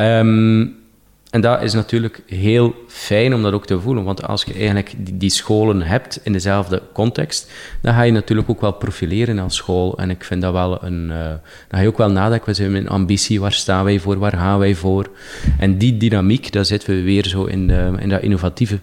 Um, 0.00 0.86
en 1.30 1.40
dat 1.40 1.62
is 1.62 1.72
natuurlijk 1.72 2.22
heel 2.26 2.74
fijn 2.86 3.34
om 3.34 3.42
dat 3.42 3.52
ook 3.52 3.66
te 3.66 3.80
voelen, 3.80 4.04
want 4.04 4.22
als 4.22 4.44
je 4.44 4.54
eigenlijk 4.54 4.94
die, 4.98 5.30
scholen 5.30 5.82
hebt 5.82 6.20
in 6.22 6.32
dezelfde 6.32 6.82
context, 6.92 7.50
dan 7.80 7.94
ga 7.94 8.02
je 8.02 8.12
natuurlijk 8.12 8.50
ook 8.50 8.60
wel 8.60 8.72
profileren 8.72 9.38
als 9.38 9.56
school. 9.56 9.98
En 9.98 10.10
ik 10.10 10.24
vind 10.24 10.42
dat 10.42 10.52
wel 10.52 10.84
een... 10.84 11.02
Uh, 11.02 11.18
dan 11.18 11.40
ga 11.68 11.80
je 11.80 11.88
ook 11.88 11.98
wel 11.98 12.10
nadenken, 12.10 12.48
we 12.48 12.54
zijn 12.54 12.74
een 12.74 12.88
ambitie, 12.88 13.40
waar 13.40 13.52
staan 13.52 13.84
wij 13.84 13.98
voor, 13.98 14.18
waar 14.18 14.36
gaan 14.36 14.58
wij 14.58 14.74
voor? 14.74 15.10
En 15.58 15.78
die 15.78 15.96
dynamiek, 15.96 16.52
daar 16.52 16.64
zitten 16.64 16.94
we 16.94 17.02
weer 17.02 17.26
zo 17.26 17.44
in, 17.44 17.66
de, 17.66 17.92
in 17.98 18.08
dat 18.08 18.22
innovatieve. 18.22 18.78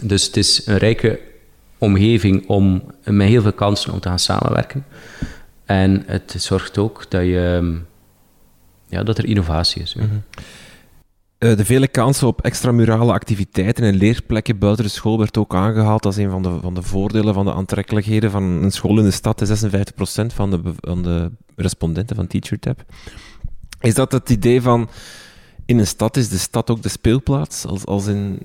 Dus 0.00 0.26
het 0.26 0.36
is 0.36 0.66
een 0.66 0.78
rijke 0.78 1.20
omgeving 1.78 2.48
om 2.48 2.82
met 3.04 3.28
heel 3.28 3.42
veel 3.42 3.52
kansen 3.52 3.92
om 3.92 4.00
te 4.00 4.08
gaan 4.08 4.18
samenwerken. 4.18 4.84
En 5.64 6.02
het 6.06 6.34
zorgt 6.38 6.78
ook 6.78 7.06
dat, 7.08 7.22
je, 7.22 7.76
ja, 8.88 9.02
dat 9.02 9.18
er 9.18 9.26
innovatie 9.26 9.82
is. 9.82 9.94
Mhm. 9.94 10.06
Uh, 11.44 11.56
de 11.56 11.64
vele 11.64 11.88
kansen 11.88 12.26
op 12.26 12.42
extramurale 12.42 13.12
activiteiten 13.12 13.84
en 13.84 13.94
leerplekken 13.94 14.58
buiten 14.58 14.84
de 14.84 14.90
school 14.90 15.18
werd 15.18 15.36
ook 15.36 15.54
aangehaald 15.54 16.06
als 16.06 16.16
een 16.16 16.30
van 16.30 16.42
de, 16.42 16.58
van 16.60 16.74
de 16.74 16.82
voordelen, 16.82 17.34
van 17.34 17.44
de 17.44 17.54
aantrekkelijkheden 17.54 18.30
van 18.30 18.42
een 18.42 18.70
school 18.70 18.98
in 18.98 19.04
de 19.04 19.10
stad. 19.10 19.64
56% 19.64 20.26
van 20.34 20.50
de, 20.50 20.60
van 20.80 21.02
de 21.02 21.30
respondenten 21.56 22.16
van 22.16 22.26
TeacherTap. 22.26 22.84
Is 23.80 23.94
dat 23.94 24.12
het 24.12 24.30
idee 24.30 24.62
van 24.62 24.88
in 25.66 25.78
een 25.78 25.86
stad 25.86 26.16
is 26.16 26.28
de 26.28 26.38
stad 26.38 26.70
ook 26.70 26.82
de 26.82 26.88
speelplaats? 26.88 27.66
Als, 27.66 27.86
als 27.86 28.06
in 28.06 28.38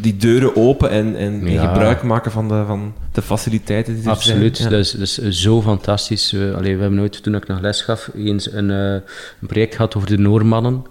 die 0.00 0.16
deuren 0.16 0.56
open 0.56 0.90
en, 0.90 1.16
en, 1.16 1.40
gebruik 1.40 2.02
maken 2.02 2.32
van 2.32 2.48
de, 2.48 2.64
van 2.66 2.94
de 3.12 3.22
faciliteiten 3.22 3.94
die 3.94 4.04
er 4.04 4.10
Absoluut, 4.10 4.56
zijn? 4.56 4.70
Ja. 4.70 4.76
dat, 4.76 4.84
is, 4.86 4.92
dat 4.92 5.24
is 5.24 5.40
zo 5.40 5.62
fantastisch. 5.62 6.32
Uh, 6.32 6.54
allee, 6.54 6.74
we 6.74 6.80
hebben 6.80 6.98
nooit, 6.98 7.22
toen 7.22 7.34
ik 7.34 7.46
nog 7.46 7.60
les 7.60 7.82
gaf, 7.82 8.10
eens 8.14 8.52
een, 8.52 8.70
uh, 8.70 8.92
een 8.92 9.46
project 9.46 9.74
gehad 9.74 9.96
over 9.96 10.08
de 10.08 10.18
Noormannen. 10.18 10.84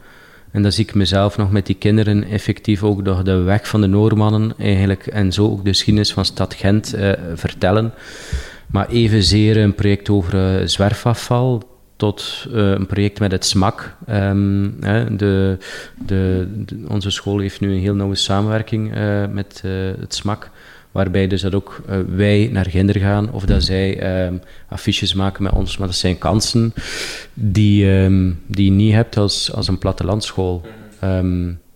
En 0.51 0.61
dan 0.61 0.71
zie 0.71 0.85
ik 0.85 0.93
mezelf 0.93 1.37
nog 1.37 1.51
met 1.51 1.65
die 1.65 1.75
kinderen 1.75 2.23
effectief 2.23 2.83
ook 2.83 3.03
nog 3.03 3.23
de 3.23 3.35
weg 3.35 3.67
van 3.67 3.81
de 3.81 3.87
Noormannen 3.87 4.53
eigenlijk, 4.57 5.07
en 5.07 5.31
zo 5.31 5.45
ook 5.45 5.63
de 5.63 5.69
geschiedenis 5.69 6.13
van 6.13 6.25
stad 6.25 6.53
Gent 6.53 6.95
uh, 6.95 7.11
vertellen. 7.33 7.93
Maar 8.67 8.89
evenzeer 8.89 9.57
een 9.57 9.75
project 9.75 10.09
over 10.09 10.69
zwerfafval, 10.69 11.69
tot 11.95 12.47
uh, 12.49 12.71
een 12.71 12.85
project 12.85 13.19
met 13.19 13.31
het 13.31 13.45
SMAK. 13.45 13.95
Um, 14.09 14.79
de, 15.17 15.57
de, 16.05 16.47
onze 16.87 17.09
school 17.09 17.39
heeft 17.39 17.59
nu 17.59 17.73
een 17.73 17.79
heel 17.79 17.95
nauwe 17.95 18.15
samenwerking 18.15 18.93
met 19.31 19.61
het 19.99 20.13
SMAK, 20.13 20.49
waarbij 20.91 21.27
dus 21.27 21.41
dat 21.41 21.55
ook 21.55 21.81
wij 22.15 22.49
naar 22.51 22.65
Ginder 22.65 22.99
gaan 22.99 23.31
of 23.31 23.45
dat 23.45 23.63
zij 23.63 24.25
um, 24.25 24.41
affiches 24.67 25.13
maken 25.13 25.43
met 25.43 25.51
ons, 25.51 25.77
maar 25.77 25.87
dat 25.87 25.95
zijn 25.95 26.17
kansen 26.17 26.73
die, 27.33 27.85
um, 27.87 28.39
die 28.47 28.65
je 28.65 28.71
niet 28.71 28.93
hebt 28.93 29.17
als, 29.17 29.53
als 29.53 29.67
een 29.67 29.77
plattelandschool. 29.77 30.61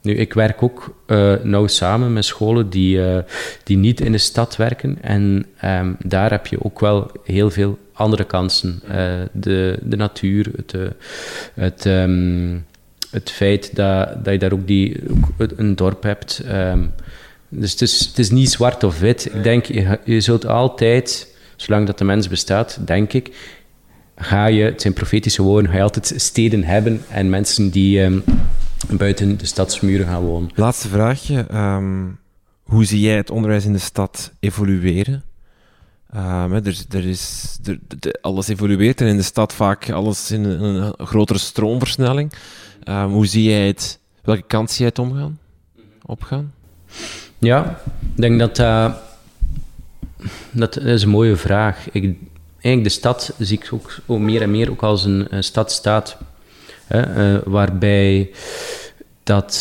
nu, 0.01 0.15
ik 0.15 0.33
werk 0.33 0.63
ook 0.63 0.95
nauw 1.43 1.67
samen 1.67 2.13
met 2.13 2.25
scholen 2.25 2.69
die, 2.69 2.99
die 3.63 3.77
niet 3.77 4.01
in 4.01 4.11
de 4.11 4.17
stad 4.17 4.55
werken 4.55 4.97
en 5.01 5.45
daar 6.03 6.31
heb 6.31 6.47
je 6.47 6.63
ook 6.63 6.79
wel 6.79 7.11
heel 7.23 7.51
veel 7.51 7.77
andere 7.93 8.23
kansen. 8.23 8.81
De, 9.31 9.79
de 9.81 9.95
natuur, 9.95 10.51
het, 10.55 10.73
het, 11.53 11.85
um, 11.85 12.65
het 13.15 13.31
feit 13.31 13.75
dat, 13.75 14.25
dat 14.25 14.33
je 14.33 14.39
daar 14.39 14.53
ook, 14.53 14.67
die, 14.67 15.01
ook 15.09 15.49
een 15.57 15.75
dorp 15.75 16.03
hebt. 16.03 16.43
Dus 17.49 17.71
het 17.71 17.81
is, 17.81 18.05
het 18.05 18.19
is 18.19 18.29
niet 18.29 18.51
zwart 18.51 18.83
of 18.83 18.99
wit. 18.99 19.25
Ik 19.25 19.43
denk, 19.43 19.65
je, 19.65 19.99
je 20.05 20.21
zult 20.21 20.45
altijd, 20.45 21.35
zolang 21.55 21.85
dat 21.87 21.97
de 21.97 22.03
mens 22.03 22.27
bestaat, 22.27 22.77
denk 22.85 23.13
ik, 23.13 23.53
ga 24.15 24.45
je, 24.45 24.63
het 24.63 24.81
zijn 24.81 24.93
profetische 24.93 25.41
woorden, 25.41 25.71
ga 25.71 25.77
je 25.77 25.83
altijd 25.83 26.13
steden 26.15 26.63
hebben 26.63 27.03
en 27.09 27.29
mensen 27.29 27.69
die 27.69 28.01
um, 28.01 28.23
buiten 28.91 29.37
de 29.37 29.45
stadsmuren 29.45 30.05
gaan 30.05 30.23
wonen. 30.23 30.49
Laatste 30.55 30.87
vraagje. 30.87 31.45
Um, 31.53 32.19
hoe 32.63 32.85
zie 32.85 32.99
jij 32.99 33.15
het 33.15 33.29
onderwijs 33.29 33.65
in 33.65 33.73
de 33.73 33.79
stad 33.79 34.31
evolueren? 34.39 35.23
Um, 36.15 36.53
er, 36.53 36.77
er 36.89 37.05
is, 37.05 37.57
er, 37.63 37.79
de, 37.99 38.17
alles 38.21 38.47
evolueert 38.47 39.01
en 39.01 39.07
in 39.07 39.17
de 39.17 39.23
stad 39.23 39.53
vaak 39.53 39.89
alles 39.89 40.31
in 40.31 40.43
een, 40.43 40.63
een 40.63 41.07
grotere 41.07 41.39
stroomversnelling. 41.39 42.33
Um, 42.89 43.11
hoe 43.11 43.25
zie 43.25 43.43
jij 43.43 43.67
het, 43.67 43.99
welke 44.23 44.43
kant 44.47 44.69
zie 44.69 44.79
jij 44.79 44.87
het 44.87 44.99
omgaan, 44.99 45.39
opgaan? 46.05 46.53
Ja, 47.45 47.79
ik 48.15 48.21
denk 48.21 48.39
dat 48.39 48.59
uh, 48.59 48.93
dat 50.51 50.77
is 50.77 51.03
een 51.03 51.09
mooie 51.09 51.35
vraag. 51.35 51.87
Ik, 51.91 52.03
eigenlijk 52.59 52.83
de 52.83 52.99
stad 52.99 53.33
zie 53.39 53.57
ik 53.57 53.69
ook, 53.73 53.97
ook 54.05 54.19
meer 54.19 54.41
en 54.41 54.51
meer 54.51 54.71
ook 54.71 54.83
als 54.83 55.05
een, 55.05 55.27
stadstaat, 55.39 56.17
uh, 56.91 57.37
waarbij 57.43 58.29
dat 59.23 59.57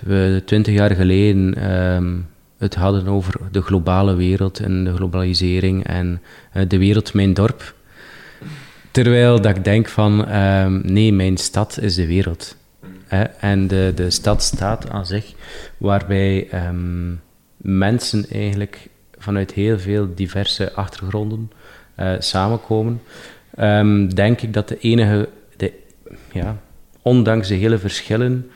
we 0.00 0.42
twintig 0.44 0.74
jaar 0.74 0.90
geleden 0.90 1.72
um, 1.72 2.26
het 2.58 2.74
hadden 2.74 3.06
over 3.06 3.40
de 3.50 3.62
globale 3.62 4.14
wereld 4.14 4.60
en 4.60 4.84
de 4.84 4.94
globalisering 4.94 5.86
en 5.86 6.20
uh, 6.54 6.62
de 6.68 6.78
wereld 6.78 7.14
mijn 7.14 7.34
dorp. 7.34 7.74
Terwijl 8.90 9.40
dat 9.40 9.56
ik 9.56 9.64
denk 9.64 9.88
van, 9.88 10.34
um, 10.34 10.80
nee, 10.84 11.12
mijn 11.12 11.36
stad 11.36 11.78
is 11.80 11.94
de 11.94 12.06
wereld. 12.06 12.56
En 13.38 13.68
de, 13.68 13.92
de 13.94 14.10
stad 14.10 14.42
staat 14.42 14.90
aan 14.90 15.06
zich, 15.06 15.34
waarbij 15.76 16.48
um, 16.68 17.20
mensen 17.56 18.26
eigenlijk 18.30 18.88
vanuit 19.18 19.52
heel 19.52 19.78
veel 19.78 20.14
diverse 20.14 20.72
achtergronden 20.72 21.50
uh, 21.98 22.12
samenkomen. 22.18 23.02
Um, 23.58 24.14
denk 24.14 24.40
ik 24.40 24.52
dat 24.52 24.68
de 24.68 24.78
enige, 24.78 25.28
de, 25.56 25.72
ja, 26.32 26.56
ondanks 27.02 27.48
de 27.48 27.54
hele 27.54 27.78
verschillen, 27.78 28.50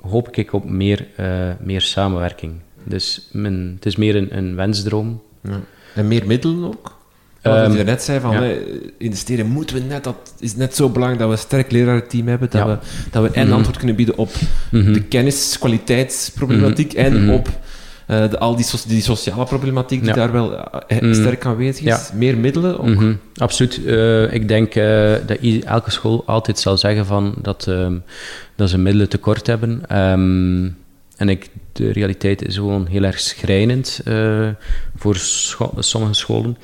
hoop 0.00 0.36
ik 0.36 0.52
op 0.52 0.64
meer, 0.64 1.06
uh, 1.20 1.50
meer 1.60 1.80
samenwerking. 1.80 2.52
Dus 2.84 3.28
het 3.74 3.86
is 3.86 3.96
meer 3.96 4.16
een, 4.16 4.36
een 4.36 4.54
wensdroom. 4.54 5.22
Ja. 5.40 5.60
En 5.94 6.08
meer 6.08 6.26
middelen 6.26 6.64
ook? 6.64 7.02
Wat 7.44 7.70
um, 7.70 7.76
je 7.76 7.84
net 7.84 8.02
zei, 8.02 8.20
van 8.20 8.32
ja. 8.32 8.56
in 8.98 9.10
de 9.10 9.16
steden 9.16 9.46
moeten 9.46 9.76
we 9.76 9.82
net, 9.82 10.04
dat 10.04 10.34
is 10.38 10.56
net 10.56 10.74
zo 10.74 10.88
belangrijk 10.88 11.20
dat 11.20 11.28
we 11.28 11.36
een 11.36 11.48
sterk 11.48 11.70
lerarenteam 11.70 12.28
hebben, 12.28 12.50
dat, 12.50 12.60
ja. 12.60 12.66
we, 12.66 12.78
dat 13.10 13.22
we 13.22 13.28
en 13.28 13.40
mm 13.40 13.46
-hmm. 13.46 13.56
antwoord 13.56 13.76
kunnen 13.76 13.96
bieden 13.96 14.16
op 14.18 14.30
mm 14.70 14.84
-hmm. 14.84 14.92
de 14.92 15.02
kennis, 15.02 15.58
kwaliteitsproblematiek 15.58 16.96
mm 16.96 17.04
-hmm. 17.04 17.28
en 17.28 17.30
op 17.30 17.48
uh, 18.08 18.30
de, 18.30 18.38
al 18.38 18.56
die, 18.56 18.64
so 18.64 18.78
die, 18.86 19.02
sociale 19.02 19.44
problematiek 19.44 20.04
die 20.04 20.12
daar 20.12 20.32
wel 20.32 20.52
uh, 20.52 21.12
sterk 21.14 21.46
aanwezig 21.46 21.84
is. 21.84 22.10
Meer 22.14 22.36
middelen 22.36 22.78
ook? 22.78 23.16
Absoluut. 23.36 23.80
Uh, 23.84 24.32
ik 24.32 24.48
denk 24.48 24.74
dat 25.26 25.38
elke 25.64 25.90
school 25.90 26.22
altijd 26.26 26.58
zal 26.58 26.78
zeggen 26.78 27.06
van 27.06 27.34
dat, 27.42 27.70
dat 28.56 28.70
ze 28.70 28.78
middelen 28.78 29.08
tekort 29.08 29.46
hebben. 29.46 29.98
Um, 29.98 30.76
en 31.16 31.28
ik, 31.28 31.48
de 31.72 31.92
realiteit 31.92 32.46
is 32.46 32.54
gewoon 32.54 32.86
heel 32.86 33.02
erg 33.02 33.20
schrijnend 33.20 34.00
voor 34.96 35.16
scho 35.16 35.72
sommige 35.78 36.14
scholen. 36.14 36.56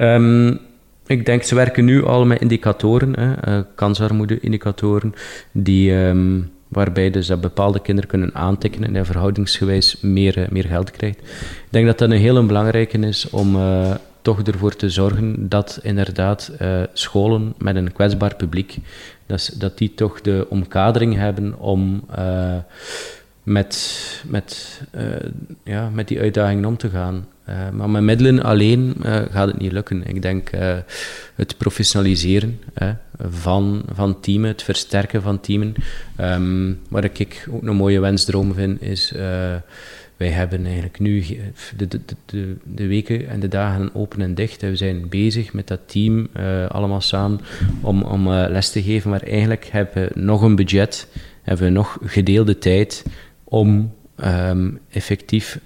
Um, 0.00 0.58
ik 1.06 1.26
denk, 1.26 1.42
ze 1.42 1.54
werken 1.54 1.84
nu 1.84 2.04
al 2.04 2.26
met 2.26 2.40
indicatoren, 2.40 3.20
hè, 3.20 3.48
uh, 3.48 3.64
kansarmoede-indicatoren, 3.74 5.14
die, 5.52 5.92
um, 5.92 6.50
waarbij 6.68 7.10
dus 7.10 7.26
dat 7.26 7.40
bepaalde 7.40 7.80
kinderen 7.80 8.10
kunnen 8.10 8.34
aantekenen 8.34 8.96
en 8.96 9.06
verhoudingsgewijs 9.06 10.00
meer, 10.00 10.38
uh, 10.38 10.48
meer 10.48 10.64
geld 10.64 10.90
krijgt. 10.90 11.18
Ik 11.18 11.68
denk 11.70 11.86
dat 11.86 11.98
dat 11.98 12.10
een 12.10 12.16
heel 12.16 12.46
belangrijke 12.46 12.98
is 12.98 13.30
om 13.30 13.56
uh, 13.56 13.94
toch 14.22 14.42
ervoor 14.42 14.76
te 14.76 14.90
zorgen 14.90 15.48
dat 15.48 15.80
inderdaad 15.82 16.52
scholen 16.92 17.54
met 17.58 17.76
een 17.76 17.92
kwetsbaar 17.92 18.36
publiek, 18.36 18.78
dat, 19.26 19.54
dat 19.58 19.78
die 19.78 19.94
toch 19.94 20.20
de 20.20 20.46
omkadering 20.48 21.14
hebben 21.16 21.58
om 21.58 22.04
met, 23.42 24.22
met, 24.26 24.80
ja, 25.64 25.90
met 25.92 26.08
die 26.08 26.20
uitdagingen 26.20 26.64
om 26.64 26.76
te 26.76 26.88
gaan. 26.88 27.26
Uh, 27.50 27.70
maar 27.70 27.90
met 27.90 28.02
middelen 28.02 28.42
alleen 28.42 28.94
uh, 29.04 29.20
gaat 29.30 29.48
het 29.48 29.58
niet 29.58 29.72
lukken. 29.72 30.06
Ik 30.06 30.22
denk 30.22 30.50
het 31.34 31.56
professionaliseren 31.56 32.60
van, 33.28 33.82
van 33.92 34.20
teamen, 34.20 34.48
het 34.48 34.62
versterken 34.62 35.22
van 35.22 35.40
teamen. 35.40 35.74
Um, 36.20 36.80
wat 36.88 37.04
ik 37.04 37.46
ook 37.50 37.62
een 37.62 37.76
mooie 37.76 38.00
wensdroom 38.00 38.54
vind, 38.54 38.82
is 38.82 39.12
wij 40.16 40.28
hebben 40.28 40.64
eigenlijk 40.64 40.98
nu 40.98 41.24
de, 41.76 41.88
de, 41.88 42.00
de, 42.26 42.56
de, 42.64 42.86
weken 42.86 43.28
en 43.28 43.40
de 43.40 43.48
dagen 43.48 43.94
open 43.94 44.20
en 44.20 44.34
dicht. 44.34 44.60
We 44.60 44.76
zijn 44.76 45.08
bezig 45.08 45.52
met 45.52 45.68
dat 45.68 45.80
team 45.86 46.28
allemaal 46.68 47.00
samen 47.00 47.40
om, 47.80 48.02
om 48.02 48.28
les 48.28 48.70
te 48.70 48.82
geven, 48.82 49.10
maar 49.10 49.22
eigenlijk 49.22 49.68
hebben 49.70 50.08
we 50.08 50.20
nog 50.20 50.42
een 50.42 50.56
budget, 50.56 51.08
hebben 51.42 51.64
we 51.64 51.72
nog 51.72 51.98
gedeelde 52.02 52.58
tijd 52.58 53.04
om 53.44 53.92
um, 54.24 54.78
effectief 54.90 55.58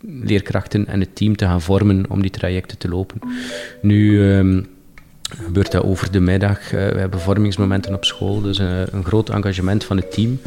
leerkrachten 0.00 0.86
en 0.86 1.00
het 1.00 1.16
team 1.16 1.36
te 1.36 1.44
gaan 1.44 1.62
vormen 1.62 2.04
om 2.08 2.22
die 2.22 2.30
trajecten 2.30 2.78
te 2.78 2.88
lopen. 2.88 3.20
Nu 3.82 4.20
um, 4.22 4.66
gebeurt 5.44 5.72
dat 5.72 5.82
over 5.82 6.12
de 6.12 6.20
middag. 6.20 6.72
Uh, 6.72 6.88
we 6.88 6.98
hebben 6.98 7.20
vormingsmomenten 7.20 7.94
op 7.94 8.04
school, 8.04 8.40
dus 8.40 8.58
uh, 8.58 8.86
een 8.86 9.04
groot 9.04 9.30
engagement 9.30 9.84
van 9.84 9.96
het 9.96 10.12
team. 10.12 10.40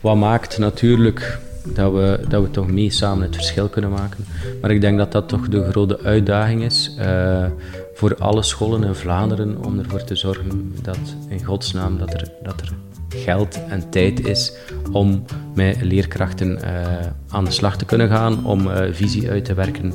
Wat 0.00 0.16
maakt 0.16 0.58
natuurlijk 0.58 1.38
dat 1.64 1.92
we, 1.92 2.20
dat 2.28 2.42
we 2.42 2.50
toch 2.50 2.70
mee 2.70 2.90
samen 2.90 3.22
het 3.22 3.34
verschil 3.34 3.68
kunnen 3.68 3.90
maken. 3.90 4.24
Maar 4.60 4.70
ik 4.70 4.80
denk 4.80 4.98
dat 4.98 5.12
dat 5.12 5.28
toch 5.28 5.48
de 5.48 5.70
grote 5.70 6.00
uitdaging 6.00 6.64
is 6.64 6.94
uh, 6.98 7.46
voor 7.94 8.16
alle 8.16 8.42
scholen 8.42 8.84
in 8.84 8.94
Vlaanderen 8.94 9.64
om 9.64 9.78
ervoor 9.78 10.04
te 10.04 10.16
zorgen 10.16 10.74
dat 10.82 10.98
in 11.28 11.44
godsnaam 11.44 11.98
dat 11.98 12.14
er, 12.14 12.28
dat 12.42 12.60
er 12.60 12.72
geld 13.16 13.60
en 13.68 13.90
tijd 13.90 14.26
is 14.26 14.52
om 14.92 15.24
met 15.54 15.82
leerkrachten 15.82 16.58
uh, 16.64 16.96
aan 17.28 17.44
de 17.44 17.50
slag 17.50 17.76
te 17.76 17.84
kunnen 17.84 18.08
gaan, 18.08 18.46
om 18.46 18.66
uh, 18.66 18.80
visie 18.90 19.30
uit 19.30 19.44
te 19.44 19.54
werken 19.54 19.92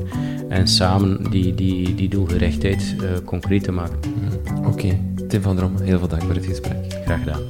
en 0.49 0.67
samen 0.67 1.29
die, 1.29 1.55
die, 1.55 1.95
die 1.95 2.09
doelgerichtheid 2.09 2.95
uh, 3.01 3.09
concreet 3.25 3.63
te 3.63 3.71
maken. 3.71 3.99
Mm. 4.05 4.57
Oké, 4.57 4.67
okay. 4.67 5.01
Tim 5.27 5.41
van 5.41 5.55
Drom, 5.55 5.81
heel 5.81 5.99
veel 5.99 6.07
dank 6.07 6.23
voor 6.23 6.35
het 6.35 6.45
gesprek. 6.45 6.77
Graag 7.05 7.19
gedaan. 7.19 7.41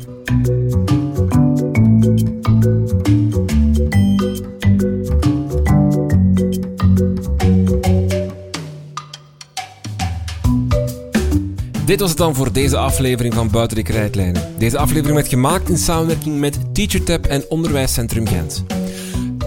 Dit 11.88 12.00
was 12.00 12.10
het 12.10 12.18
dan 12.18 12.36
voor 12.36 12.52
deze 12.52 12.78
aflevering 12.78 13.34
van 13.34 13.50
Buiten 13.50 13.78
de 13.78 13.84
Krijtlijnen. 13.84 14.54
Deze 14.58 14.78
aflevering 14.78 15.16
werd 15.16 15.28
gemaakt 15.28 15.70
in 15.70 15.78
samenwerking 15.78 16.40
met 16.40 16.60
TeacherTap 16.74 17.26
en 17.26 17.44
Onderwijscentrum 17.50 18.28
Gent. 18.28 18.64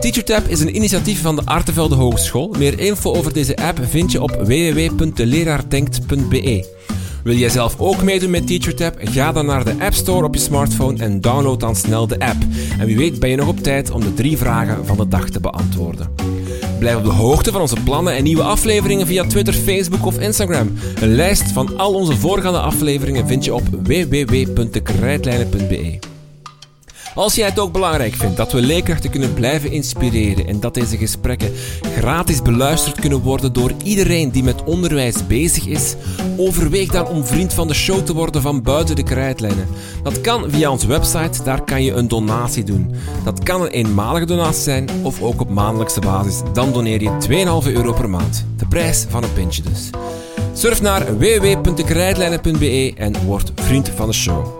TeacherTap 0.00 0.48
is 0.48 0.60
een 0.60 0.76
initiatief 0.76 1.20
van 1.20 1.36
de 1.36 1.42
Artevelde 1.44 1.94
Hogeschool. 1.94 2.54
Meer 2.58 2.78
info 2.78 3.14
over 3.14 3.32
deze 3.32 3.56
app 3.56 3.78
vind 3.82 4.12
je 4.12 4.22
op 4.22 4.30
www.deleraardenkt.be. 4.30 6.68
Wil 7.24 7.36
jij 7.36 7.48
zelf 7.48 7.74
ook 7.78 8.02
meedoen 8.02 8.30
met 8.30 8.46
TeacherTap? 8.46 8.96
Ga 8.98 9.32
dan 9.32 9.46
naar 9.46 9.64
de 9.64 9.74
App 9.78 9.94
Store 9.94 10.26
op 10.26 10.34
je 10.34 10.40
smartphone 10.40 10.98
en 10.98 11.20
download 11.20 11.60
dan 11.60 11.76
snel 11.76 12.06
de 12.06 12.18
app. 12.18 12.42
En 12.78 12.86
wie 12.86 12.96
weet 12.96 13.18
ben 13.18 13.30
je 13.30 13.36
nog 13.36 13.48
op 13.48 13.58
tijd 13.58 13.90
om 13.90 14.00
de 14.00 14.14
drie 14.14 14.36
vragen 14.36 14.86
van 14.86 14.96
de 14.96 15.08
dag 15.08 15.28
te 15.28 15.40
beantwoorden. 15.40 16.39
Blijf 16.80 16.96
op 16.96 17.04
de 17.04 17.10
hoogte 17.10 17.52
van 17.52 17.60
onze 17.60 17.82
plannen 17.84 18.14
en 18.14 18.22
nieuwe 18.22 18.42
afleveringen 18.42 19.06
via 19.06 19.24
Twitter, 19.24 19.54
Facebook 19.54 20.06
of 20.06 20.18
Instagram. 20.18 20.72
Een 21.00 21.14
lijst 21.14 21.52
van 21.52 21.78
al 21.78 21.94
onze 21.94 22.16
voorgaande 22.16 22.60
afleveringen 22.60 23.26
vind 23.26 23.44
je 23.44 23.54
op 23.54 23.62
www.dekrijtlijnen.be. 23.82 26.09
Als 27.20 27.34
jij 27.34 27.48
het 27.48 27.58
ook 27.58 27.72
belangrijk 27.72 28.14
vindt 28.14 28.36
dat 28.36 28.52
we 28.52 28.60
leerkrachten 28.60 29.10
kunnen 29.10 29.34
blijven 29.34 29.72
inspireren 29.72 30.46
en 30.46 30.60
dat 30.60 30.74
deze 30.74 30.96
gesprekken 30.96 31.52
gratis 31.96 32.42
beluisterd 32.42 33.00
kunnen 33.00 33.20
worden 33.20 33.52
door 33.52 33.72
iedereen 33.84 34.30
die 34.30 34.42
met 34.42 34.64
onderwijs 34.64 35.26
bezig 35.26 35.66
is, 35.66 35.94
overweeg 36.36 36.90
dan 36.90 37.06
om 37.06 37.24
vriend 37.24 37.54
van 37.54 37.68
de 37.68 37.74
show 37.74 38.04
te 38.04 38.14
worden 38.14 38.42
van 38.42 38.62
buiten 38.62 38.96
de 38.96 39.02
krijtlijnen. 39.02 39.68
Dat 40.02 40.20
kan 40.20 40.50
via 40.50 40.70
onze 40.70 40.86
website, 40.86 41.42
daar 41.42 41.64
kan 41.64 41.82
je 41.82 41.92
een 41.92 42.08
donatie 42.08 42.64
doen. 42.64 42.94
Dat 43.24 43.42
kan 43.42 43.62
een 43.62 43.68
eenmalige 43.68 44.26
donatie 44.26 44.62
zijn 44.62 44.88
of 45.02 45.22
ook 45.22 45.40
op 45.40 45.50
maandelijkse 45.50 46.00
basis. 46.00 46.40
Dan 46.52 46.72
doneer 46.72 47.02
je 47.02 47.62
2,5 47.64 47.72
euro 47.72 47.92
per 47.92 48.10
maand. 48.10 48.46
De 48.56 48.66
prijs 48.66 49.06
van 49.08 49.22
een 49.22 49.32
pintje 49.32 49.62
dus. 49.62 49.90
Surf 50.52 50.82
naar 50.82 51.18
www.dekrijtlijnen.be 51.18 52.92
en 52.96 53.24
word 53.24 53.52
vriend 53.54 53.88
van 53.88 54.06
de 54.06 54.14
show. 54.14 54.59